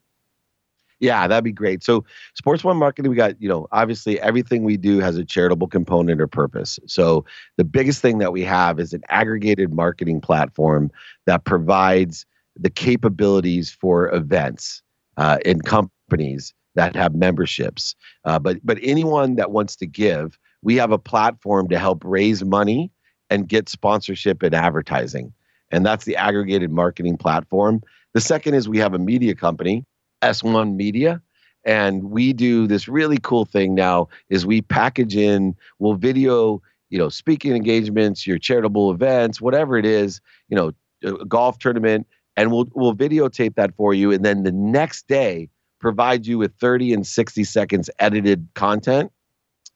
Yeah, 1.02 1.26
that'd 1.26 1.42
be 1.42 1.50
great. 1.50 1.82
So, 1.82 2.04
Sports 2.34 2.62
One 2.62 2.76
Marketing, 2.76 3.10
we 3.10 3.16
got, 3.16 3.34
you 3.42 3.48
know, 3.48 3.66
obviously 3.72 4.20
everything 4.20 4.62
we 4.62 4.76
do 4.76 5.00
has 5.00 5.16
a 5.16 5.24
charitable 5.24 5.66
component 5.66 6.20
or 6.20 6.28
purpose. 6.28 6.78
So, 6.86 7.24
the 7.56 7.64
biggest 7.64 8.00
thing 8.00 8.18
that 8.18 8.32
we 8.32 8.42
have 8.44 8.78
is 8.78 8.92
an 8.92 9.02
aggregated 9.08 9.74
marketing 9.74 10.20
platform 10.20 10.92
that 11.26 11.44
provides 11.44 12.24
the 12.56 12.70
capabilities 12.70 13.68
for 13.68 14.14
events 14.14 14.80
uh, 15.16 15.38
in 15.44 15.60
companies 15.62 16.54
that 16.76 16.94
have 16.94 17.16
memberships. 17.16 17.96
Uh, 18.24 18.38
but 18.38 18.64
but 18.64 18.78
anyone 18.80 19.34
that 19.34 19.50
wants 19.50 19.74
to 19.76 19.86
give, 19.88 20.38
we 20.62 20.76
have 20.76 20.92
a 20.92 20.98
platform 20.98 21.68
to 21.70 21.80
help 21.80 22.04
raise 22.04 22.44
money 22.44 22.92
and 23.28 23.48
get 23.48 23.68
sponsorship 23.68 24.40
and 24.44 24.54
advertising. 24.54 25.32
And 25.72 25.84
that's 25.84 26.04
the 26.04 26.14
aggregated 26.14 26.70
marketing 26.70 27.16
platform. 27.16 27.82
The 28.14 28.20
second 28.20 28.54
is 28.54 28.68
we 28.68 28.78
have 28.78 28.94
a 28.94 29.00
media 29.00 29.34
company 29.34 29.84
S1 30.22 30.74
Media. 30.74 31.20
And 31.64 32.04
we 32.04 32.32
do 32.32 32.66
this 32.66 32.88
really 32.88 33.18
cool 33.22 33.44
thing 33.44 33.74
now 33.74 34.08
is 34.30 34.44
we 34.44 34.62
package 34.62 35.16
in, 35.16 35.54
we'll 35.78 35.94
video, 35.94 36.60
you 36.90 36.98
know, 36.98 37.08
speaking 37.08 37.54
engagements, 37.54 38.26
your 38.26 38.38
charitable 38.38 38.90
events, 38.90 39.40
whatever 39.40 39.76
it 39.78 39.86
is, 39.86 40.20
you 40.48 40.56
know, 40.56 40.72
a 41.04 41.24
golf 41.24 41.58
tournament, 41.58 42.06
and 42.36 42.50
we'll 42.50 42.68
we'll 42.74 42.94
videotape 42.94 43.54
that 43.54 43.74
for 43.76 43.94
you. 43.94 44.12
And 44.12 44.24
then 44.24 44.42
the 44.42 44.52
next 44.52 45.06
day 45.08 45.48
provide 45.80 46.26
you 46.26 46.38
with 46.38 46.54
30 46.56 46.92
and 46.92 47.06
60 47.06 47.44
seconds 47.44 47.90
edited 47.98 48.48
content 48.54 49.12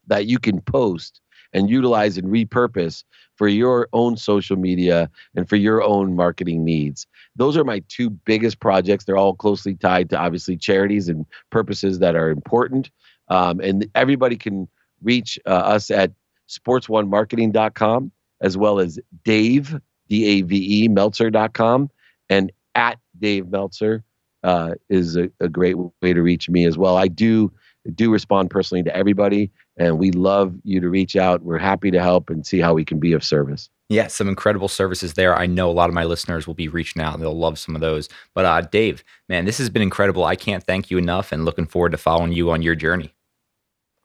that 0.07 0.27
you 0.27 0.39
can 0.39 0.61
post 0.61 1.21
and 1.53 1.69
utilize 1.71 2.17
and 2.17 2.29
repurpose 2.29 3.03
for 3.37 3.49
your 3.49 3.89
own 3.93 4.17
social 4.17 4.57
media 4.57 5.11
and 5.35 5.49
for 5.49 5.57
your 5.57 5.83
own 5.83 6.15
marketing 6.15 6.65
needs. 6.65 7.07
Those 7.37 7.57
are 7.57 7.65
my 7.65 7.83
two 7.89 8.11
biggest 8.11 8.61
projects. 8.61 9.05
They're 9.05 9.17
all 9.17 9.35
closely 9.35 9.75
tied 9.75 10.11
to 10.11 10.19
obviously 10.19 10.57
charities 10.57 11.09
and 11.09 11.27
purposes 11.51 11.99
that 12.01 12.17
are 12.17 12.31
important. 12.31 12.91
Um, 13.29 13.61
and 13.61 13.89
everybody 13.95 14.37
can 14.37 14.69
reach 15.03 15.39
uh, 15.47 15.51
us 15.51 15.91
at 15.91 16.13
sportsonemarketing.com 16.49 18.13
as 18.41 18.57
well 18.57 18.79
as 18.79 18.99
Dave, 19.25 19.79
D 20.09 20.25
A 20.27 20.43
V 20.43 20.85
E, 20.85 20.89
Meltzer.com 20.89 21.91
and 22.29 22.53
at 22.75 22.99
Dave 23.19 23.49
Meltzer 23.49 24.05
uh, 24.43 24.75
is 24.89 25.17
a, 25.17 25.31
a 25.41 25.49
great 25.49 25.77
way 25.77 26.13
to 26.13 26.23
reach 26.23 26.49
me 26.49 26.65
as 26.67 26.79
well. 26.79 26.97
I 26.97 27.09
do 27.09 27.53
do 27.95 28.11
respond 28.11 28.51
personally 28.51 28.83
to 28.83 28.95
everybody, 28.95 29.51
and 29.77 29.99
we 29.99 30.11
love 30.11 30.55
you 30.65 30.81
to 30.81 30.89
reach 30.89 31.15
out. 31.17 31.43
We're 31.43 31.59
happy 31.59 31.91
to 31.93 32.03
help 32.03 32.31
and 32.31 32.45
see 32.45 32.59
how 32.59 32.75
we 32.75 32.85
can 32.85 32.99
be 32.99 33.13
of 33.13 33.23
service. 33.25 33.71
Yeah, 33.89 34.09
some 34.09 34.29
incredible 34.29 34.69
services 34.69 35.15
there. 35.15 35.37
I 35.37 35.47
know 35.47 35.71
a 35.71 35.73
lot 35.73 35.89
of 35.89 35.95
my 35.95 36.05
listeners 36.05 36.47
will 36.47 36.55
be 36.55 36.67
reaching 36.67 37.01
out. 37.01 37.21
They'll 37.21 37.39
love 37.39 37.57
some 37.59 37.77
of 37.77 37.81
those. 37.81 38.09
But 38.35 38.45
uh, 38.45 38.63
Dave, 38.63 39.05
man, 39.29 39.45
this 39.45 39.59
has 39.59 39.71
been 39.71 39.83
incredible. 39.83 40.25
I 40.25 40.35
can't 40.35 40.65
thank 40.65 40.91
you 40.91 40.99
enough, 40.99 41.31
and 41.31 41.45
looking 41.45 41.67
forward 41.67 41.93
to 41.93 41.99
following 41.99 42.33
you 42.33 42.51
on 42.51 42.63
your 42.63 42.75
journey. 42.75 43.15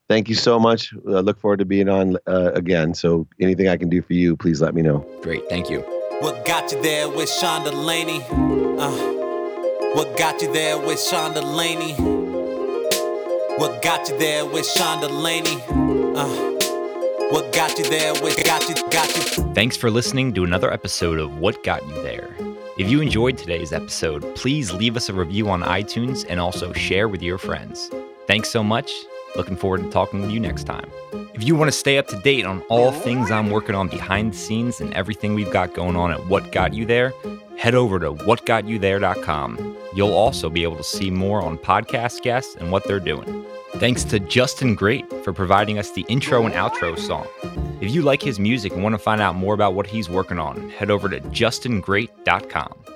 Thank 0.08 0.30
you 0.30 0.36
so 0.36 0.60
much. 0.60 0.94
Uh, 1.08 1.22
look 1.22 1.40
forward 1.40 1.60
to 1.60 1.66
being 1.66 1.90
on 1.90 2.18
uh, 2.28 2.52
again. 2.54 2.94
So 2.94 3.26
anything 3.40 3.70
I 3.70 3.78
can 3.78 3.90
do 3.90 4.02
for 4.02 4.14
you, 4.14 4.36
please 4.36 4.62
let 4.62 4.76
me 4.76 4.82
know. 4.82 5.00
Great, 5.22 5.48
thank 5.50 5.70
you. 5.70 5.80
What 6.20 6.46
got 6.46 6.72
you 6.72 6.82
there 6.84 7.10
with 7.10 7.30
Sean 7.30 7.64
Delaney? 7.64 8.22
Uh, 8.78 8.92
what 9.96 10.16
got 10.18 10.42
you 10.42 10.52
there 10.54 10.78
with 10.78 11.02
Sean 11.02 11.34
Delaney? 11.34 11.94
What 13.58 13.82
got 13.82 14.10
you 14.10 14.18
there 14.18 14.46
with 14.46 14.68
Sean 14.68 15.02
Delaney? 15.02 15.64
Uh, 16.16 16.51
What 17.32 17.54
got 17.54 17.78
you 17.78 17.86
there? 17.86 18.14
What 18.16 18.44
got 18.44 18.68
you? 18.68 18.76
Got 18.90 19.16
you? 19.16 19.54
Thanks 19.54 19.78
for 19.78 19.90
listening 19.90 20.34
to 20.34 20.44
another 20.44 20.70
episode 20.74 21.18
of 21.18 21.38
What 21.38 21.64
Got 21.64 21.88
You 21.88 21.94
There. 22.02 22.36
If 22.78 22.90
you 22.90 23.00
enjoyed 23.00 23.38
today's 23.38 23.72
episode, 23.72 24.36
please 24.36 24.74
leave 24.74 24.98
us 24.98 25.08
a 25.08 25.14
review 25.14 25.50
on 25.50 25.62
iTunes 25.62 26.26
and 26.28 26.42
also 26.42 26.74
share 26.74 27.08
with 27.08 27.22
your 27.22 27.38
friends. 27.38 27.90
Thanks 28.28 28.50
so 28.50 28.66
much. 28.66 28.92
Looking 29.38 29.56
forward 29.56 29.84
to 29.84 29.90
talking 29.90 30.20
with 30.20 30.32
you 30.32 30.42
next 30.42 30.66
time. 30.66 30.92
If 31.34 31.44
you 31.44 31.56
want 31.56 31.72
to 31.72 31.78
stay 31.78 31.98
up 31.98 32.08
to 32.08 32.18
date 32.18 32.46
on 32.46 32.64
all 32.64 32.92
things 32.92 33.32
I'm 33.32 33.50
working 33.50 33.76
on 33.76 33.88
behind 33.88 34.34
the 34.34 34.38
scenes 34.38 34.82
and 34.82 34.94
everything 34.94 35.34
we've 35.34 35.54
got 35.54 35.74
going 35.74 35.96
on 35.96 36.12
at 36.12 36.28
What 36.28 36.52
Got 36.52 36.74
You 36.74 36.86
There, 36.86 37.14
head 37.58 37.76
over 37.76 37.98
to 38.00 38.12
whatgotyouthere.com. 38.12 39.78
You'll 39.96 40.14
also 40.14 40.50
be 40.50 40.64
able 40.64 40.76
to 40.76 40.84
see 40.84 41.10
more 41.10 41.42
on 41.42 41.58
podcast 41.58 42.24
guests 42.24 42.56
and 42.56 42.74
what 42.74 42.84
they're 42.84 43.00
doing. 43.00 43.46
Thanks 43.76 44.03
to 44.05 44.19
Justin 44.19 44.76
Great 44.76 45.09
for 45.24 45.34
providing 45.34 45.80
us 45.80 45.91
the 45.91 46.05
intro 46.07 46.45
and 46.45 46.53
outro 46.53 46.97
song. 46.99 47.28
If 47.82 47.91
you 47.91 48.01
like 48.01 48.22
his 48.22 48.39
music 48.39 48.74
and 48.74 48.84
want 48.84 48.93
to 48.93 48.99
find 48.99 49.22
out 49.22 49.36
more 49.36 49.53
about 49.53 49.74
what 49.74 49.88
he's 49.88 50.09
working 50.09 50.39
on, 50.39 50.69
head 50.69 50.91
over 50.91 51.09
to 51.09 51.19
justingreat.com. 51.22 52.91